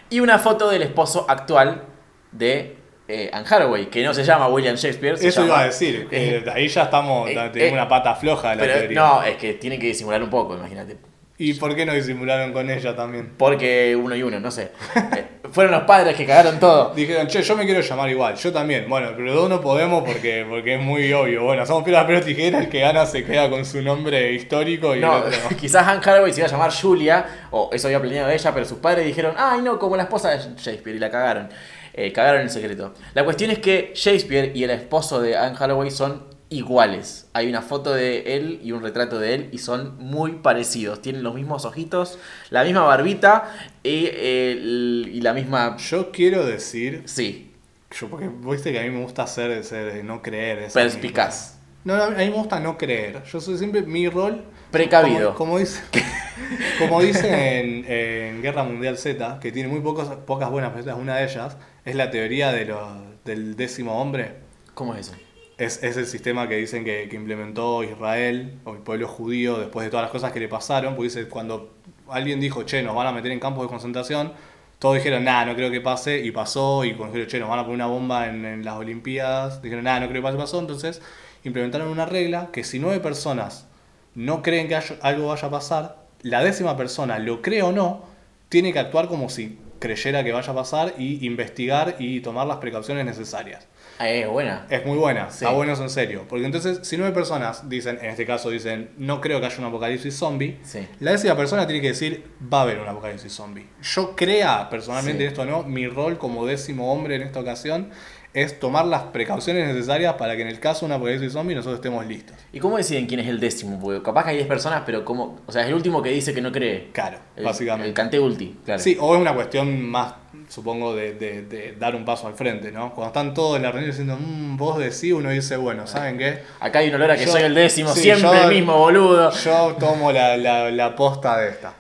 y 0.10 0.20
una 0.20 0.40
foto 0.40 0.70
del 0.70 0.82
esposo 0.82 1.26
actual 1.30 1.84
de 2.32 2.78
eh, 3.08 3.30
Anne 3.34 3.46
Hathaway, 3.50 3.88
que 3.88 4.02
no 4.04 4.14
se 4.14 4.24
llama 4.24 4.48
William 4.48 4.76
Shakespeare. 4.76 5.18
se 5.18 5.28
Eso 5.28 5.42
llama- 5.42 5.54
iba 5.54 5.60
a 5.62 5.66
decir, 5.66 6.08
eh, 6.12 6.42
eh, 6.46 6.50
ahí 6.54 6.68
ya 6.70 6.84
estamos, 6.84 7.30
eh, 7.30 7.50
tenemos 7.52 7.74
una 7.74 7.88
pata 7.90 8.16
floja 8.16 8.52
de 8.52 8.56
la 8.56 8.62
pero 8.64 8.80
teoría. 8.80 9.00
no, 9.00 9.24
es 9.24 9.36
que 9.38 9.54
tiene 9.56 9.78
que 9.78 9.88
disimular 9.88 10.24
un 10.24 10.30
poco, 10.30 10.56
imagínate. 10.56 10.98
¿Y 11.44 11.54
por 11.56 11.76
qué 11.76 11.86
no 11.86 11.94
disimularon 11.94 12.54
con 12.54 12.70
ella 12.70 12.96
también? 12.96 13.34
Porque 13.38 13.96
uno 13.96 14.16
y 14.16 14.24
uno, 14.24 14.40
no 14.40 14.50
sé. 14.50 14.72
Eh, 14.96 15.26
Fueron 15.52 15.74
los 15.74 15.84
padres 15.84 16.16
que 16.16 16.26
cagaron 16.26 16.60
todo. 16.60 16.94
Dijeron, 16.96 17.28
che, 17.28 17.42
yo 17.44 17.56
me 17.58 17.66
quiero 17.66 17.82
llamar 17.82 18.10
igual, 18.10 18.36
yo 18.36 18.52
también. 18.54 18.88
Bueno, 18.88 19.10
pero 19.16 19.34
dos 19.36 19.50
no 19.50 19.60
podemos 19.62 20.04
porque, 20.04 20.46
porque 20.50 20.76
es 20.76 20.82
muy 20.82 21.12
obvio. 21.12 21.44
Bueno, 21.44 21.62
hacemos 21.64 21.84
piedra, 21.84 22.08
pero 22.08 22.22
tijera, 22.22 22.60
el 22.60 22.70
que 22.70 22.80
gana 22.80 23.06
se 23.06 23.24
queda 23.26 23.50
con 23.50 23.66
su 23.66 23.82
nombre 23.82 24.32
histórico 24.32 24.96
y 24.96 25.02
No, 25.02 25.18
el 25.18 25.24
otro 25.26 25.40
no. 25.52 25.58
quizás 25.58 25.86
Anne 25.88 26.00
Hathaway 26.00 26.32
se 26.32 26.40
iba 26.40 26.48
a 26.48 26.52
llamar 26.52 26.72
Julia, 26.74 27.26
o 27.52 27.70
eso 27.74 27.88
había 27.88 28.00
planeado 28.00 28.30
ella, 28.32 28.54
pero 28.54 28.66
sus 28.66 28.78
padres 28.80 29.06
dijeron, 29.06 29.36
ay 29.38 29.62
no, 29.62 29.78
como 29.78 29.98
la 29.98 30.04
esposa 30.04 30.30
de 30.32 30.38
Shakespeare, 30.58 30.96
y 30.96 31.00
la 31.00 31.12
cagaron. 31.12 31.50
Eh, 31.94 32.12
cagaron 32.12 32.42
el 32.42 32.50
secreto. 32.50 32.94
La 33.14 33.24
cuestión 33.24 33.52
es 33.52 33.60
que 33.60 33.92
Shakespeare 33.94 34.52
y 34.56 34.64
el 34.64 34.72
esposo 34.72 35.22
de 35.22 35.38
Anne 35.38 35.56
Hathaway 35.60 35.92
son 35.92 36.24
iguales. 36.58 37.28
Hay 37.34 37.48
una 37.50 37.62
foto 37.62 37.94
de 37.94 38.36
él 38.36 38.60
y 38.64 38.72
un 38.72 38.82
retrato 38.84 39.20
de 39.20 39.34
él 39.34 39.50
y 39.52 39.58
son 39.58 39.98
muy 39.98 40.34
parecidos. 40.34 41.02
Tienen 41.02 41.24
los 41.24 41.34
mismos 41.36 41.66
ojitos, 41.66 42.20
la 42.50 42.64
misma 42.64 42.82
barbita 42.84 43.52
y, 43.84 44.06
eh, 44.06 44.52
el- 44.54 45.10
y 45.14 45.22
la 45.22 45.34
misma... 45.34 45.78
Yo 45.78 46.12
quiero 46.12 46.46
decir, 46.46 47.04
Sí, 47.06 47.52
yo 47.92 48.08
porque 48.10 48.30
viste 48.30 48.72
que 48.72 48.80
a 48.80 48.84
mí 48.84 48.90
me 48.90 49.02
gusta 49.04 49.26
ser, 49.28 49.64
ser 49.64 50.04
no 50.06 50.22
creer. 50.22 50.68
perspicaz. 50.74 51.58
No, 51.86 51.96
a 51.96 52.10
mí 52.10 52.16
me 52.16 52.30
gusta 52.30 52.60
no 52.60 52.78
creer. 52.78 53.24
Yo 53.26 53.42
soy 53.42 53.58
siempre 53.58 53.82
mi 53.82 54.08
rol. 54.08 54.44
Precavido. 54.72 55.36
Como, 55.36 55.52
como 55.52 55.60
dice, 55.60 55.82
como 56.80 57.02
dice 57.02 57.60
en, 57.60 57.86
en 57.88 58.42
Guerra 58.42 58.64
Mundial 58.64 58.98
Z, 58.98 59.40
que 59.42 59.52
tiene 59.52 59.70
muy 59.70 59.82
pocos, 59.82 60.08
pocas 60.26 60.50
buenas 60.50 60.72
películas, 60.72 60.98
una 61.00 61.18
de 61.18 61.26
ellas 61.26 61.58
es 61.86 61.96
la 61.96 62.10
teoría 62.10 62.52
de 62.52 62.66
lo- 62.66 63.04
del 63.26 63.56
décimo 63.56 64.02
hombre. 64.02 64.36
¿Cómo 64.74 64.96
es 64.96 65.08
eso? 65.10 65.16
Es, 65.58 65.84
es 65.84 65.98
el 65.98 66.06
sistema 66.06 66.48
que 66.48 66.56
dicen 66.58 66.84
que, 66.84 67.08
implementó 67.12 67.84
Israel 67.84 68.60
o 68.66 68.74
el 68.74 68.80
pueblo 68.80 69.08
judío 69.08 69.58
después 69.60 69.86
de 69.86 69.92
todas 69.92 70.04
las 70.04 70.12
cosas 70.12 70.32
que 70.32 70.40
le 70.40 70.48
pasaron. 70.48 70.96
Porque 70.96 71.10
dice, 71.10 71.30
cuando 71.30 71.74
alguien 72.10 72.40
dijo, 72.40 72.64
che, 72.64 72.82
nos 72.82 72.96
van 72.96 73.08
a 73.08 73.12
meter 73.12 73.32
en 73.32 73.40
campos 73.40 73.64
de 73.64 73.70
concentración, 73.70 74.34
todos 74.80 74.96
dijeron, 74.96 75.24
nah, 75.24 75.46
no 75.46 75.56
creo 75.56 75.72
que 75.72 75.82
pase, 75.82 76.20
y 76.20 76.32
pasó. 76.32 76.84
Y 76.86 76.94
cuando 76.94 77.14
dijeron, 77.16 77.30
che, 77.30 77.40
nos 77.40 77.50
van 77.50 77.60
a 77.60 77.64
poner 77.64 77.76
una 77.76 77.88
bomba 77.88 78.28
en, 78.28 78.46
en 78.46 78.66
las 78.66 78.76
Olimpiadas, 78.76 79.62
dijeron, 79.62 79.84
nah, 79.84 80.00
no 80.00 80.08
creo 80.08 80.22
que 80.22 80.26
pase, 80.26 80.38
pasó. 80.38 80.60
Entonces 80.60 81.02
implementaron 81.44 81.88
una 81.88 82.06
regla 82.06 82.50
que 82.52 82.64
si 82.64 82.80
nueve 82.80 83.00
personas 83.00 83.68
no 84.16 84.42
creen 84.42 84.68
que 84.68 84.80
algo 85.02 85.28
vaya 85.28 85.48
a 85.48 85.52
pasar, 85.52 86.04
la 86.22 86.44
décima 86.44 86.78
persona, 86.78 87.20
lo 87.20 87.42
cree 87.42 87.64
o 87.64 87.72
no, 87.72 88.04
tiene 88.50 88.72
que 88.72 88.80
actuar 88.80 89.08
como 89.08 89.30
si 89.30 89.58
creyera 89.84 90.24
que 90.24 90.32
vaya 90.32 90.52
a 90.52 90.56
pasar 90.56 90.94
y 90.98 91.26
investigar 91.26 91.98
y 92.00 92.22
tomar 92.22 92.48
las 92.48 92.58
precauciones 92.58 93.06
necesarias. 93.06 93.68
Ah, 94.00 94.10
es 94.10 94.28
buena. 94.28 94.66
Es 94.70 94.86
muy 94.86 94.98
buena, 94.98 95.30
Sí. 95.30 95.44
está 95.44 95.52
bueno 95.52 95.74
en 95.74 95.90
serio. 95.90 96.26
Porque 96.30 96.46
entonces, 96.46 96.80
si 96.88 96.96
nueve 96.98 97.14
personas 97.14 97.68
dicen, 97.70 98.00
en 98.02 98.10
este 98.10 98.26
caso 98.26 98.50
dicen, 98.50 98.92
no 98.98 99.20
creo 99.20 99.40
que 99.42 99.48
haya 99.48 99.58
un 99.60 99.66
apocalipsis 99.66 100.16
zombie, 100.16 100.58
Sí. 100.64 100.88
la 101.02 101.12
décima 101.12 101.36
persona 101.36 101.68
tiene 101.68 101.82
que 101.82 101.90
decir, 101.90 102.26
va 102.52 102.60
a 102.60 102.62
haber 102.64 102.80
un 102.80 102.88
apocalipsis 102.88 103.32
zombie. 103.34 103.68
Yo 103.82 104.16
crea 104.16 104.70
personalmente 104.70 105.20
Sí. 105.20 105.24
en 105.26 105.30
esto 105.32 105.46
no, 105.46 105.64
mi 105.64 105.86
rol 105.88 106.18
como 106.18 106.46
décimo 106.46 106.92
hombre 106.94 107.16
en 107.18 107.24
esta 107.24 107.42
ocasión 107.42 107.90
es 108.34 108.60
tomar 108.60 108.86
las 108.88 109.04
precauciones 109.04 109.68
necesarias 109.68 110.14
para 110.16 110.36
que 110.36 110.42
en 110.42 110.48
el 110.48 110.60
caso 110.60 110.82
de 110.82 110.86
un 110.88 110.92
apocalipsis 110.94 111.32
zombie 111.34 111.54
nosotros 111.56 111.76
estemos 111.78 112.06
listos. 112.08 112.36
¿Y 112.52 112.60
cómo 112.60 112.78
deciden 112.78 113.06
quién 113.06 113.20
es 113.20 113.28
el 113.28 113.40
décimo? 113.40 113.80
Porque 113.80 114.02
capaz 114.02 114.24
que 114.24 114.30
hay 114.32 114.36
10 114.38 114.48
personas, 114.48 114.84
pero 114.86 115.06
como. 115.06 115.40
O 115.46 115.52
sea, 115.52 115.62
es 115.62 115.68
el 115.68 115.76
último 115.76 116.02
que 116.02 116.10
dice 116.10 116.34
que 116.34 116.42
no 116.42 116.52
cree. 116.52 116.90
Claro, 116.94 117.20
El, 117.36 117.46
básicamente. 117.46 117.88
El 117.90 117.94
cante 117.94 118.20
ulti, 118.20 118.58
claro. 118.66 118.82
Sí, 118.82 118.98
o 119.00 119.14
es 119.16 119.22
una 119.22 119.36
cuestión 119.36 119.82
más, 119.84 120.16
supongo, 120.50 120.96
de, 120.96 121.14
de- 121.14 121.44
de 121.44 121.76
dar 121.80 121.96
un 121.96 122.06
paso 122.06 122.26
al 122.28 122.34
frente, 122.34 122.72
¿no? 122.72 122.94
Cuando 122.96 123.08
están 123.10 123.34
todos 123.36 123.58
en 123.58 123.64
la 123.64 123.72
reunión 123.72 123.92
diciendo, 123.92 124.18
"Mm, 124.20 124.58
vos 124.58 124.80
decís, 124.80 125.14
uno 125.14 125.30
dice, 125.30 125.56
bueno, 125.58 125.86
¿saben 125.86 126.18
qué? 126.18 126.40
Acá 126.60 126.80
hay 126.80 126.90
un 126.90 126.96
olor 126.96 127.12
a 127.12 127.18
que 127.18 127.26
Yo- 127.26 127.32
soy 127.32 127.44
el 127.44 127.54
décimo, 127.54 127.94
sí, 127.94 128.02
siempre 128.02 128.30
yo- 128.30 128.44
el 128.44 128.50
mismo, 128.50 128.78
boludo. 128.78 129.32
Yo 129.32 129.76
tomo 129.80 130.12
la, 130.12 130.38
la, 130.38 130.72
la 130.72 130.96
posta 130.96 131.38
de 131.38 131.50
esta. 131.50 131.76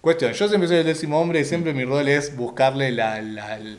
Cuestión, 0.00 0.32
yo 0.32 0.48
siempre 0.48 0.66
soy 0.66 0.78
el 0.78 0.86
décimo 0.86 1.20
hombre 1.20 1.40
y 1.40 1.44
siempre 1.44 1.74
mi 1.74 1.84
rol 1.84 2.08
es 2.08 2.34
buscarle 2.34 2.90
la, 2.90 3.20
la, 3.20 3.58
la 3.58 3.76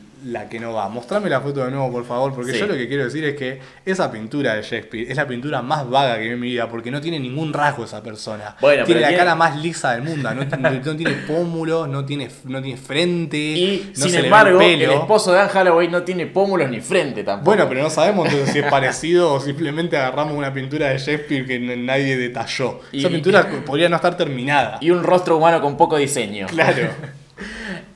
que 0.50 0.60
no 0.60 0.72
va. 0.72 0.88
Mostrame 0.88 1.28
la 1.28 1.40
foto 1.40 1.64
de 1.64 1.70
nuevo, 1.70 1.90
por 1.90 2.04
favor, 2.04 2.32
porque 2.34 2.52
Sí. 2.52 2.58
yo 2.58 2.66
lo 2.66 2.74
que 2.74 2.86
quiero 2.88 3.04
decir 3.04 3.24
es 3.24 3.34
que 3.36 3.60
esa 3.84 4.10
pintura 4.10 4.54
de 4.54 4.62
Shakespeare 4.62 5.10
es 5.10 5.16
la 5.16 5.26
pintura 5.26 5.62
más 5.62 5.88
vaga 5.88 6.16
que 6.16 6.22
vi 6.24 6.28
en 6.30 6.40
mi 6.40 6.48
vida, 6.50 6.68
porque 6.68 6.90
no 6.90 7.00
tiene 7.00 7.18
ningún 7.18 7.52
rasgo 7.52 7.84
esa 7.84 8.02
persona. 8.02 8.56
Bueno, 8.60 8.84
tiene 8.84 9.00
la 9.00 9.08
tiene- 9.08 9.18
cara 9.22 9.34
más 9.34 9.56
lisa 9.60 9.92
del 9.92 10.02
mundo, 10.02 10.32
no, 10.34 10.44
no- 10.44 10.70
no 10.70 10.96
tiene 10.96 11.12
pómulos, 11.26 11.88
no 11.88 12.04
tiene, 12.04 12.28
no 12.44 12.62
tiene 12.62 12.78
frente, 12.78 13.36
Y 13.36 13.90
no 13.96 14.02
sin 14.02 14.10
se 14.10 14.16
le 14.16 14.22
ve 14.22 14.24
embargo, 14.28 14.60
el 14.60 14.82
esposo 14.82 15.32
de 15.32 15.40
Anne 15.40 15.50
Hathaway 15.54 15.88
no 15.88 16.02
tiene 16.02 16.26
pómulos 16.26 16.70
ni 16.70 16.80
frente 16.80 17.24
tampoco. 17.24 17.46
Bueno, 17.46 17.68
pero 17.68 17.82
no 17.82 17.90
sabemos 17.90 18.26
entonces 18.28 18.52
si 18.52 18.58
es 18.60 18.66
parecido 18.66 19.34
o 19.34 19.40
simplemente 19.40 19.96
agarramos 19.96 20.34
una 20.36 20.52
pintura 20.52 20.88
de 20.88 20.98
Shakespeare 20.98 21.46
que 21.46 21.58
nadie 21.58 22.16
detalló. 22.16 22.80
Esa 22.92 23.08
pintura 23.08 23.48
podría 23.66 23.88
no 23.88 23.96
estar 23.96 24.16
terminada. 24.16 24.78
Y 24.80 24.90
un 24.90 25.02
rostro 25.02 25.36
humano 25.36 25.60
con 25.60 25.76
poco 25.76 25.96
diseño. 25.96 26.46
Claro. 26.46 26.88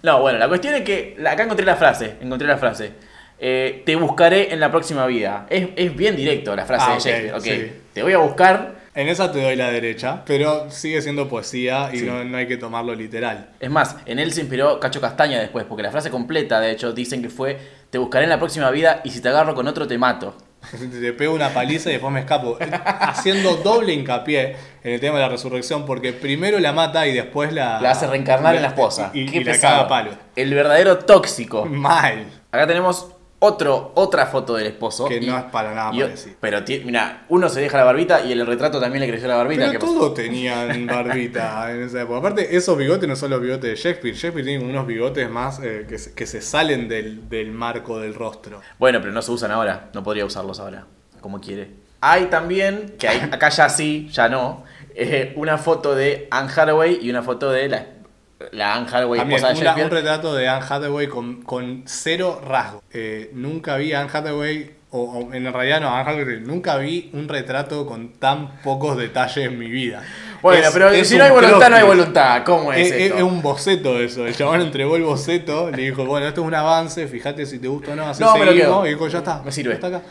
No, 0.07 0.21
bueno, 0.21 0.39
la 0.39 0.47
cuestión 0.47 0.73
es 0.75 0.83
que. 0.83 1.17
Acá 1.27 1.43
encontré 1.43 1.67
la 1.67 1.75
frase. 1.75 2.15
Encontré 2.23 2.47
la 2.47 2.57
frase. 2.59 2.93
Eh, 3.41 3.83
te 3.85 3.97
buscaré 3.97 4.53
en 4.55 4.61
la 4.61 4.71
próxima 4.71 5.05
vida. 5.07 5.47
Es, 5.51 5.67
es 5.75 5.97
bien 5.97 6.15
directo 6.15 6.55
la 6.55 6.65
frase 6.65 6.87
Ah, 6.89 6.95
de 6.95 7.01
Shakespeare. 7.01 7.41
Sí. 7.69 7.73
te 7.93 8.03
voy 8.05 8.13
a 8.13 8.19
buscar. 8.19 8.77
En 8.95 9.09
esa 9.09 9.31
te 9.33 9.43
doy 9.43 9.57
la 9.57 9.69
derecha, 9.71 10.23
pero 10.25 10.71
sigue 10.71 11.03
siendo 11.03 11.29
poesía 11.29 11.91
y 11.93 11.99
Sí. 11.99 12.07
no, 12.07 12.23
no 12.25 12.39
hay 12.39 12.47
que 12.47 12.57
tomarlo 12.57 12.95
literal. 12.95 13.49
Es 13.61 13.69
más, 13.69 13.97
en 14.07 14.19
él 14.21 14.33
se 14.33 14.41
inspiró 14.43 14.79
Cacho 14.81 15.01
Castaña 15.03 15.39
después, 15.41 15.67
porque 15.69 15.83
la 15.83 15.91
frase 15.91 16.09
completa, 16.09 16.61
de 16.61 16.71
hecho, 16.71 16.93
dicen 16.93 17.21
que 17.21 17.29
fue: 17.29 17.59
Te 17.91 17.99
buscaré 17.99 18.25
en 18.25 18.31
la 18.31 18.39
próxima 18.39 18.71
vida 18.71 19.01
y 19.03 19.11
si 19.11 19.21
te 19.21 19.29
agarro 19.29 19.57
con 19.57 19.67
otro 19.67 19.89
te 19.89 19.99
mato. 19.99 20.37
Te 21.01 21.13
pego 21.13 21.35
una 21.35 21.51
paliza 21.51 21.89
y 21.91 21.93
después 21.93 22.13
me 22.13 22.21
escapo. 22.21 22.59
Haciendo 23.01 23.57
doble 23.57 23.93
hincapié 23.93 24.57
en 24.83 24.93
el 24.93 25.01
tema 25.01 25.17
de 25.17 25.23
la 25.23 25.29
resurrección, 25.29 25.85
porque 25.87 26.13
primero 26.13 26.59
la 26.59 26.73
mata 26.73 27.07
y 27.07 27.13
después 27.15 27.53
la. 27.53 27.81
La 27.81 27.91
hace 27.93 28.07
reencarnar 28.07 28.53
la- 28.53 28.57
en 28.59 28.63
la 28.63 28.69
esposa. 28.69 29.11
Y, 29.15 29.27
Qué 29.27 29.39
y 29.39 29.45
la 29.45 29.59
caga 29.59 29.89
palo. 29.89 30.11
El 30.35 30.55
verdadero 30.55 30.99
tóxico. 30.99 31.65
Mal. 31.67 32.27
Acá 32.53 32.67
tenemos 32.67 33.09
otro, 33.39 33.93
otra 33.95 34.27
foto 34.27 34.55
del 34.55 34.67
esposo. 34.67 35.07
Que 35.07 35.21
no 35.21 35.37
es 35.37 35.45
para 35.45 35.75
nada 35.75 35.91
y- 35.95 36.01
parecido. 36.01 36.37
Pero 36.41 36.61
mira, 36.85 37.25
uno 37.29 37.49
se 37.49 37.61
deja 37.61 37.77
la 37.79 37.85
barbita 37.85 38.25
y 38.25 38.33
en 38.33 38.41
el 38.41 38.47
retrato 38.47 38.81
también 38.81 39.01
le 39.03 39.09
creció 39.09 39.29
la 39.29 39.37
barbita. 39.37 39.67
Pero 39.67 39.79
todos 39.81 40.15
tenían 40.15 40.87
barbita 40.87 41.71
en 41.73 41.83
esa 41.83 42.03
época. 42.03 42.19
Aparte, 42.19 42.57
esos 42.57 42.77
bigotes 42.79 43.09
no 43.09 43.17
son 43.17 43.31
los 43.31 43.41
bigotes 43.41 43.71
de 43.71 43.77
Shakespeare. 43.77 44.15
Shakespeare 44.15 44.45
tiene 44.47 44.65
unos 44.65 44.87
bigotes 44.87 45.29
más 45.31 45.61
eh, 45.63 45.87
que, 45.89 45.99
se, 45.99 46.15
que 46.15 46.27
se 46.27 46.41
salen 46.41 46.89
del, 46.89 47.29
del 47.29 47.53
marco 47.53 47.99
del 48.01 48.15
rostro. 48.15 48.61
Bueno, 48.79 49.01
pero 49.01 49.13
no 49.13 49.23
se 49.23 49.31
usan 49.33 49.51
ahora. 49.51 49.91
No 49.93 50.03
podría 50.03 50.25
usarlos 50.25 50.59
ahora, 50.61 50.87
como 51.21 51.41
quiere. 51.41 51.71
Hay 52.01 52.27
también, 52.27 52.95
que 52.99 53.09
hay, 53.09 53.19
acá 53.21 53.49
ya 53.49 53.69
sí, 53.69 54.09
ya 54.13 54.29
no, 54.29 54.65
eh, 54.95 55.33
una 55.37 55.57
foto 55.59 55.95
de 55.95 56.29
Anne 56.31 56.51
Hathaway 56.55 56.99
y 57.03 57.11
una 57.11 57.23
foto 57.23 57.51
de 57.51 57.69
la, 57.69 57.87
la 58.53 58.75
Anne 58.75 58.87
Hathaway, 58.87 59.21
También, 59.21 59.39
esposa 59.41 59.55
de 59.55 59.61
una- 59.61 59.85
un 59.85 59.91
retrato 59.91 60.35
de 60.35 60.49
Anne 60.49 60.65
Hathaway 60.69 61.07
con, 61.09 61.43
con 61.43 61.83
cero 61.87 62.41
rasgo. 62.47 62.83
Eh, 62.93 63.31
nunca 63.35 63.77
vi 63.77 63.93
a 63.93 64.01
Anne 64.03 64.11
Hathaway, 64.13 64.71
o, 64.91 65.01
o 65.03 65.33
en 65.35 65.53
realidad 65.53 65.81
no, 65.81 65.89
Anne 65.95 66.11
Hathaway, 66.11 66.41
nunca 66.41 66.77
vi 66.77 67.11
un 67.15 67.29
retrato 67.29 67.87
con 67.87 68.13
tan 68.15 68.61
pocos 68.63 68.97
detalles 68.99 69.47
en 69.47 69.59
mi 69.59 69.69
vida. 69.71 70.03
Bueno, 70.43 70.67
Es- 70.67 70.71
pero 70.73 70.91
es 70.91 71.09
si 71.09 71.17
no 71.17 71.25
hay 71.25 71.31
un 71.31 71.37
voluntad, 71.41 71.71
no 71.71 71.77
hay 71.77 71.83
voluntad. 71.83 72.43
¿Cómo 72.45 72.73
es, 72.73 72.87
Es, 72.89 72.93
es- 72.93 73.01
esto? 73.05 73.17
es 73.17 73.23
un 73.23 73.41
boceto 73.43 73.99
eso. 74.01 74.27
El 74.27 74.37
chabón 74.37 74.61
entregó 74.61 74.97
el 74.97 75.03
boceto, 75.03 75.71
le 75.71 75.83
dijo, 75.85 76.05
bueno, 76.05 76.27
esto 76.29 76.43
es 76.43 76.47
un 76.47 76.55
avance, 76.55 77.09
fíjate 77.09 77.47
si 77.47 77.59
te 77.59 77.69
gusta 77.69 77.93
o 77.93 77.97
no, 77.97 78.07
así 78.07 78.23
No, 78.23 78.35
me 78.37 78.45
lo 78.45 78.53
seguimos", 78.53 78.69
quedo. 78.83 78.87
y 78.87 78.89
dijo, 78.91 79.09
ya 79.09 79.19
está. 79.19 79.43
Me 79.43 79.51
sirve. 79.51 79.73
está 79.75 79.87
acá. 79.89 80.03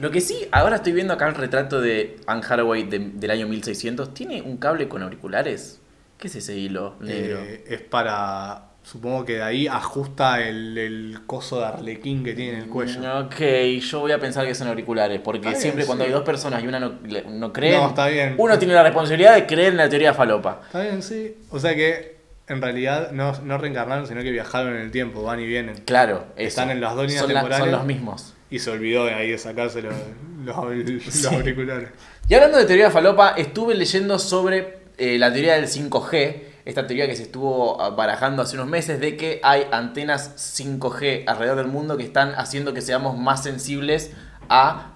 Lo 0.00 0.10
que 0.10 0.20
sí, 0.20 0.48
ahora 0.52 0.76
estoy 0.76 0.92
viendo 0.92 1.12
acá 1.12 1.26
el 1.28 1.34
retrato 1.34 1.80
de 1.80 2.16
Anne 2.26 2.42
Hathaway 2.48 2.84
de- 2.84 2.98
del 3.14 3.30
año 3.30 3.46
1600. 3.48 4.14
¿Tiene 4.14 4.42
un 4.42 4.56
cable 4.58 4.88
con 4.88 5.02
auriculares? 5.02 5.80
¿Qué 6.18 6.28
es 6.28 6.36
ese 6.36 6.56
hilo 6.56 6.94
negro? 7.00 7.38
Eh, 7.42 7.64
es 7.68 7.80
para. 7.80 8.70
Supongo 8.82 9.24
que 9.24 9.36
de 9.36 9.42
ahí 9.42 9.66
ajusta 9.66 10.46
el, 10.46 10.76
el 10.76 11.18
coso 11.26 11.58
de 11.58 11.64
arlequín 11.64 12.22
que 12.22 12.34
tiene 12.34 12.58
en 12.58 12.64
el 12.64 12.68
cuello. 12.68 13.00
Ok, 13.20 13.40
yo 13.80 14.00
voy 14.00 14.12
a 14.12 14.18
pensar 14.18 14.46
que 14.46 14.54
son 14.54 14.68
auriculares, 14.68 15.20
porque 15.24 15.48
bien, 15.48 15.56
siempre 15.58 15.86
cuando 15.86 16.04
hay 16.04 16.10
dos 16.10 16.22
personas 16.22 16.62
y 16.62 16.66
una 16.66 16.78
no, 16.78 16.98
no 17.30 17.52
cree, 17.52 17.78
No, 17.78 17.88
está 17.88 18.08
bien. 18.08 18.34
uno 18.36 18.58
tiene 18.58 18.74
la 18.74 18.82
responsabilidad 18.82 19.34
de 19.36 19.46
creer 19.46 19.68
en 19.72 19.78
la 19.78 19.88
teoría 19.88 20.12
falopa. 20.12 20.60
Está 20.66 20.82
bien, 20.82 21.02
sí. 21.02 21.34
O 21.50 21.58
sea 21.58 21.74
que 21.74 22.18
en 22.46 22.60
realidad 22.60 23.10
no, 23.12 23.32
no 23.40 23.56
reencarnaron, 23.56 24.06
sino 24.06 24.22
que 24.22 24.30
viajaron 24.30 24.74
en 24.74 24.82
el 24.82 24.90
tiempo, 24.90 25.22
van 25.22 25.40
y 25.40 25.46
vienen. 25.46 25.76
Claro, 25.86 26.26
eso. 26.36 26.48
Están 26.48 26.70
en 26.70 26.82
las 26.82 26.94
dos 26.94 27.06
líneas 27.06 27.22
son, 27.24 27.32
la- 27.32 27.40
temporales. 27.40 27.64
son 27.70 27.78
los 27.78 27.86
mismos. 27.86 28.34
Y 28.50 28.58
se 28.58 28.70
olvidó 28.70 29.06
de 29.06 29.14
ahí 29.14 29.30
de 29.30 29.38
sacarse 29.38 29.80
los, 29.80 29.94
los, 30.44 30.56
auriculares. 31.32 31.88
Y 32.28 32.34
hablando 32.34 32.58
de 32.58 32.66
teoría 32.66 32.90
falopa, 32.90 33.30
estuve 33.30 33.74
leyendo 33.74 34.18
sobre 34.18 34.83
eh, 34.98 35.18
la 35.18 35.32
teoría 35.32 35.54
del 35.54 35.66
5G, 35.66 36.42
esta 36.64 36.86
teoría 36.86 37.06
que 37.06 37.16
se 37.16 37.22
estuvo 37.24 37.80
ah, 37.80 37.90
barajando 37.90 38.42
hace 38.42 38.56
unos 38.56 38.68
meses 38.68 39.00
de 39.00 39.16
que 39.16 39.40
hay 39.42 39.66
antenas 39.70 40.34
5G 40.58 41.24
alrededor 41.26 41.58
del 41.58 41.66
mundo 41.68 41.96
que 41.96 42.04
están 42.04 42.34
haciendo 42.36 42.72
que 42.74 42.80
seamos 42.80 43.16
más 43.18 43.42
sensibles 43.42 44.12
a 44.48 44.92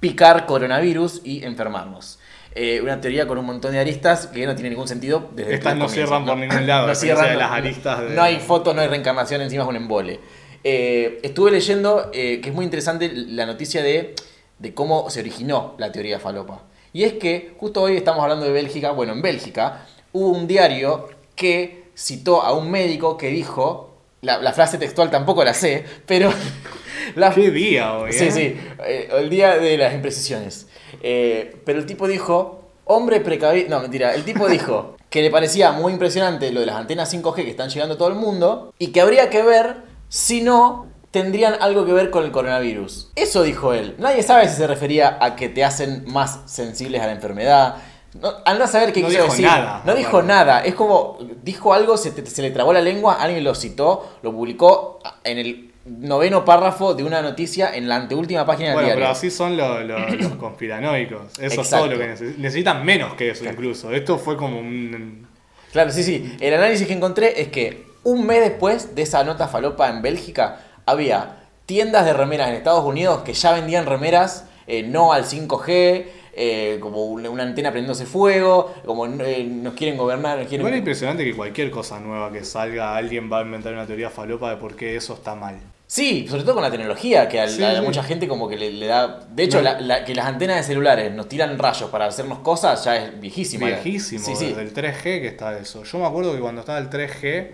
picar 0.00 0.46
coronavirus 0.46 1.20
y 1.24 1.44
enfermarnos. 1.44 2.18
Eh, 2.54 2.80
una 2.82 3.00
teoría 3.00 3.26
con 3.26 3.38
un 3.38 3.46
montón 3.46 3.72
de 3.72 3.78
aristas 3.78 4.26
que 4.26 4.44
no 4.46 4.54
tiene 4.54 4.70
ningún 4.70 4.88
sentido. 4.88 5.30
Desde 5.34 5.54
Estas 5.54 5.76
no 5.76 5.88
cierran 5.88 6.26
por 6.26 6.36
ningún 6.36 6.66
lado, 6.66 6.86
No, 6.88 6.94
cierran, 6.94 7.38
las 7.38 7.50
aristas 7.50 8.00
de- 8.02 8.10
no 8.14 8.22
hay 8.22 8.40
fotos, 8.40 8.74
no 8.74 8.82
hay 8.82 8.88
reencarnación, 8.88 9.40
encima 9.40 9.62
es 9.62 9.68
un 9.68 9.76
embole. 9.76 10.20
Eh, 10.64 11.18
estuve 11.22 11.50
leyendo 11.50 12.10
eh, 12.12 12.40
que 12.42 12.50
es 12.50 12.54
muy 12.54 12.64
interesante 12.64 13.10
la 13.14 13.46
noticia 13.46 13.82
de, 13.82 14.14
de 14.58 14.74
cómo 14.74 15.08
se 15.08 15.20
originó 15.20 15.74
la 15.78 15.90
teoría 15.92 16.18
falopa. 16.20 16.62
Y 16.92 17.04
es 17.04 17.14
que 17.14 17.54
justo 17.58 17.82
hoy 17.82 17.96
estamos 17.96 18.22
hablando 18.22 18.44
de 18.46 18.52
Bélgica. 18.52 18.90
Bueno, 18.92 19.12
en 19.12 19.22
Bélgica 19.22 19.86
hubo 20.12 20.28
un 20.28 20.46
diario 20.46 21.08
que 21.34 21.84
citó 21.96 22.42
a 22.42 22.52
un 22.52 22.70
médico 22.70 23.16
que 23.16 23.28
dijo, 23.28 23.94
la, 24.20 24.38
la 24.38 24.52
frase 24.52 24.78
textual 24.78 25.10
tampoco 25.10 25.44
la 25.44 25.54
sé, 25.54 25.84
pero... 26.06 26.32
la- 27.16 27.30
¿Qué 27.34 27.50
día 27.50 27.94
hoy? 27.94 28.12
Sí, 28.12 28.24
eh? 28.26 28.30
sí, 28.30 28.56
eh, 28.86 29.08
el 29.18 29.30
día 29.30 29.56
de 29.56 29.76
las 29.78 29.94
imprecisiones. 29.94 30.68
Eh, 31.02 31.56
pero 31.64 31.78
el 31.78 31.86
tipo 31.86 32.06
dijo, 32.06 32.62
hombre 32.84 33.20
precavido, 33.20 33.68
no, 33.70 33.80
mentira, 33.80 34.14
el 34.14 34.24
tipo 34.24 34.48
dijo 34.48 34.96
que 35.08 35.22
le 35.22 35.30
parecía 35.30 35.72
muy 35.72 35.92
impresionante 35.92 36.50
lo 36.52 36.60
de 36.60 36.66
las 36.66 36.76
antenas 36.76 37.12
5G 37.12 37.34
que 37.44 37.50
están 37.50 37.68
llegando 37.70 37.94
a 37.94 37.98
todo 37.98 38.08
el 38.08 38.14
mundo 38.14 38.72
y 38.78 38.88
que 38.88 39.00
habría 39.00 39.28
que 39.30 39.42
ver 39.42 39.76
si 40.08 40.42
no 40.42 40.86
tendrían 41.12 41.54
algo 41.60 41.86
que 41.86 41.92
ver 41.92 42.10
con 42.10 42.24
el 42.24 42.32
coronavirus. 42.32 43.12
Eso 43.14 43.42
dijo 43.44 43.72
él. 43.74 43.94
Nadie 43.98 44.22
sabe 44.24 44.48
si 44.48 44.56
se 44.56 44.66
refería 44.66 45.18
a 45.20 45.36
que 45.36 45.48
te 45.48 45.62
hacen 45.64 46.04
más 46.08 46.40
sensibles 46.46 47.00
a 47.02 47.06
la 47.06 47.12
enfermedad. 47.12 47.76
No, 48.20 48.30
anda 48.44 48.64
a 48.64 48.68
saber 48.68 48.92
qué 48.92 49.00
No 49.00 49.08
quiso 49.08 49.20
dijo 49.22 49.30
decir. 49.32 49.46
nada, 49.46 49.82
no 49.86 49.94
dijo 49.94 50.22
nada. 50.22 50.60
Es 50.64 50.74
como 50.74 51.18
dijo 51.42 51.72
algo, 51.72 51.96
se, 51.96 52.10
te- 52.10 52.26
se 52.26 52.42
le 52.42 52.50
trabó 52.50 52.72
la 52.72 52.80
lengua, 52.80 53.14
alguien 53.20 53.44
lo 53.44 53.54
citó, 53.54 54.16
lo 54.22 54.32
publicó 54.32 55.00
en 55.24 55.38
el 55.38 55.72
noveno 55.86 56.44
párrafo 56.44 56.94
de 56.94 57.04
una 57.04 57.22
noticia 57.22 57.74
en 57.74 57.88
la 57.88 57.96
anteúltima 57.96 58.44
página 58.46 58.66
del 58.68 58.74
Bueno, 58.74 58.86
diario. 58.88 59.02
pero 59.04 59.12
así 59.12 59.30
son 59.30 59.56
lo- 59.56 59.80
lo- 59.82 60.08
los 60.10 60.32
conspiranoicos. 60.38 61.32
Eso 61.38 61.42
es 61.46 61.52
Exacto. 61.54 61.76
todo 61.76 61.86
lo 61.94 61.98
que 61.98 62.06
necesitan. 62.08 62.42
Necesitan 62.42 62.84
menos 62.84 63.14
que 63.14 63.30
eso 63.30 63.44
incluso. 63.44 63.92
Esto 63.92 64.18
fue 64.18 64.36
como 64.36 64.58
un... 64.58 65.26
Claro, 65.72 65.90
sí, 65.90 66.02
sí. 66.02 66.36
El 66.40 66.52
análisis 66.54 66.86
que 66.86 66.92
encontré 66.92 67.40
es 67.40 67.48
que 67.48 67.86
un 68.04 68.26
mes 68.26 68.40
después 68.40 68.94
de 68.94 69.02
esa 69.02 69.24
nota 69.24 69.48
falopa 69.48 69.88
en 69.88 70.02
Bélgica, 70.02 70.60
había 70.86 71.36
tiendas 71.66 72.04
de 72.04 72.12
remeras 72.12 72.48
en 72.48 72.54
Estados 72.56 72.84
Unidos 72.84 73.22
que 73.22 73.32
ya 73.34 73.52
vendían 73.52 73.86
remeras 73.86 74.46
eh, 74.66 74.82
no 74.82 75.12
al 75.12 75.24
5G, 75.24 76.04
eh, 76.34 76.78
como 76.80 77.04
una 77.06 77.42
antena 77.42 77.70
prendiéndose 77.72 78.06
fuego, 78.06 78.72
como 78.86 79.06
eh, 79.06 79.44
nos 79.44 79.74
quieren 79.74 79.98
gobernar, 79.98 80.38
nos 80.38 80.46
quieren... 80.48 80.66
Es 80.66 80.76
impresionante 80.78 81.24
que 81.24 81.34
cualquier 81.34 81.70
cosa 81.70 81.98
nueva 82.00 82.32
que 82.32 82.44
salga, 82.44 82.96
alguien 82.96 83.30
va 83.30 83.40
a 83.40 83.42
inventar 83.42 83.72
una 83.74 83.86
teoría 83.86 84.08
falopa 84.08 84.50
de 84.50 84.56
por 84.56 84.74
qué 84.76 84.96
eso 84.96 85.14
está 85.14 85.34
mal. 85.34 85.56
Sí, 85.86 86.26
sobre 86.28 86.42
todo 86.44 86.54
con 86.54 86.62
la 86.62 86.70
tecnología, 86.70 87.28
que 87.28 87.38
a, 87.38 87.46
Sí, 87.48 87.62
a 87.62 87.74
sí. 87.76 87.80
mucha 87.82 88.02
gente 88.02 88.26
como 88.26 88.48
que 88.48 88.56
le, 88.56 88.70
le 88.72 88.86
da... 88.86 89.26
De 89.28 89.42
hecho, 89.42 89.58
No. 89.58 89.64
la- 89.64 89.80
la- 89.80 90.04
que 90.06 90.14
las 90.14 90.24
antenas 90.24 90.56
de 90.56 90.62
celulares 90.62 91.12
nos 91.12 91.28
tiran 91.28 91.58
rayos 91.58 91.90
para 91.90 92.06
hacernos 92.06 92.38
cosas 92.38 92.82
ya 92.84 92.96
es 92.96 93.20
viejísima. 93.20 93.66
Viejísimo, 93.66 94.24
sí. 94.24 94.46
desde 94.46 94.62
el 94.62 94.72
3G 94.72 95.02
que 95.02 95.26
está 95.26 95.58
eso. 95.58 95.84
Yo 95.84 95.98
me 95.98 96.06
acuerdo 96.06 96.32
que 96.32 96.40
cuando 96.40 96.60
estaba 96.62 96.78
el 96.78 96.88
3G 96.88 97.50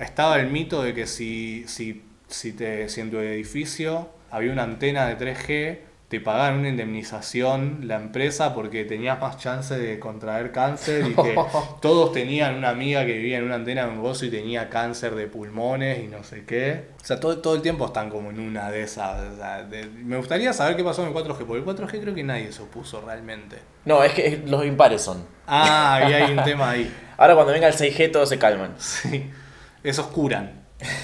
estaba 0.00 0.38
el 0.38 0.48
mito 0.48 0.82
de 0.82 0.92
que 0.92 1.06
si, 1.06 1.64
si, 1.66 2.02
si, 2.28 2.52
te, 2.52 2.88
si 2.88 3.00
en 3.00 3.10
tu 3.10 3.18
edificio 3.18 4.08
había 4.30 4.52
una 4.52 4.62
antena 4.62 5.06
de 5.06 5.16
3G, 5.18 5.78
te 6.08 6.20
pagaban 6.20 6.60
una 6.60 6.70
indemnización 6.70 7.80
la 7.86 7.96
empresa 7.96 8.54
porque 8.54 8.84
tenías 8.86 9.20
más 9.20 9.36
chance 9.36 9.78
de 9.78 9.98
contraer 9.98 10.52
cáncer 10.52 11.06
y 11.06 11.14
que 11.14 11.34
todos 11.82 12.12
tenían 12.12 12.54
una 12.54 12.70
amiga 12.70 13.04
que 13.04 13.12
vivía 13.12 13.36
en 13.38 13.44
una 13.44 13.56
antena 13.56 13.84
de 13.84 13.90
un 13.90 14.00
gozo 14.00 14.24
y 14.24 14.30
tenía 14.30 14.70
cáncer 14.70 15.14
de 15.14 15.26
pulmones 15.26 16.02
y 16.02 16.06
no 16.06 16.24
sé 16.24 16.44
qué. 16.46 16.86
O 17.02 17.04
sea, 17.04 17.20
todo, 17.20 17.38
todo 17.38 17.56
el 17.56 17.60
tiempo 17.62 17.84
están 17.84 18.08
como 18.08 18.30
en 18.30 18.40
una 18.40 18.70
de 18.70 18.82
esas. 18.84 19.20
o 19.34 19.36
sea, 19.36 19.64
de- 19.64 19.84
me 19.86 20.16
gustaría 20.16 20.52
saber 20.54 20.76
qué 20.76 20.84
pasó 20.84 21.02
en 21.02 21.08
el 21.08 21.14
4G, 21.14 21.44
porque 21.44 21.58
el 21.58 21.64
4G 21.64 22.00
creo 22.00 22.14
que 22.14 22.24
nadie 22.24 22.52
se 22.52 22.62
opuso 22.62 23.02
realmente. 23.02 23.56
No, 23.84 24.02
es 24.02 24.12
que 24.12 24.42
los 24.46 24.64
impares 24.64 25.02
son. 25.02 25.26
Ah, 25.46 26.06
y 26.08 26.12
hay 26.14 26.32
un 26.32 26.42
tema 26.42 26.70
ahí. 26.70 26.90
Ahora 27.18 27.34
cuando 27.34 27.52
venga 27.52 27.68
el 27.68 27.74
6G 27.74 28.10
todos 28.12 28.30
se 28.30 28.38
calman. 28.38 28.74
Sí, 28.78 29.30
esos 29.84 30.06
curan. 30.06 30.57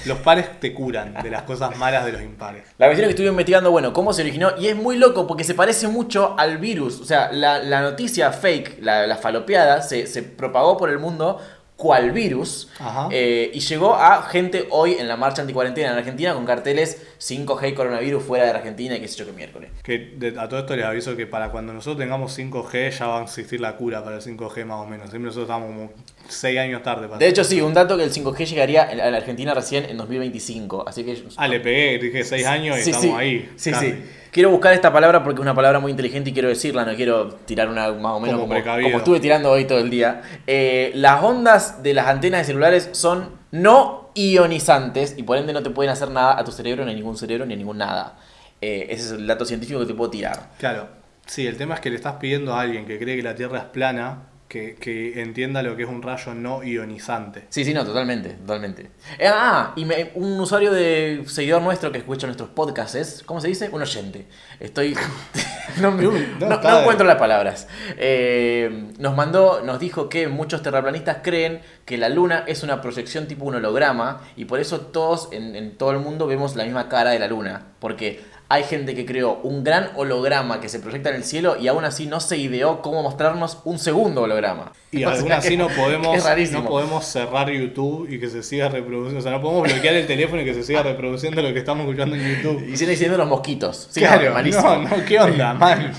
Los 0.05 0.19
pares 0.19 0.59
te 0.59 0.73
curan 0.73 1.13
de 1.21 1.29
las 1.29 1.43
cosas 1.43 1.75
malas 1.77 2.05
de 2.05 2.13
los 2.13 2.21
impares. 2.21 2.63
La 2.77 2.87
cuestión 2.87 3.05
es 3.05 3.07
que 3.07 3.21
estuve 3.21 3.27
investigando, 3.27 3.71
bueno, 3.71 3.91
cómo 3.91 4.13
se 4.13 4.21
originó 4.21 4.51
y 4.57 4.67
es 4.67 4.75
muy 4.75 4.97
loco 4.97 5.27
porque 5.27 5.43
se 5.43 5.53
parece 5.53 5.87
mucho 5.87 6.35
al 6.37 6.57
virus. 6.57 7.01
O 7.01 7.05
sea, 7.05 7.31
la, 7.31 7.81
noticia 7.81 8.31
fake, 8.31 8.77
la, 8.81 9.17
falopeada, 9.17 9.81
se 9.81 10.23
propagó 10.23 10.77
por 10.77 10.89
el 10.89 10.99
mundo 10.99 11.39
cual 11.77 12.11
virus 12.11 12.69
eh, 13.11 13.51
y 13.53 13.59
llegó 13.59 13.95
a 13.95 14.23
gente 14.23 14.65
hoy 14.69 14.93
en 14.97 15.09
la 15.09 15.17
marcha 15.17 15.41
anticuarentena 15.41 15.91
en 15.91 15.97
Argentina 15.97 16.33
con 16.33 16.45
carteles 16.45 17.01
5G 17.19 17.73
coronavirus 17.73 18.23
fuera 18.23 18.45
de 18.45 18.51
Argentina 18.51 18.95
y 18.95 19.01
qué 19.01 19.07
sé 19.09 19.17
yo 19.19 19.25
qué 19.25 19.33
miércoles. 19.33 19.71
Que 19.83 20.13
de- 20.15 20.39
a 20.39 20.47
todo 20.47 20.61
esto 20.61 20.73
les 20.75 20.85
aviso 20.85 21.15
que 21.17 21.27
para 21.27 21.49
cuando 21.51 21.73
nosotros 21.73 21.97
tengamos 21.97 22.31
5G 22.37 22.91
ya 22.97 23.07
va 23.07 23.19
a 23.19 23.23
existir 23.23 23.59
la 23.59 23.75
cura 23.75 24.03
para 24.05 24.15
el 24.15 24.21
5G 24.21 24.63
más 24.65 24.79
o 24.79 24.85
menos. 24.87 25.09
Siempre 25.09 25.27
nosotros 25.27 25.49
estamos 25.49 25.67
como 25.67 25.91
6 26.29 26.59
años 26.59 26.81
tarde. 26.81 27.07
Para 27.07 27.17
De 27.19 27.27
hecho, 27.27 27.43
sí, 27.43 27.59
un 27.59 27.73
dato 27.73 27.97
que 27.97 28.03
el 28.03 28.11
5G 28.13 28.45
llegaría 28.45 28.83
a 28.83 28.95
la 29.11 29.17
Argentina 29.17 29.53
recién 29.53 29.83
en 29.85 29.97
2025. 29.97 30.85
Así 30.87 31.03
que. 31.03 31.21
Ah, 31.35 31.47
le 31.49 31.59
pegué, 31.59 31.97
dije 31.99 32.23
6 32.23 32.45
años 32.45 32.77
y 32.79 32.83
Sí, 32.83 32.89
estamos 32.91 33.07
sí. 33.09 33.21
ahí. 33.21 33.49
Sí, 33.57 33.71
casi. 33.71 33.87
sí. 33.91 34.03
Quiero 34.35 34.49
buscar 34.49 34.73
esta 34.73 34.91
palabra 34.91 35.23
porque 35.23 35.39
es 35.39 35.41
una 35.43 35.55
palabra 35.55 35.79
muy 35.79 35.91
inteligente 35.91 36.29
y 36.29 36.33
quiero 36.33 36.49
decirla, 36.49 36.83
no 36.83 36.93
quiero 36.93 37.29
tirar 37.45 37.69
una 37.69 37.93
más 37.93 38.11
o 38.15 38.19
menos 38.19 38.35
Como 38.35 38.41
como, 38.41 38.53
precavido. 38.53 38.89
como 38.89 38.97
estuve 38.97 39.21
tirando 39.21 39.49
hoy 39.49 39.63
todo 39.63 39.79
el 39.79 39.89
día. 39.89 40.23
Eh, 40.45 40.91
las 40.93 41.23
ondas 41.23 41.81
de 41.83 41.93
las 41.93 42.07
antenas 42.07 42.41
de 42.41 42.43
celulares 42.43 42.89
son 42.91 43.29
no 43.51 44.09
ionizantes 44.13 45.13
y 45.17 45.23
por 45.23 45.37
ende 45.37 45.53
no 45.53 45.63
te 45.63 45.69
pueden 45.69 45.89
hacer 45.89 46.11
nada 46.11 46.37
a 46.37 46.43
tu 46.43 46.51
cerebro, 46.51 46.83
ni 46.83 46.91
a 46.91 46.95
ningún 46.95 47.15
cerebro, 47.15 47.45
ni 47.45 47.53
a 47.53 47.55
ningún 47.55 47.77
nada. 47.77 48.17
Eh, 48.59 48.87
ese 48.89 49.05
es 49.05 49.11
el 49.13 49.25
dato 49.25 49.45
científico 49.45 49.79
que 49.79 49.85
te 49.85 49.93
puedo 49.93 50.09
tirar. 50.11 50.49
Claro. 50.59 50.89
Sí, 51.25 51.47
el 51.47 51.55
tema 51.55 51.75
es 51.75 51.79
que 51.79 51.89
le 51.89 51.95
estás 51.95 52.15
pidiendo 52.15 52.55
a 52.55 52.59
alguien 52.59 52.85
que 52.85 52.99
cree 52.99 53.15
que 53.15 53.23
la 53.23 53.35
Tierra 53.35 53.59
es 53.59 53.63
plana 53.63 54.23
que, 54.47 54.75
que 54.75 55.21
entienda 55.21 55.63
lo 55.63 55.75
que 55.75 55.83
es 55.83 55.89
un 55.89 56.01
rayo 56.01 56.33
no 56.33 56.63
ionizante. 56.63 57.45
Sí, 57.49 57.65
sí, 57.65 57.73
no, 57.73 57.83
totalmente, 57.83 58.29
totalmente. 58.29 58.91
Eh, 59.17 59.27
ah, 59.27 59.73
y 59.75 59.85
me- 59.85 60.11
un 60.15 60.39
usuario 60.39 60.71
de 60.71 61.23
seguidor 61.27 61.61
nuestro 61.61 61.91
que 61.91 61.97
escucha 61.97 62.27
nuestros 62.27 62.49
podcasts 62.49 62.95
es, 62.95 63.23
¿cómo 63.25 63.41
se 63.41 63.47
dice? 63.47 63.69
Un 63.71 63.81
oyente. 63.81 64.25
Estoy... 64.59 64.95
no, 65.81 65.89
encuentro 65.99 67.05
las 67.05 67.17
palabras. 67.17 67.67
Eh, 67.97 68.91
nos 68.97 69.15
mandó, 69.15 69.61
nos 69.61 69.79
dijo 69.79 70.09
que 70.09 70.27
muchos 70.27 70.61
terraplanistas 70.61 71.17
creen 71.23 71.61
que 71.85 71.97
la 71.97 72.09
luna 72.09 72.43
es 72.47 72.63
una 72.63 72.81
proyección 72.81 73.27
tipo 73.27 73.45
un 73.45 73.55
holograma 73.55 74.21
y 74.35 74.45
por 74.45 74.59
eso 74.59 74.81
todos 74.81 75.29
en, 75.31 75.55
en 75.55 75.77
todo 75.77 75.91
el 75.91 75.99
mundo 75.99 76.27
vemos 76.27 76.55
la 76.55 76.63
misma 76.63 76.87
cara 76.87 77.11
de 77.11 77.19
la 77.19 77.27
luna. 77.27 77.65
Porque 77.79 78.23
hay 78.47 78.63
gente 78.63 78.93
que 78.93 79.05
creó 79.05 79.39
un 79.43 79.63
gran 79.63 79.89
holograma 79.95 80.61
que 80.61 80.69
se 80.69 80.79
proyecta 80.79 81.09
en 81.09 81.15
el 81.15 81.23
cielo 81.23 81.57
y 81.59 81.67
aún 81.67 81.83
así 81.83 82.05
no 82.05 82.19
se 82.19 82.37
ideó 82.37 82.81
cómo 82.81 83.01
mostrarnos 83.01 83.57
un 83.65 83.79
segundo 83.79 84.21
holograma. 84.21 84.71
Y 84.91 85.03
O 85.03 85.09
aún 85.09 85.31
así 85.31 85.49
que- 85.49 85.57
no 85.57 85.67
podemos, 85.67 86.23
no 86.51 86.65
podemos 86.65 87.05
cerrar 87.05 87.49
YouTube 87.49 88.07
y 88.09 88.19
que 88.19 88.29
se 88.29 88.43
siga 88.43 88.69
reproduciendo. 88.69 89.19
O 89.19 89.21
sea, 89.23 89.31
no 89.31 89.41
podemos 89.41 89.63
bloquear 89.71 89.95
el 89.95 90.05
teléfono 90.07 90.41
y 90.41 90.45
que 90.45 90.53
se 90.53 90.63
siga 90.63 90.83
reproduciendo 90.83 91.41
lo 91.41 91.51
que 91.53 91.59
estamos 91.59 91.85
escuchando 91.85 92.15
en 92.15 92.35
YouTube. 92.35 92.63
Y 92.69 92.77
siguen 92.77 92.91
diciendo 92.91 93.17
los 93.17 93.27
mosquitos. 93.27 93.87
Sí, 93.89 93.99
claro, 94.01 94.33
no, 94.41 94.61
no, 94.61 94.89
no, 94.97 95.05
¿qué 95.05 95.19
onda, 95.19 95.53
man? 95.55 95.91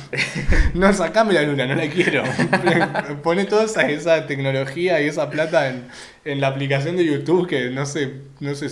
No, 0.74 0.92
sacame 0.92 1.34
la 1.34 1.42
luna, 1.42 1.66
no 1.66 1.74
la 1.74 1.88
quiero. 1.88 2.22
Pone 3.22 3.44
toda 3.46 3.64
esa, 3.64 3.88
esa 3.90 4.26
tecnología 4.26 5.00
y 5.02 5.08
esa 5.08 5.28
plata 5.30 5.68
en, 5.68 5.88
en 6.24 6.40
la 6.40 6.48
aplicación 6.48 6.96
de 6.96 7.04
YouTube 7.04 7.48
que 7.48 7.70
no 7.70 7.86
se, 7.86 8.12
no 8.40 8.54
se 8.54 8.68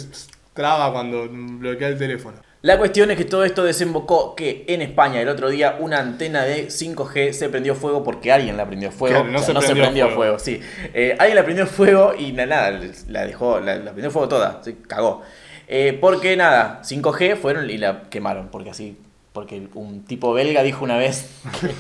traba 0.53 0.93
cuando 0.93 1.29
bloquea 1.29 1.89
el 1.89 1.99
teléfono. 1.99 2.39
La 2.65 2.79
cuestión 2.79 3.11
es 3.11 3.19
que 3.19 3.27
todo 3.27 3.45
esto 3.45 3.63
desembocó 3.63 4.35
que 4.35 4.65
en 4.69 4.81
España 4.81 5.21
el 5.21 5.29
otro 5.29 5.51
día 5.51 5.77
una 5.81 5.99
antena 5.99 6.45
de 6.45 6.69
5G 6.69 7.33
se 7.33 7.51
prendió 7.51 7.75
fuego 7.75 8.03
porque 8.03 8.33
alguien 8.33 8.57
la 8.57 8.65
prendió 8.65 8.91
fuego. 8.91 9.17
Claro, 9.23 9.31
no 9.53 9.61
se 9.61 9.75
prendió 9.75 10.09
fuego. 10.09 10.39
sí. 10.39 10.61
Eh, 10.95 11.15
alguien 11.19 11.37
la 11.37 11.45
prendió 11.45 11.67
fuego 11.67 12.15
y 12.19 12.33
na- 12.33 12.47
nada, 12.47 12.81
la 13.09 13.27
dejó, 13.27 13.61
la, 13.61 13.77
la 13.77 13.91
prendió 13.93 14.11
fuego 14.11 14.29
toda, 14.29 14.63
se 14.65 14.79
cagó. 14.79 15.21
Eh, 15.69 15.99
porque 16.01 16.37
nada, 16.39 16.81
5G 16.83 17.37
fueron 17.37 17.69
y 17.69 17.77
la 17.77 18.05
quemaron, 18.09 18.49
porque 18.49 18.71
así, 18.71 18.97
porque 19.35 19.69
un 19.75 20.07
tipo 20.07 20.33
belga 20.33 20.63
dijo 20.63 20.85
una 20.85 20.97
vez 20.97 21.31
que, 21.61 21.67
Que 21.69 21.75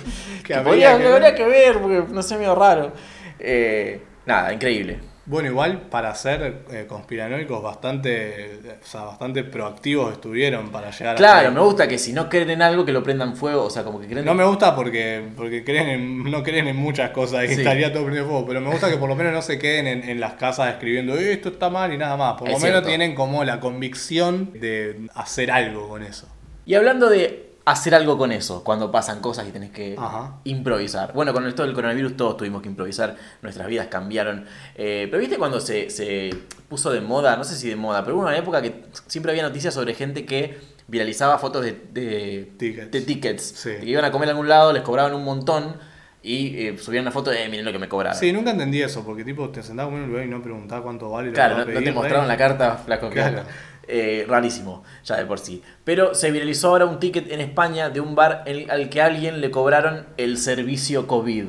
que 0.49 0.55
habría 0.55 0.97
podía- 0.97 0.99
que 0.99 1.07
habría 1.15 1.35
que 1.35 1.47
ver, 1.47 1.81
porque 1.81 2.05
no 2.13 2.23
sé, 2.23 2.37
medio 2.37 2.55
raro. 2.55 2.93
Eh, 3.39 4.03
nada, 4.27 4.53
increíble. 4.53 4.99
Bueno, 5.27 5.49
igual 5.49 5.81
para 5.91 6.15
ser 6.15 6.65
eh, 6.71 6.85
conspiranoicos 6.87 7.63
bastante, 7.63 8.61
o 8.83 8.87
sea, 8.87 9.03
bastante 9.03 9.43
proactivos 9.45 10.13
estuvieron 10.13 10.71
para 10.71 10.91
llegar 10.91 11.17
Claro, 11.17 11.49
a 11.49 11.51
me 11.51 11.61
gusta 11.61 11.89
que 11.89 11.99
si 11.99 12.13
no 12.13 12.29
creen 12.29 12.51
en 12.51 12.61
algo 12.63 12.85
que 12.85 12.93
lo 12.93 13.03
prendan 13.03 13.35
fuego, 13.35 13.65
o 13.65 13.71
sea, 13.71 13.85
como 13.85 13.99
que 14.01 14.07
creen 14.07 14.25
No 14.27 14.35
me 14.35 14.45
gusta 14.45 14.77
porque, 14.77 15.23
porque 15.37 15.65
creen 15.65 15.89
en- 15.89 16.25
no 16.31 16.43
creen 16.43 16.69
en 16.69 16.77
muchas 16.77 17.11
cosas 17.11 17.45
y 17.45 17.49
Sí. 17.49 17.55
estaría 17.55 17.93
todo 17.93 18.03
prendido 18.05 18.27
fuego, 18.27 18.47
pero 18.47 18.61
me 18.61 18.71
gusta 18.71 18.91
que 18.91 18.97
por 18.99 19.09
lo 19.09 19.17
menos 19.17 19.33
no 19.33 19.41
se 19.43 19.59
queden 19.59 19.87
en, 19.87 20.09
en 20.09 20.21
las 20.21 20.35
casas 20.35 20.69
escribiendo 20.71 21.17
"Eh, 21.17 21.33
esto 21.33 21.49
está 21.49 21.71
mal 21.71 21.93
y 21.93 21.97
nada 21.99 22.17
más. 22.19 22.35
Por 22.35 22.49
Es 22.49 22.55
lo 22.55 22.59
menos 22.61 22.71
cierto. 22.83 22.89
tienen 22.89 23.15
como 23.15 23.45
la 23.45 23.61
convicción 23.61 24.51
de 24.53 25.07
hacer 25.15 25.51
algo 25.51 25.89
con 25.89 26.03
eso. 26.03 26.29
Y 26.67 26.75
hablando 26.75 27.09
de 27.09 27.44
hacer 27.67 27.95
algo 27.95 28.19
con 28.19 28.31
eso 28.31 28.63
cuando 28.63 28.91
pasan 28.93 29.21
cosas 29.21 29.49
y 29.49 29.51
tenés 29.51 29.71
que 29.71 29.95
Ajá. 29.99 30.37
improvisar. 30.45 31.13
Bueno, 31.15 31.33
con 31.33 31.47
esto 31.47 31.63
del 31.65 31.73
coronavirus 31.73 32.17
todos 32.17 32.37
tuvimos 32.37 32.61
que 32.61 32.69
improvisar, 32.69 33.17
nuestras 33.43 33.67
vidas 33.69 33.87
cambiaron. 33.89 34.45
Eh, 34.75 35.07
pero 35.11 35.19
viste 35.21 35.39
cuando 35.39 35.61
se, 35.61 35.89
se 35.89 36.31
puso 36.69 36.91
de 36.93 37.01
moda, 37.01 37.37
no 37.37 37.45
sé 37.45 37.55
si 37.57 37.69
de 37.69 37.77
moda, 37.77 38.05
pero 38.05 38.17
hubo 38.17 38.23
una 38.25 38.37
época 38.37 38.61
que 38.61 38.85
siempre 39.07 39.33
había 39.33 39.43
noticias 39.43 39.73
sobre 39.73 39.95
gente 39.95 40.27
que 40.27 40.59
viralizaba 40.89 41.39
fotos 41.39 41.65
de, 41.65 41.73
de 41.93 42.53
Tickets. 42.59 42.91
de 42.91 43.01
tickets, 43.01 43.43
Sí. 43.43 43.71
de 43.71 43.79
que 43.81 43.87
iban 43.91 44.05
a 44.05 44.11
comer 44.13 44.29
a 44.29 44.33
algún 44.33 44.49
lado, 44.49 44.71
les 44.73 44.83
cobraban 44.83 45.15
un 45.15 45.25
montón 45.25 45.77
y 46.23 46.67
eh, 46.67 46.79
subían 46.79 47.05
una 47.05 47.11
foto 47.13 47.31
de, 47.31 47.45
"Eh, 47.45 47.49
miren 47.49 47.65
lo 47.65 47.73
que 47.73 47.79
me 47.79 47.89
cobraron. 47.89 48.19
Sí, 48.19 48.31
nunca 48.33 48.51
entendí 48.51 48.83
eso, 48.83 49.05
porque 49.05 49.25
tipo 49.25 49.49
te 49.49 49.63
sentabas 49.63 49.93
en 49.95 50.01
un 50.01 50.09
lugar 50.11 50.25
y 50.27 50.29
no 50.29 50.43
preguntabas 50.43 50.83
cuánto 50.85 51.11
vale 51.11 51.29
lo 51.29 51.35
Claro, 51.35 51.65
que 51.65 51.73
no, 51.73 51.83
te 51.83 51.93
mostraron 51.93 52.29
la 52.29 52.37
carta, 52.37 52.77
flaco. 52.77 53.09
Claro. 53.09 53.33
claro. 53.43 53.49
Eh, 53.87 54.25
rarísimo, 54.29 54.83
ya 55.05 55.17
de 55.17 55.27
por 55.27 55.39
sí. 55.39 55.63
Pero 55.85 56.15
se 56.15 56.31
viralizó 56.31 56.69
ahora 56.69 56.87
un 56.87 56.99
ticket 56.99 57.31
en 57.31 57.41
España 57.41 57.91
de 57.91 58.01
un 58.01 58.15
bar 58.15 58.43
en- 58.47 58.71
al 58.71 58.89
que 58.89 59.03
a 59.03 59.07
alguien 59.07 59.41
le 59.41 59.51
cobraron 59.51 60.07
el 60.17 60.39
servicio 60.39 61.07
COVID. 61.07 61.45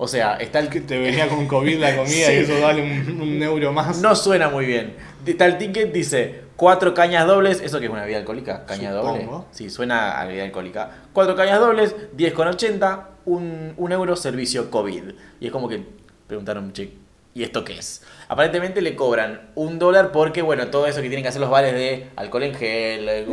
O 0.00 0.06
sea, 0.08 0.36
está 0.36 0.60
el 0.60 0.68
Que 0.68 0.80
te 0.80 0.96
venía 0.98 1.28
con 1.28 1.46
COVID 1.48 1.78
la 1.78 1.96
comida 1.96 2.26
Sí. 2.28 2.32
y 2.32 2.36
eso 2.36 2.60
vale 2.62 2.82
un, 2.82 3.20
un 3.20 3.42
euro 3.42 3.72
más. 3.72 4.00
No 4.00 4.14
suena 4.14 4.48
muy 4.48 4.64
bien. 4.64 4.94
Está 5.26 5.44
el 5.46 5.58
ticket, 5.58 5.92
dice 5.92 6.42
cuatro 6.56 6.94
cañas 6.94 7.26
dobles. 7.26 7.60
¿Eso 7.60 7.80
que 7.80 7.86
es 7.86 7.90
una 7.90 8.02
bebida 8.02 8.18
alcohólica? 8.18 8.64
¿Caña 8.64 8.92
doble? 8.92 9.28
Sí, 9.50 9.68
suena 9.68 10.20
a 10.20 10.24
bebida 10.24 10.44
alcohólica. 10.44 10.90
Cuatro 11.12 11.34
cañas 11.34 11.58
dobles, 11.58 11.94
10,80, 12.16 13.08
un, 13.26 13.74
un 13.76 13.92
euro 13.92 14.14
servicio 14.16 14.70
COVID. 14.70 15.02
Y 15.40 15.46
es 15.46 15.52
como 15.52 15.68
que 15.68 15.82
preguntaron, 16.28 16.72
che, 16.72 16.92
¿y 17.38 17.44
esto 17.44 17.64
qué 17.64 17.78
es? 17.78 18.02
Aparentemente 18.30 18.82
le 18.82 18.94
cobran 18.94 19.50
un 19.54 19.78
dólar 19.78 20.12
porque, 20.12 20.42
bueno, 20.42 20.66
todo 20.68 20.86
eso 20.86 20.96
que 21.00 21.08
tienen 21.08 21.22
que 21.22 21.28
hacer 21.28 21.40
los 21.40 21.48
bares 21.50 21.72
de 21.72 22.08
alcohol 22.16 22.42
en 22.42 22.54
gel. 22.54 23.26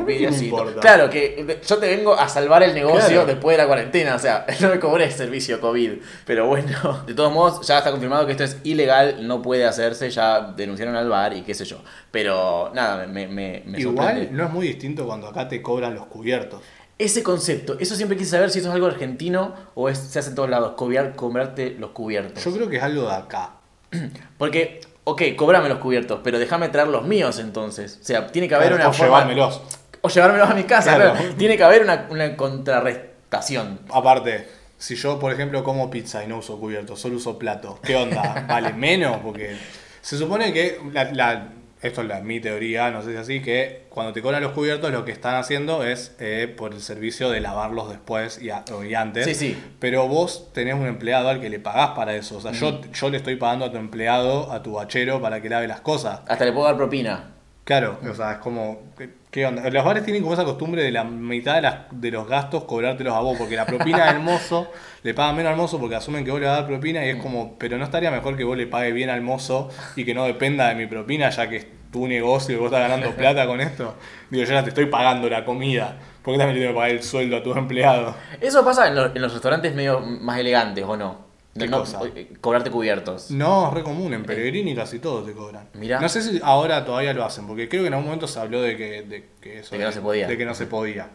Claro, 0.80 1.10
que 1.10 1.60
yo 1.68 1.78
te 1.78 1.88
vengo 1.96 2.14
a 2.14 2.30
salvar 2.30 2.64
el 2.64 2.74
negocio 2.74 3.08
Claro. 3.10 3.26
después 3.26 3.58
de 3.58 3.64
la 3.64 3.68
cuarentena. 3.68 4.16
O 4.16 4.20
sea, 4.20 4.46
no 4.62 4.70
me 4.70 4.80
cobré 4.80 5.12
servicio 5.12 5.60
COVID. 5.60 5.92
Pero 6.26 6.48
bueno, 6.48 7.04
de 7.08 7.14
todos 7.14 7.34
modos, 7.34 7.68
ya 7.68 7.80
está 7.80 7.92
confirmado 7.92 8.26
que 8.26 8.32
esto 8.34 8.44
es 8.46 8.58
ilegal, 8.64 9.28
no 9.28 9.42
puede 9.42 9.66
hacerse. 9.66 10.10
Ya 10.10 10.54
denunciaron 10.56 10.96
al 10.96 11.10
bar 11.10 11.34
y 11.36 11.42
qué 11.42 11.54
sé 11.54 11.66
yo. 11.66 11.82
Pero 12.12 12.72
nada, 12.74 13.06
me, 13.08 13.28
me, 13.28 13.64
me 13.66 13.80
Igual 13.80 14.08
sorprende. 14.08 14.32
no 14.32 14.46
es 14.46 14.52
muy 14.52 14.68
distinto 14.68 15.06
cuando 15.06 15.28
acá 15.28 15.48
te 15.50 15.62
cobran 15.62 15.96
los 15.96 16.06
cubiertos. 16.06 16.62
Ese 16.98 17.22
concepto, 17.24 17.76
eso 17.80 17.94
siempre 17.96 18.16
quise 18.18 18.30
saber 18.32 18.50
si 18.50 18.60
eso 18.60 18.70
es 18.70 18.74
algo 18.76 18.88
argentino 18.88 19.54
o 19.74 19.90
es, 19.90 19.98
se 19.98 20.18
hace 20.20 20.30
en 20.30 20.36
todos 20.36 20.50
lados, 20.50 20.76
cobiar, 20.78 21.14
cobrarte 21.18 21.72
los 21.78 21.90
cubiertos. 21.90 22.42
Yo 22.42 22.54
creo 22.54 22.70
que 22.70 22.78
es 22.78 22.84
algo 22.84 23.02
de 23.10 23.14
acá. 23.14 23.55
Porque, 24.38 24.82
ok, 25.04 25.22
cobrame 25.36 25.70
los 25.70 25.80
cubiertos, 25.80 26.20
pero 26.24 26.40
déjame 26.40 26.70
traer 26.70 26.88
los 26.90 27.04
míos 27.06 27.40
entonces. 27.40 28.00
O 28.02 28.06
sea, 28.06 28.28
tiene 28.28 28.48
que 28.48 28.56
haber 28.56 28.74
una 28.74 28.90
o 28.90 28.94
forma. 28.94 29.06
llevármelos. 29.20 29.62
O 30.02 30.10
llevármelos 30.10 30.50
a 30.50 30.54
mi 30.54 30.64
casa, 30.66 30.96
Claro. 30.96 31.14
claro. 31.14 31.36
Tiene 31.36 31.58
que 31.58 31.64
haber 31.64 31.82
una, 31.84 32.08
una 32.10 32.36
contrarrestación. 32.38 33.80
Aparte, 33.92 34.48
si 34.78 34.96
yo, 34.96 35.20
por 35.20 35.32
ejemplo, 35.34 35.64
como 35.64 35.90
pizza 35.90 36.24
y 36.24 36.28
no 36.28 36.38
uso 36.38 36.60
cubiertos, 36.60 37.00
solo 37.00 37.16
uso 37.16 37.38
plato, 37.40 37.80
¿qué 37.84 37.96
onda? 37.96 38.46
¿Vale 38.48 38.74
menos? 38.74 39.18
Porque 39.24 39.56
se 40.02 40.18
supone 40.18 40.54
que, 40.54 40.80
la, 40.92 41.06
la- 41.12 41.50
esto 41.88 42.02
es 42.02 42.08
la- 42.08 42.22
mi 42.22 42.40
teoría, 42.40 42.92
no 42.92 43.02
sé 43.02 43.10
si 43.10 43.14
es 43.16 43.20
así, 43.20 43.42
que 43.42 43.86
cuando 43.90 44.14
te 44.14 44.22
cobran 44.22 44.42
los 44.42 44.52
cubiertos 44.54 44.92
lo 44.92 45.06
que 45.06 45.12
están 45.12 45.36
haciendo 45.36 45.84
es 45.84 46.16
eh, 46.20 46.54
por 46.56 46.74
el 46.74 46.82
servicio 46.82 47.30
de 47.30 47.40
lavarlos 47.42 47.90
después 47.90 48.42
y, 48.42 48.50
a- 48.50 48.64
y 48.88 48.94
antes. 48.94 49.26
Sí, 49.26 49.36
sí. 49.36 49.64
Pero 49.80 50.08
vos 50.08 50.52
tenés 50.54 50.74
un 50.76 50.88
empleado 50.88 51.30
al 51.30 51.40
que 51.42 51.50
le 51.50 51.60
pagás 51.60 51.90
para 51.92 52.16
eso. 52.16 52.38
O 52.38 52.42
sea, 52.42 52.52
yo, 52.52 52.82
yo 52.92 53.10
le 53.10 53.18
estoy 53.18 53.36
pagando 53.36 53.66
a 53.66 53.72
tu 53.72 53.78
empleado, 53.78 54.52
a 54.52 54.64
tu 54.64 54.74
bachero, 54.74 55.22
para 55.22 55.42
que 55.42 55.50
lave 55.50 55.68
las 55.68 55.82
cosas. 55.82 56.22
Hasta 56.28 56.46
le 56.46 56.52
puedo 56.54 56.66
dar 56.66 56.76
propina. 56.78 57.35
Claro, 57.66 57.98
o 58.10 58.14
sea, 58.14 58.34
es 58.34 58.38
como. 58.38 58.94
¿qué- 58.98 59.10
¿Qué 59.32 59.46
onda? 59.46 59.70
Los 59.70 59.84
bares 59.84 60.04
tienen 60.06 60.22
como 60.22 60.34
esa 60.34 60.46
costumbre 60.46 60.82
de 60.84 60.92
la 60.92 61.04
mitad 61.04 61.56
de, 61.56 61.62
las- 61.64 61.76
de 61.92 62.10
los 62.12 62.26
gastos 62.28 62.64
cobrártelos 62.64 63.14
a 63.14 63.20
vos, 63.20 63.38
porque 63.38 63.56
la 63.58 63.66
propina 63.66 64.06
del 64.14 64.22
mozo 64.22 64.72
le 65.04 65.14
pagan 65.14 65.36
menos 65.36 65.52
al 65.52 65.58
mozo 65.58 65.78
porque 65.80 65.96
asumen 65.96 66.24
que 66.24 66.32
vos 66.32 66.40
le 66.40 66.46
vas 66.46 66.58
a 66.58 66.62
dar 66.62 66.68
propina 66.70 67.06
y 67.06 67.10
es 67.10 67.16
como, 67.18 67.58
pero 67.58 67.78
no 67.78 67.84
estaría 67.84 68.12
mejor 68.12 68.38
que 68.38 68.44
vos 68.46 68.56
le 68.56 68.66
pague 68.68 68.94
bien 68.94 69.10
al 69.10 69.22
mozo 69.22 69.70
y 69.98 70.06
que 70.06 70.14
no 70.14 70.24
dependa 70.26 70.70
de 70.70 70.76
mi 70.76 70.86
propina, 70.86 71.30
ya 71.32 71.50
que 71.50 71.58
es 71.58 71.68
tu 71.92 72.08
negocio 72.08 72.56
y 72.56 72.58
vos 72.60 72.68
estás 72.72 72.88
ganando 72.88 73.12
plata 73.18 73.46
con 73.48 73.60
esto. 73.60 73.96
Digo, 74.30 74.46
yo 74.46 74.54
ya 74.54 74.64
te 74.64 74.70
estoy 74.70 74.86
pagando 74.86 75.28
la 75.30 75.44
comida, 75.44 75.98
¿por 76.22 76.34
qué 76.34 76.38
también 76.38 76.56
le 76.60 76.62
tengo 76.62 76.74
que 76.74 76.76
pagar 76.80 76.92
el 76.92 77.04
sueldo 77.04 77.36
a 77.38 77.44
tus 77.44 77.58
empleados? 77.58 78.16
Eso 78.40 78.64
pasa 78.64 78.88
en 78.88 78.96
los 78.96 79.34
restaurantes 79.34 79.74
medio 79.76 80.00
más 80.00 80.40
elegantes, 80.40 80.86
¿o 80.88 80.96
no? 80.96 81.25
¿Qué 81.58 81.68
No, 81.68 81.80
cosa? 81.80 82.02
eh, 82.16 82.34
Cobrarte 82.42 82.70
cubiertos. 82.70 83.32
No, 83.32 83.70
es 83.70 83.74
re 83.74 83.84
común, 83.84 84.14
en 84.14 84.24
Pellegrini 84.26 84.76
casi 84.76 85.00
todos 85.00 85.26
te 85.26 85.32
cobran. 85.34 85.70
Mirá. 85.74 86.00
No 86.02 86.10
sé 86.10 86.22
si 86.22 86.42
ahora 86.44 86.84
todavía 86.84 87.14
lo 87.14 87.24
hacen, 87.24 87.48
porque 87.48 87.70
creo 87.70 87.84
que 87.84 87.88
en 87.88 87.94
algún 87.94 88.08
momento 88.08 88.28
se 88.28 88.40
habló 88.40 88.62
de 88.62 88.76
que, 88.76 89.04
de 89.04 89.30
que 89.40 89.60
eso 89.60 89.72
De 89.72 89.80
que 89.80 89.86
no 89.86 89.92
se 89.94 90.02
podía. 90.02 90.28
De 90.28 90.38
que 90.38 90.46
no 90.46 90.54
se 90.54 90.66
podía. 90.68 91.08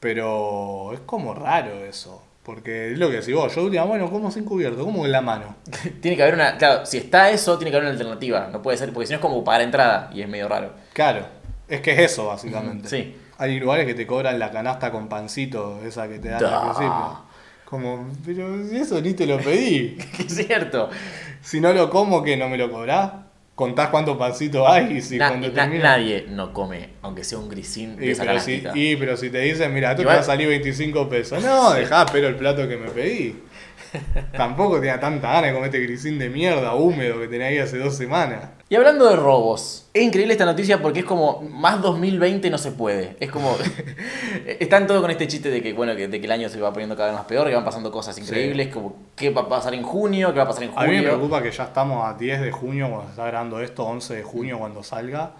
Pero 0.00 0.92
es 0.94 1.00
como 1.00 1.34
raro 1.34 1.84
eso. 1.84 2.22
Porque 2.42 2.92
es 2.92 2.98
lo 2.98 3.10
que 3.10 3.16
decís 3.16 3.34
vos, 3.34 3.54
yo 3.54 3.64
diría, 3.64 3.84
bueno, 3.84 4.10
como 4.10 4.30
sin 4.30 4.44
cubierto, 4.46 4.82
como 4.82 5.04
en 5.04 5.12
la 5.12 5.20
mano. 5.20 5.56
tiene 6.00 6.16
que 6.16 6.22
haber 6.22 6.34
una. 6.34 6.56
Claro, 6.56 6.86
si 6.86 6.96
está 6.96 7.30
eso, 7.30 7.58
tiene 7.58 7.70
que 7.70 7.76
haber 7.76 7.88
una 7.88 7.92
alternativa. 7.92 8.48
No 8.50 8.62
puede 8.62 8.78
ser, 8.78 8.92
porque 8.94 9.06
si 9.06 9.12
no 9.12 9.16
es 9.18 9.20
como 9.22 9.44
pagar 9.44 9.60
entrada 9.60 10.10
y 10.14 10.22
es 10.22 10.28
medio 10.28 10.48
raro. 10.48 10.72
Claro, 10.94 11.26
es 11.68 11.82
que 11.82 11.92
es 11.92 11.98
eso 12.12 12.28
básicamente. 12.28 12.88
Sí. 12.88 13.14
Hay 13.36 13.60
lugares 13.60 13.86
que 13.86 13.94
te 13.94 14.06
cobran 14.06 14.38
la 14.38 14.50
canasta 14.50 14.90
con 14.90 15.08
pancito, 15.08 15.80
esa 15.84 16.08
que 16.08 16.18
te 16.18 16.28
dan 16.30 16.40
Da. 16.40 16.56
al 16.56 16.62
principio. 16.70 17.29
Como, 17.70 18.08
pero 18.26 18.66
si 18.68 18.76
eso 18.76 19.00
ni 19.00 19.14
te 19.14 19.26
lo 19.26 19.38
pedí. 19.38 19.96
es 20.18 20.34
cierto. 20.34 20.90
si 21.40 21.60
no 21.60 21.72
lo 21.72 21.88
como, 21.88 22.22
que 22.22 22.36
no 22.36 22.48
me 22.48 22.58
lo 22.58 22.70
cobrás? 22.70 23.12
Contás 23.54 23.90
cuántos 23.90 24.16
pancitos 24.16 24.66
hay 24.68 24.96
y 24.96 25.02
si 25.02 25.18
Na- 25.18 25.28
cuando 25.28 25.48
na- 25.48 25.54
termina- 25.54 25.82
nadie 25.84 26.26
no 26.30 26.52
come, 26.52 26.88
aunque 27.02 27.22
sea 27.24 27.38
un 27.38 27.48
grisín 27.48 27.94
de 27.96 28.06
Y 28.06 28.10
esa 28.10 28.24
pero, 28.24 28.40
si, 28.40 28.62
y, 28.74 28.96
pero 28.96 29.16
si 29.18 29.28
te 29.30 29.38
dicen, 29.40 29.72
mira, 29.74 29.92
Igual- 29.92 29.96
te 29.98 30.04
va 30.06 30.14
a 30.14 30.22
salir 30.22 30.48
25 30.48 31.08
pesos. 31.08 31.42
No, 31.44 31.72
dejá, 31.74 32.06
pero 32.06 32.26
el 32.28 32.36
plato 32.36 32.66
que 32.68 32.76
me 32.76 32.88
pedí. 32.90 33.36
Tampoco 34.36 34.76
tenía 34.80 34.98
tanta 34.98 35.32
gana 35.32 35.48
de 35.48 35.52
comer 35.52 35.66
este 35.68 35.80
grisín 35.80 36.18
de 36.18 36.28
mierda 36.30 36.74
húmedo 36.74 37.20
que 37.20 37.28
tenía 37.28 37.48
ahí 37.48 37.58
hace 37.58 37.78
dos 37.78 37.96
semanas. 37.96 38.50
Y 38.70 38.76
hablando 38.76 39.10
de 39.10 39.16
robos, 39.16 39.88
es 39.92 40.00
increíble 40.04 40.32
esta 40.32 40.44
noticia 40.44 40.80
porque 40.80 41.00
es 41.00 41.04
como 41.04 41.42
más 41.42 41.82
2020 41.82 42.50
no 42.50 42.56
se 42.56 42.70
puede. 42.70 43.16
Es 43.18 43.28
como. 43.28 43.56
Están 44.46 44.86
todos 44.86 45.00
con 45.02 45.10
este 45.10 45.26
chiste 45.26 45.50
de 45.50 45.60
que, 45.60 45.72
bueno, 45.72 45.96
que, 45.96 46.06
de 46.06 46.20
que 46.20 46.26
el 46.26 46.30
año 46.30 46.48
se 46.48 46.60
va 46.60 46.72
poniendo 46.72 46.94
cada 46.94 47.08
vez 47.08 47.18
más 47.18 47.26
peor, 47.26 47.48
que 47.48 47.54
van 47.56 47.64
pasando 47.64 47.90
cosas 47.90 48.16
increíbles, 48.18 48.68
como 48.72 48.94
qué 49.16 49.30
va 49.30 49.42
a 49.42 49.48
pasar 49.48 49.74
en 49.74 49.82
junio, 49.82 50.32
qué 50.32 50.38
va 50.38 50.44
a 50.44 50.46
pasar 50.46 50.62
en 50.62 50.70
A 50.76 50.82
mí 50.82 50.90
me 50.90 50.96
julio. 50.98 51.02
preocupa 51.02 51.42
que 51.42 51.50
ya 51.50 51.64
estamos 51.64 52.08
a 52.08 52.14
10 52.16 52.42
de 52.42 52.52
junio 52.52 52.86
cuando 52.88 53.06
se 53.06 53.10
está 53.10 53.26
grabando 53.26 53.60
esto, 53.60 53.84
11 53.84 54.14
de 54.14 54.22
junio 54.22 54.58
cuando 54.60 54.84
salga, 54.84 55.32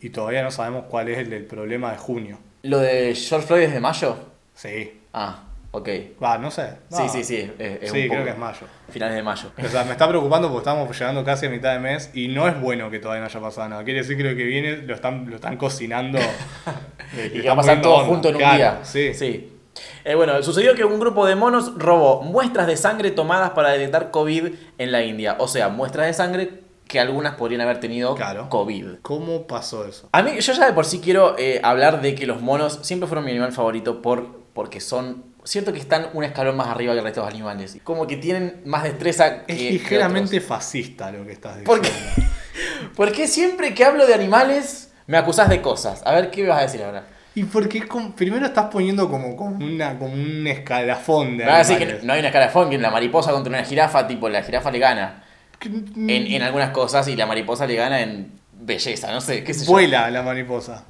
y 0.00 0.10
todavía 0.10 0.42
no 0.42 0.50
sabemos 0.50 0.86
cuál 0.90 1.08
es 1.08 1.18
el, 1.18 1.32
el 1.32 1.44
problema 1.44 1.92
de 1.92 1.98
junio. 1.98 2.38
Lo 2.64 2.80
de 2.80 3.14
George 3.14 3.46
Floyd 3.46 3.62
es 3.62 3.74
de 3.74 3.80
mayo. 3.80 4.16
Sí. 4.56 5.00
Ah, 5.12 5.44
ok. 5.72 5.88
Va, 6.22 6.38
no 6.38 6.50
sé. 6.50 6.68
Sí, 6.90 7.02
No. 7.02 7.08
sí, 7.08 7.24
sí. 7.24 7.50
Es, 7.58 7.82
es 7.82 7.90
Sí, 7.90 8.02
un 8.04 8.08
creo 8.08 8.24
que 8.24 8.30
es 8.30 8.38
mayo. 8.38 8.66
Finales 8.88 9.16
de 9.16 9.22
mayo. 9.22 9.50
O 9.62 9.68
sea, 9.68 9.84
me 9.84 9.92
está 9.92 10.08
preocupando 10.08 10.48
porque 10.48 10.60
estamos 10.68 10.98
llegando 10.98 11.24
casi 11.24 11.46
a 11.46 11.50
mitad 11.50 11.72
de 11.72 11.80
mes 11.80 12.10
y 12.14 12.28
no 12.28 12.46
es 12.48 12.60
bueno 12.60 12.90
que 12.90 12.98
todavía 13.00 13.20
no 13.20 13.26
haya 13.26 13.40
pasado 13.40 13.68
nada. 13.68 13.82
Quiere 13.84 14.00
decir 14.00 14.16
que 14.16 14.22
lo 14.22 14.36
que 14.36 14.44
viene 14.44 14.76
lo 14.78 14.94
están, 14.94 15.28
lo 15.28 15.36
están 15.36 15.56
cocinando. 15.56 16.18
eh, 17.16 17.32
Y 17.34 17.40
que 17.40 17.48
va 17.48 17.54
a 17.54 17.56
pasar 17.56 17.80
todo 17.82 17.94
onda. 17.96 18.06
junto 18.08 18.28
en 18.28 18.34
un 18.36 18.40
Claro, 18.40 18.56
día. 18.56 18.78
Sí. 18.84 19.14
sí. 19.14 19.48
Eh, 20.04 20.14
bueno, 20.14 20.42
sucedió 20.42 20.74
que 20.74 20.84
un 20.84 21.00
grupo 21.00 21.24
de 21.26 21.34
monos 21.34 21.72
robó 21.78 22.22
muestras 22.22 22.66
de 22.66 22.76
sangre 22.76 23.10
tomadas 23.10 23.50
para 23.50 23.70
detectar 23.70 24.10
COVID 24.10 24.52
en 24.78 24.92
la 24.92 25.02
India. 25.02 25.36
O 25.38 25.48
sea, 25.48 25.68
muestras 25.70 26.06
de 26.06 26.12
sangre 26.12 26.50
que 26.86 27.00
algunas 27.00 27.36
podrían 27.36 27.62
haber 27.62 27.80
tenido 27.80 28.14
Claro. 28.14 28.50
COVID. 28.50 28.96
¿Cómo 29.00 29.46
pasó 29.46 29.86
eso? 29.86 30.10
A 30.12 30.22
mí, 30.22 30.32
yo 30.38 30.52
ya 30.52 30.66
de 30.66 30.74
por 30.74 30.84
sí 30.84 31.00
quiero 31.00 31.36
eh, 31.38 31.58
hablar 31.64 32.02
de 32.02 32.14
que 32.14 32.26
los 32.26 32.42
monos 32.42 32.80
siempre 32.82 33.06
fueron 33.08 33.24
mi 33.24 33.30
animal 33.30 33.52
favorito 33.52 34.02
por, 34.02 34.26
porque 34.52 34.80
son. 34.80 35.31
Siento 35.44 35.72
que 35.72 35.78
están 35.80 36.08
un 36.12 36.22
escalón 36.24 36.56
más 36.56 36.68
arriba 36.68 36.92
que 36.92 36.98
el 37.00 37.04
resto 37.04 37.20
de 37.20 37.26
los 37.26 37.34
animales. 37.34 37.78
Como 37.82 38.06
que 38.06 38.16
tienen 38.16 38.62
más 38.64 38.84
destreza 38.84 39.44
que. 39.44 39.52
Es 39.52 39.58
que 39.58 39.70
ligeramente 39.72 40.40
fascista 40.40 41.10
lo 41.10 41.24
que 41.26 41.32
estás 41.32 41.58
¿Por 41.64 41.80
diciendo. 41.80 42.06
qué? 42.16 42.20
otros. 42.22 42.92
Porque 42.96 43.26
siempre 43.26 43.74
que 43.74 43.84
hablo 43.84 44.06
de 44.06 44.14
animales 44.14 44.92
me 45.06 45.16
acusás 45.16 45.48
de 45.48 45.60
cosas. 45.60 46.02
A 46.06 46.12
ver, 46.12 46.30
¿qué 46.30 46.42
me 46.42 46.48
vas 46.48 46.58
a 46.58 46.62
decir 46.62 46.82
ahora? 46.82 47.04
Y 47.34 47.44
porque 47.44 47.86
como- 47.88 48.14
primero 48.14 48.44
estás 48.46 48.66
poniendo 48.66 49.08
como, 49.10 49.34
como, 49.36 49.56
una, 49.64 49.98
como 49.98 50.12
un 50.12 50.46
escalafón 50.46 51.38
de 51.38 51.44
Me 51.44 51.50
vas 51.50 51.54
a 51.54 51.58
decir 51.58 51.76
que 51.78 51.84
animales. 51.84 52.04
no 52.04 52.12
hay 52.12 52.18
una 52.20 52.28
escalafón, 52.28 52.68
que 52.70 52.78
la 52.78 52.90
mariposa 52.90 53.32
contra 53.32 53.48
una 53.50 53.64
jirafa, 53.64 54.06
tipo, 54.06 54.28
la 54.28 54.42
jirafa 54.42 54.70
le 54.70 54.78
gana 54.78 55.24
en, 55.64 55.86
en 56.06 56.42
algunas 56.42 56.70
cosas 56.70 57.08
y 57.08 57.16
la 57.16 57.24
mariposa 57.26 57.66
le 57.66 57.74
gana 57.74 58.00
en 58.02 58.32
belleza, 58.64 59.10
no 59.12 59.20
sé, 59.20 59.42
qué 59.44 59.52
sé 59.52 59.64
yo. 59.66 59.72
Vuela 59.72 60.10
la 60.10 60.22
mariposa. 60.22 60.84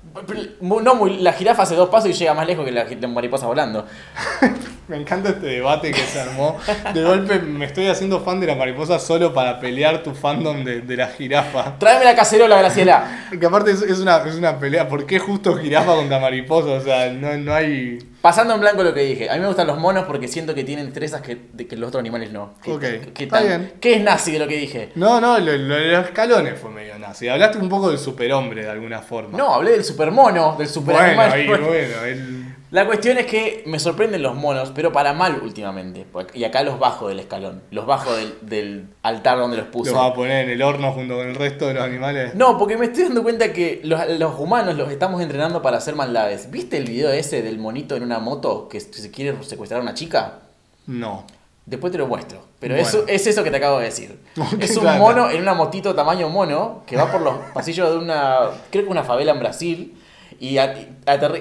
No, 0.61 0.95
muy- 0.95 1.18
la 1.18 1.33
jirafa 1.33 1.62
hace 1.62 1.75
dos 1.75 1.89
pasos 1.89 2.11
y 2.11 2.12
llega 2.12 2.35
más 2.35 2.47
lejos 2.47 2.64
que 2.64 2.70
la, 2.73 2.85
la 2.85 3.09
mariposa 3.09 3.47
volando. 3.47 3.87
Me 4.89 4.97
encanta 4.97 5.31
este 5.31 5.47
debate 5.47 5.91
que 5.91 6.01
se 6.03 6.20
armó. 6.20 6.59
De 6.93 7.03
golpe 7.03 7.39
me 7.39 7.64
estoy 7.64 7.87
haciendo 7.87 8.20
fan 8.20 8.41
de 8.41 8.49
la 8.49 8.57
mariposa 8.57 8.99
solo 8.99 9.33
para 9.33 9.59
pelear 9.61 10.03
tu 10.03 10.12
fandom 10.12 10.64
de, 10.64 10.81
de 10.83 10.97
la 10.97 11.07
jirafa. 11.07 11.79
Tráeme 11.79 12.05
la 12.05 12.14
cacerola, 12.14 12.59
Graciela. 12.59 13.27
Que 13.41 13.47
aparte 13.47 13.70
es, 13.70 13.81
es 13.83 14.01
una, 14.01 14.18
es 14.27 14.35
una 14.35 14.59
pelea. 14.59 14.89
¿Por 14.89 15.07
qué 15.07 15.18
justo 15.18 15.55
jirafa 15.57 15.95
contra 15.95 16.18
mariposa? 16.18 16.70
O 16.73 16.81
sea, 16.81 17.11
no, 17.11 17.35
no 17.39 17.55
hay. 17.55 18.01
Pasando 18.23 18.55
en 18.55 18.61
blanco 18.61 18.83
lo 18.85 18.95
que 18.95 19.01
dije. 19.01 19.29
A 19.29 19.35
mí 19.35 19.41
me 19.41 19.49
gustan 19.49 19.66
los 19.66 19.79
monos 19.79 20.05
porque 20.05 20.29
siento 20.29 20.55
que 20.55 20.62
tienen 20.64 20.87
destrezas 20.87 21.20
que, 21.23 21.37
de 21.53 21.66
que 21.66 21.77
los 21.77 21.89
otros 21.89 22.01
animales 22.01 22.33
no. 22.33 22.55
¿Qué, 22.62 22.70
Ok, 22.73 22.81
qué 23.12 23.25
está 23.25 23.39
tan- 23.39 23.47
bien. 23.49 23.73
¿Qué 23.81 23.95
es 23.97 24.03
nazi 24.03 24.31
de 24.33 24.39
lo 24.39 24.47
que 24.49 24.57
dije? 24.57 24.93
No, 24.95 25.20
no, 25.20 25.39
lo, 25.41 25.57
lo 25.57 25.75
de 25.75 25.89
los 25.93 26.05
escalones 26.07 26.59
fue 26.59 26.70
medio 26.70 26.97
nazi. 27.01 27.29
Hablaste 27.29 27.59
un 27.59 27.68
poco 27.68 27.91
del 27.91 27.99
superhombre 27.99 28.62
de 28.62 28.70
alguna 28.70 29.01
forma. 29.01 29.37
No, 29.37 29.53
hablé 29.53 29.73
del 29.73 29.85
supermono, 29.85 30.51
del 30.57 30.68
Bueno, 30.68 30.73
superanimal. 30.73 31.33
ahí, 31.33 31.47
bueno, 31.49 31.73
el- 31.75 32.52
La 32.73 32.87
cuestión 32.87 33.18
es 33.18 33.27
que 33.27 33.62
me 33.66 33.79
sorprenden 33.79 34.23
los 34.23 34.35
monos, 34.35 34.73
pero 34.75 34.93
para 34.93 35.12
mal 35.12 35.41
últimamente. 35.43 36.07
Y 36.33 36.45
acá 36.45 36.62
los 36.62 36.79
bajo 36.79 37.07
del 37.07 37.20
escalón. 37.20 37.62
Los 37.70 37.85
bajo 37.85 38.14
del, 38.14 38.35
del 38.41 38.87
altar 39.03 39.37
donde 39.37 39.59
los 39.59 39.66
puse. 39.66 39.91
¿Lo 39.91 39.99
vas 39.99 40.12
a 40.12 40.14
poner 40.14 40.47
en 40.47 40.51
el 40.53 40.62
horno 40.62 40.91
junto 40.93 41.16
con 41.18 41.29
el 41.29 41.35
resto 41.35 41.68
de 41.68 41.75
los 41.75 41.85
animales? 41.85 42.35
No, 42.35 42.57
porque 42.57 42.79
me 42.79 42.87
estoy 42.87 43.05
dando 43.05 43.23
cuenta 43.23 43.53
que 43.53 43.83
los, 43.85 44.01
los 44.18 44.41
humanos 44.41 44.75
los 44.75 44.91
estamos 44.91 45.20
entrenando 45.20 45.61
para 45.61 45.77
hacer 45.77 45.95
maldades. 45.95 46.51
¿Viste 46.51 46.79
el 46.79 46.87
video 46.87 47.11
ese 47.11 47.43
del 47.43 47.59
monito 47.59 47.95
en 47.95 48.05
una 48.05 48.20
moto 48.20 48.68
que 48.70 48.81
se 48.81 49.11
quiere 49.11 49.37
secuestrar 49.45 49.81
a 49.81 49.83
una 49.83 49.93
chica? 49.93 50.39
No. 50.87 51.27
Después 51.66 51.93
te 51.93 51.99
lo 51.99 52.07
muestro. 52.07 52.43
Pero 52.59 52.75
Bueno. 52.75 52.89
eso, 52.89 53.05
es 53.07 53.27
eso 53.27 53.45
que 53.45 53.51
te 53.51 53.59
acabo 53.59 53.81
de 53.81 53.85
decir. 53.85 54.18
¿Qué 54.59 54.64
Es 54.64 54.77
un 54.79 54.87
mono 54.97 55.31
en 55.31 55.43
una 55.43 55.53
motito 55.53 55.95
tamaño 55.95 56.31
mono 56.31 56.85
que 56.87 56.97
va 56.97 57.12
por 57.12 57.20
los 57.20 57.35
pasillos 57.53 57.91
de 57.91 57.99
una, 57.99 58.49
creo 58.70 58.85
que 58.85 58.91
una 58.91 59.05
favela 59.05 59.33
en 59.33 59.41
Brasil. 59.41 59.99
Y 60.45 60.59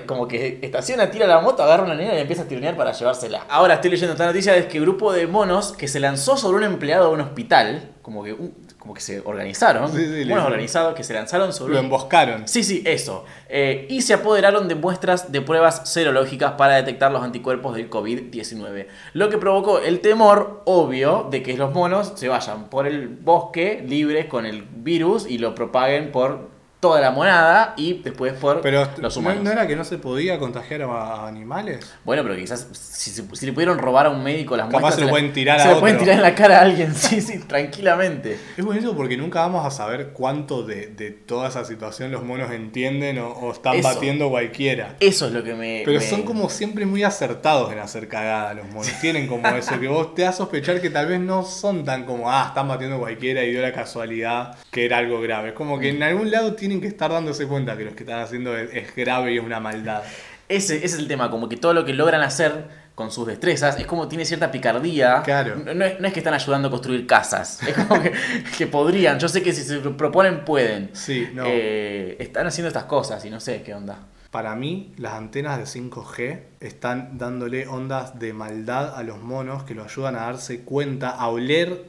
como 0.05 0.27
que 0.27 0.59
estaciona, 0.61 1.09
tira 1.09 1.25
la 1.25 1.39
moto, 1.39 1.63
agarra 1.63 1.83
una 1.85 1.95
nena 1.95 2.13
y 2.15 2.19
empieza 2.19 2.43
a 2.43 2.45
tironear 2.45 2.77
para 2.77 2.91
llevársela. 2.91 3.45
Ahora 3.49 3.73
estoy 3.73 3.89
leyendo 3.89 4.11
esta 4.13 4.27
noticia 4.27 4.53
de 4.53 4.67
que 4.67 4.79
grupo 4.79 5.11
de 5.11 5.25
monos 5.25 5.71
que 5.71 5.87
se 5.87 5.99
lanzó 5.99 6.37
sobre 6.37 6.57
un 6.57 6.63
empleado 6.73 7.07
de 7.07 7.13
un 7.15 7.21
hospital, 7.21 7.89
como 8.03 8.23
que, 8.23 8.33
un- 8.33 8.53
como 8.77 8.93
que 8.93 9.01
se 9.01 9.19
organizaron, 9.25 9.91
Sí, 9.91 10.05
sí, 10.05 10.29
monos 10.29 10.45
organizados 10.45 10.93
que 10.93 11.03
se 11.03 11.15
lanzaron 11.15 11.51
sobre 11.51 11.73
Lo 11.73 11.79
un 11.79 11.85
emboscaron. 11.85 12.47
Sí, 12.47 12.63
sí, 12.63 12.83
eso. 12.85 13.25
Eh, 13.49 13.87
y 13.89 14.03
se 14.03 14.13
apoderaron 14.13 14.67
de 14.67 14.75
muestras 14.75 15.31
de 15.31 15.41
pruebas 15.41 15.89
serológicas 15.91 16.51
para 16.51 16.75
detectar 16.75 17.11
los 17.11 17.23
anticuerpos 17.23 17.75
del 17.75 17.89
COVID-19. 17.89 18.85
Lo 19.13 19.29
que 19.29 19.39
provocó 19.39 19.79
el 19.79 19.99
temor 20.01 20.61
obvio 20.65 21.27
de 21.31 21.41
que 21.41 21.57
los 21.57 21.73
monos 21.73 22.13
se 22.15 22.27
vayan 22.27 22.69
por 22.69 22.85
el 22.85 23.07
bosque 23.07 23.83
libres 23.87 24.27
con 24.27 24.45
el 24.45 24.61
virus 24.61 25.25
y 25.27 25.39
lo 25.39 25.55
propaguen 25.55 26.11
por 26.11 26.50
toda 26.81 26.99
la 26.99 27.11
monada 27.11 27.73
y 27.77 27.93
después 28.01 28.33
por 28.33 28.59
Pero 28.61 28.87
los 28.97 29.15
¿no, 29.15 29.21
humanos. 29.21 29.43
¿no 29.45 29.51
era 29.51 29.67
que 29.67 29.75
no 29.77 29.85
se 29.85 29.97
podía 29.97 30.37
contagiar 30.39 30.81
a, 30.81 31.27
animales? 31.27 31.79
Bueno, 32.03 32.23
pero 32.23 32.35
quizás 32.35 32.67
si, 32.73 33.11
si- 33.11 33.45
le 33.45 33.53
pudieron 33.53 33.77
robar 33.77 34.07
a 34.07 34.09
un 34.09 34.21
médico 34.23 34.57
las 34.57 34.65
Capaz 34.65 34.79
muestras... 34.81 34.99
se 34.99 35.05
lo 35.05 35.09
pueden 35.11 35.31
tirar 35.31 35.59
se 35.61 35.69
a 35.69 35.71
lo 35.73 35.79
pueden 35.79 35.97
tirar 35.99 36.15
en 36.15 36.21
la 36.23 36.35
cara 36.35 36.57
a 36.57 36.61
alguien, 36.63 36.93
sí, 36.95 37.21
sí, 37.21 37.39
tranquilamente. 37.39 38.37
Es 38.57 38.65
buenísimo 38.65 38.93
porque 38.95 39.15
nunca 39.15 39.41
vamos 39.41 39.65
a 39.65 39.71
saber 39.71 40.09
cuánto 40.13 40.63
de, 40.63 40.87
de 40.87 41.11
toda 41.11 41.49
esa 41.49 41.63
situación 41.65 42.11
los 42.11 42.23
monos 42.23 42.51
entienden 42.51 43.19
o, 43.19 43.29
o 43.29 43.51
están 43.51 43.75
Eso. 43.75 43.87
batiendo 43.87 44.29
cualquiera. 44.29 44.95
Eso 44.99 45.27
es 45.27 45.33
lo 45.33 45.43
que 45.43 45.53
me... 45.53 45.83
Pero 45.85 45.99
me- 45.99 46.05
son 46.05 46.23
como 46.23 46.49
siempre 46.49 46.85
muy 46.87 47.03
acertados 47.03 47.71
en 47.71 47.77
hacer 47.79 48.07
cagada 48.07 48.55
los 48.55 48.67
monos. 48.69 48.91
Tienen 49.01 49.27
como 49.27 49.47
eso, 49.55 49.79
que 49.79 49.87
vos 49.87 50.15
te 50.15 50.23
das 50.23 50.33
a 50.35 50.37
sospechar 50.39 50.81
que 50.81 50.89
tal 50.89 51.05
vez 51.05 51.19
no 51.19 51.43
son 51.43 51.85
tan 51.85 52.05
como, 52.05 52.31
ah, 52.31 52.45
están 52.47 52.67
batiendo 52.67 52.97
cualquiera 52.97 53.43
y 53.43 53.51
dio 53.51 53.61
la 53.61 53.71
casualidad 53.71 54.57
que 54.71 54.85
era 54.85 54.97
algo 54.97 55.21
grave. 55.21 55.49
Es 55.49 55.53
como 55.53 55.77
que 55.79 55.89
en 55.89 56.01
algún 56.01 56.31
lado 56.31 56.53
tienen 56.55 56.70
que 56.79 56.87
estar 56.87 57.11
dándose 57.11 57.47
cuenta 57.47 57.75
que 57.75 57.83
lo 57.83 57.95
que 57.95 58.03
están 58.03 58.19
haciendo 58.19 58.55
es, 58.55 58.69
es 58.73 58.95
grave 58.95 59.33
y 59.33 59.37
es 59.37 59.43
una 59.43 59.59
maldad. 59.59 60.03
Ese, 60.47 60.77
ese 60.77 60.85
es 60.85 60.99
el 60.99 61.07
tema, 61.07 61.31
como 61.31 61.49
que 61.49 61.57
todo 61.57 61.73
lo 61.73 61.83
que 61.83 61.93
logran 61.93 62.21
hacer 62.21 62.65
con 62.95 63.11
sus 63.11 63.25
destrezas 63.25 63.79
es 63.79 63.87
como 63.87 64.07
tiene 64.07 64.25
cierta 64.25 64.51
picardía. 64.51 65.21
Claro. 65.23 65.55
No, 65.55 65.73
no 65.73 65.85
es, 65.85 65.99
no 65.99 66.07
es 66.07 66.13
que 66.13 66.19
están 66.19 66.33
ayudando 66.33 66.67
a 66.67 66.71
construir 66.71 67.07
casas, 67.07 67.61
es 67.67 67.73
como 67.73 68.01
que, 68.01 68.13
que 68.57 68.67
podrían. 68.67 69.19
Yo 69.19 69.27
sé 69.27 69.41
que 69.41 69.53
si 69.53 69.63
se 69.63 69.79
proponen 69.79 70.45
pueden. 70.45 70.91
Sí, 70.93 71.29
no. 71.33 71.43
Eh, 71.45 72.17
están 72.19 72.47
haciendo 72.47 72.67
estas 72.67 72.85
cosas 72.85 73.23
y 73.25 73.29
no 73.29 73.39
sé 73.39 73.63
qué 73.63 73.73
onda. 73.73 73.99
Para 74.29 74.55
mí, 74.55 74.93
las 74.97 75.13
antenas 75.13 75.57
de 75.57 75.65
5G 75.65 76.39
están 76.61 77.17
dándole 77.17 77.67
ondas 77.67 78.17
de 78.17 78.31
maldad 78.31 78.95
a 78.95 79.03
los 79.03 79.21
monos 79.21 79.63
que 79.63 79.75
lo 79.75 79.83
ayudan 79.83 80.15
a 80.15 80.21
darse 80.21 80.61
cuenta, 80.61 81.09
a 81.09 81.27
oler 81.27 81.85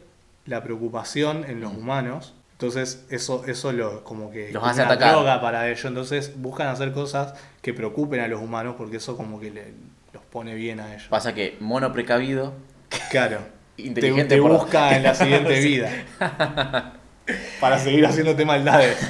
la 0.47 0.64
preocupación 0.64 1.45
en 1.45 1.61
los 1.61 1.72
humanos. 1.72 2.35
Entonces, 2.66 3.04
eso, 3.10 3.44
eso 3.46 3.72
lo, 3.72 4.04
como 4.04 4.30
que 4.30 4.52
Los 4.52 4.62
hace 4.64 4.82
una 4.82 4.90
atacar. 4.92 5.12
droga 5.12 5.40
para 5.40 5.68
ellos. 5.68 5.84
Entonces, 5.84 6.32
buscan 6.36 6.68
hacer 6.68 6.92
cosas 6.92 7.34
que 7.60 7.74
preocupen 7.74 8.20
a 8.20 8.28
los 8.28 8.40
humanos 8.40 8.76
porque 8.78 8.98
eso 8.98 9.16
como 9.16 9.40
que 9.40 9.50
le- 9.50 9.74
los 10.12 10.22
pone 10.24 10.54
bien 10.54 10.78
a 10.80 10.94
ellos. 10.94 11.08
Pasa 11.08 11.34
que 11.34 11.56
mono 11.60 11.92
precavido. 11.92 12.52
Claro. 13.10 13.38
Te, 13.76 13.82
Inteligente 13.84 14.36
te 14.36 14.40
por- 14.42 14.52
busca 14.52 14.94
en 14.96 15.02
la 15.02 15.14
siguiente 15.14 15.58
vida. 15.64 15.90
Para 17.60 17.78
seguir 17.78 18.04
haciéndote 18.06 18.44
maldades. 18.44 18.98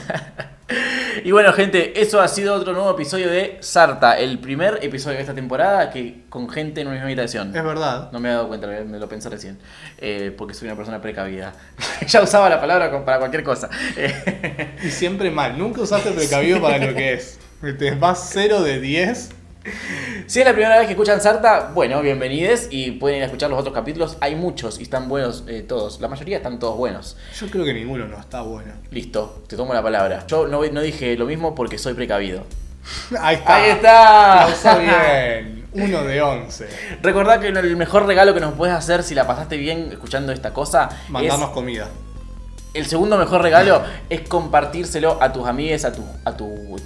Y 1.25 1.31
bueno, 1.31 1.53
gente, 1.53 2.01
eso 2.01 2.21
ha 2.21 2.29
sido 2.29 2.55
otro 2.55 2.73
nuevo 2.73 2.91
episodio 2.91 3.31
de 3.31 3.59
Sarta, 3.61 4.19
el 4.19 4.39
primer 4.39 4.79
episodio 4.83 5.17
de 5.17 5.23
esta 5.23 5.35
temporada 5.35 5.91
que 5.91 6.23
con 6.29 6.49
gente 6.49 6.81
en 6.81 6.89
una 6.89 6.95
misma 6.95 7.07
habitación. 7.07 7.55
Es 7.55 7.65
verdad. 7.65 8.11
No 8.13 8.21
me 8.21 8.31
he 8.31 8.33
dado 8.33 8.49
cuenta, 8.49 8.67
me 8.67 8.99
lo 8.99 9.09
pensé 9.09 9.29
recién. 9.29 9.59
Eh, 9.99 10.35
porque 10.37 10.55
soy 10.55 10.69
una 10.69 10.77
persona 10.77 11.01
precavida. 11.01 11.53
ya 12.07 12.23
usaba 12.23 12.49
la 12.49 12.61
palabra 12.61 13.05
para 13.05 13.19
cualquier 13.19 13.43
cosa. 13.43 13.69
Y 14.83 14.91
siempre 14.91 15.31
mal. 15.31 15.59
Nunca 15.59 15.83
usaste 15.83 16.11
precavido 16.13 16.61
para 16.61 16.79
lo 16.79 16.95
que 16.95 17.15
es. 17.15 17.39
Te 17.79 17.93
vas 17.93 18.31
0 18.33 18.63
de 18.63 18.81
10. 18.81 19.42
Si 20.27 20.41
es 20.41 20.47
la 20.47 20.53
primera 20.53 20.77
vez 20.77 20.87
que 20.87 20.93
escuchan 20.93 21.21
Sarta, 21.21 21.71
bueno, 21.73 22.01
bienvenidos 22.03 22.67
y 22.71 22.93
pueden 22.93 23.19
ir 23.19 23.23
a 23.23 23.27
escuchar 23.27 23.51
los 23.51 23.59
otros 23.59 23.75
capítulos. 23.75 24.17
Hay 24.21 24.35
muchos 24.35 24.81
y 24.81 24.83
están 24.83 25.09
buenos 25.09 25.45
eh, 25.47 25.63
todos. 25.63 26.01
La 26.01 26.09
mayoría 26.09 26.39
están 26.39 26.59
todos 26.59 26.77
buenos. 26.77 27.17
Yo 27.39 27.49
creo 27.49 27.65
que 27.65 27.73
ninguno 27.73 28.09
no 28.09 28.19
está 28.19 28.43
bueno. 28.43 28.73
Listo, 28.91 29.45
te 29.47 29.57
tomo 29.57 29.73
la 29.73 29.83
palabra. 29.83 30.27
Yo 30.27 30.49
no, 30.49 30.65
no 30.65 30.81
dije 30.81 31.17
lo 31.17 31.27
mismo 31.27 31.55
porque 31.55 31.79
soy 31.79 31.95
precavido. 31.95 32.45
Ahí 33.21 33.37
está. 33.37 33.57
Ahí 33.57 33.71
está. 33.71 34.47
Lo 34.47 34.53
usó 34.53 34.79
bien. 34.79 35.67
Uno 35.75 36.05
de 36.05 36.21
11. 36.21 36.69
Recordá 37.03 37.41
que 37.41 37.49
el 37.49 37.77
mejor 37.77 38.07
regalo 38.07 38.35
que 38.35 38.41
nos 38.41 38.55
puedes 38.55 38.75
hacer 38.75 39.03
si 39.03 39.15
la 39.15 39.27
pasaste 39.27 39.57
bien 39.57 39.89
escuchando 39.91 40.33
esta 40.33 40.53
cosa 40.53 40.89
Mandarnos 41.09 41.49
es 41.49 41.55
comida. 41.55 41.89
El 42.75 42.87
segundo 42.87 43.17
mejor 43.17 43.43
regalo 43.43 43.83
es 44.11 44.23
compartírselo 44.23 45.23
a 45.23 45.33
tus 45.33 45.47
amigues, 45.47 45.85
a 45.85 45.93
tus 45.93 46.05
a 46.25 46.37
tu 46.37 46.77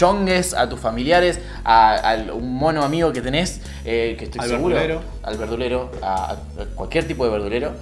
chongues, 0.00 0.54
a 0.54 0.66
tus 0.68 0.80
familiares, 0.80 1.40
a, 1.62 1.96
a 2.12 2.32
un 2.32 2.54
mono 2.56 2.82
amigo 2.82 3.12
que 3.12 3.20
tenés, 3.20 3.60
eh, 3.84 4.16
que 4.18 4.24
estoy 4.24 4.40
Al 4.40 4.48
seguro. 4.48 4.74
verdulero. 4.74 5.02
Al 5.22 5.36
verdulero, 5.36 5.90
a, 6.02 6.32
a 6.32 6.36
cualquier 6.74 7.06
tipo 7.06 7.24
de 7.26 7.30
verdulero. 7.30 7.72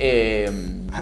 Eh, 0.00 0.50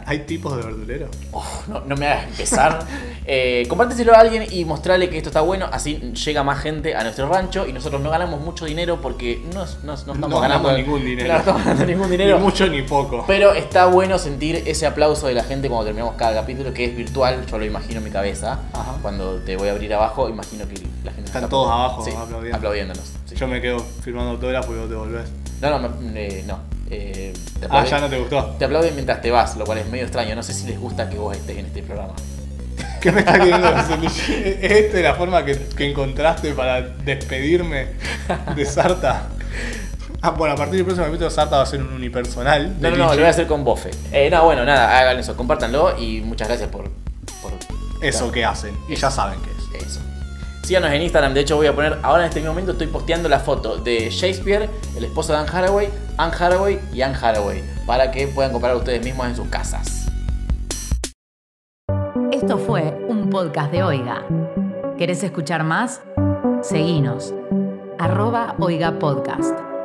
¿Hay 0.07 0.21
tipos 0.21 0.57
de 0.57 0.63
verdulero? 0.63 1.09
uf, 1.33 1.69
no, 1.69 1.81
no 1.81 1.97
me 1.97 2.07
hagas 2.07 2.27
empezar. 2.29 2.79
Eh, 3.29 3.67
compárteselo 3.69 4.15
a 4.15 4.19
alguien 4.21 4.47
y 4.53 4.65
mostrarle 4.65 5.11
que 5.11 5.17
esto 5.17 5.31
está 5.31 5.41
bueno. 5.41 5.69
Así 5.73 5.97
llega 6.25 6.45
más 6.45 6.61
gente 6.61 6.95
a 6.95 7.03
nuestro 7.03 7.29
rancho 7.29 7.67
y 7.67 7.73
nosotros 7.73 8.01
no 8.01 8.11
ganamos 8.11 8.41
mucho 8.41 8.67
dinero 8.67 9.01
porque 9.03 9.43
no, 9.53 9.65
no- 9.65 9.67
no 9.83 9.95
estamos 9.95 10.19
No 10.31 10.39
ganando 10.41 10.71
ningún 10.77 11.05
dinero. 11.05 11.33
No 11.33 11.39
estamos 11.41 11.65
ganando 11.65 11.87
ningún 11.93 12.09
dinero. 12.09 12.37
Ni 12.39 12.45
mucho 12.45 12.69
ni 12.69 12.83
poco. 12.83 13.25
Pero 13.27 13.53
está 13.53 13.87
bueno 13.87 14.17
sentir 14.21 14.63
ese 14.67 14.87
aplauso 14.87 15.27
de 15.27 15.35
la 15.35 15.43
gente 15.43 15.67
cuando 15.69 15.87
terminamos 15.87 16.15
cada 16.15 16.35
capítulo, 16.35 16.73
que 16.73 16.85
es 16.85 16.97
virtual, 16.97 17.45
yo 17.51 17.59
lo 17.59 17.65
imagino 17.65 17.99
en 17.99 18.05
mi 18.05 18.11
cabeza. 18.11 18.61
Ajá. 18.73 18.95
Cuando 19.03 19.39
te 19.41 19.57
voy 19.57 19.71
a 19.71 19.73
abrir 19.73 19.93
abajo, 19.93 20.29
imagino 20.29 20.69
que 20.69 20.75
la 21.03 21.11
gente 21.11 21.25
Están 21.27 21.43
está 21.43 21.49
todos 21.49 21.69
abajo 21.69 22.05
sí, 22.05 22.13
aplaudiendo. 22.17 22.57
aplaudiéndonos. 22.57 23.13
sí. 23.25 23.35
Yo 23.35 23.49
me 23.49 23.61
quedo 23.61 23.81
firmando 24.03 24.31
autógrafo 24.31 24.73
y 24.73 24.79
vos 24.79 24.89
te 24.89 24.95
volvés. 24.95 25.29
No, 25.61 25.71
no, 25.81 25.89
me- 25.89 26.27
eh, 26.29 26.45
no. 26.47 26.61
Eh, 26.91 27.33
te, 27.61 27.67
Ah, 27.67 27.81
aplauden, 27.81 27.91
ya 27.91 28.01
no 28.01 28.09
te 28.09 28.19
gustó. 28.19 28.45
te 28.59 28.65
aplauden 28.65 28.95
mientras 28.95 29.21
te 29.21 29.31
vas, 29.31 29.57
lo 29.57 29.65
cual 29.65 29.79
es 29.79 29.89
medio 29.89 30.05
extraño. 30.05 30.35
No 30.35 30.43
sé 30.43 30.53
si 30.55 30.67
les 30.67 30.79
gusta 30.79 31.09
que 31.09 31.19
vos 31.19 31.37
estés 31.37 31.59
en 31.59 31.67
este 31.67 31.83
programa. 31.83 32.15
¿Qué 33.01 33.13
me 33.13 33.21
estás 33.21 33.39
queriendo 33.39 33.73
decir? 33.73 34.59
¿Es 34.63 34.73
esta 34.73 34.99
la 35.01 35.15
forma 35.15 35.45
que, 35.45 35.57
que 35.77 35.91
encontraste 35.91 36.53
para 36.53 36.81
despedirme 36.83 37.89
de 38.55 38.65
Sarta? 38.67 39.29
Ah, 40.23 40.31
bueno, 40.31 40.55
a 40.55 40.57
partir 40.57 40.77
del 40.77 40.85
próximo 40.85 41.07
capítulo 41.07 41.31
Sarta 41.31 41.57
va 41.59 41.63
a 41.63 41.67
ser 41.67 41.81
un 41.81 41.93
unipersonal. 41.93 42.75
No, 42.81 42.91
no, 42.91 42.97
no, 42.97 43.05
lo 43.11 43.15
voy 43.17 43.25
a 43.25 43.29
hacer 43.31 43.47
con 43.47 43.65
Bofe. 43.65 43.91
Eh, 44.13 44.29
no, 44.31 44.45
bueno, 44.45 44.65
nada, 44.65 44.99
hagan 44.99 45.19
eso, 45.19 45.37
compártanlo 45.37 45.97
y 45.99 46.21
muchas 46.23 46.49
gracias 46.49 46.69
por, 46.71 46.91
por 47.43 47.53
Eso 48.03 48.33
que 48.33 48.45
hacen. 48.45 48.75
Y 48.89 48.97
ya 48.97 49.11
saben 49.11 49.39
qué 49.41 49.51
es. 49.79 49.87
Eso. 49.87 50.01
Síganos 50.67 50.91
en 50.91 51.03
Instagram, 51.03 51.33
de 51.33 51.43
hecho 51.43 51.55
voy 51.55 51.69
a 51.69 51.77
poner, 51.77 51.97
ahora 52.03 52.25
en 52.25 52.29
este 52.29 52.43
momento 52.43 52.73
estoy 52.73 52.89
posteando 52.89 53.29
la 53.29 53.39
foto 53.39 53.77
de 53.77 54.11
Shakespeare, 54.11 54.69
el 54.97 55.05
esposo 55.05 55.33
de 55.33 55.39
Anne 55.39 55.49
Hathaway, 55.49 55.89
Anne 56.17 56.33
Hathaway 56.37 56.81
y 56.93 57.03
Anne 57.03 57.15
Hathaway, 57.15 57.63
para 57.87 58.11
que 58.11 58.27
puedan 58.27 58.51
comparar 58.51 58.77
ustedes 58.77 59.01
mismos 59.05 59.29
en 59.29 59.37
sus 59.37 59.47
casas. 59.47 60.09
Esto 62.33 62.59
fue 62.59 62.83
un 63.07 63.31
podcast 63.31 63.71
de 63.71 63.85
Oiga. 63.85 64.27
¿Querés 64.99 65.23
escuchar 65.23 65.63
más? 65.63 66.03
Seguinos. 66.63 67.33
Arroba 67.97 68.57
Oiga 68.59 68.99
Podcast. 68.99 69.76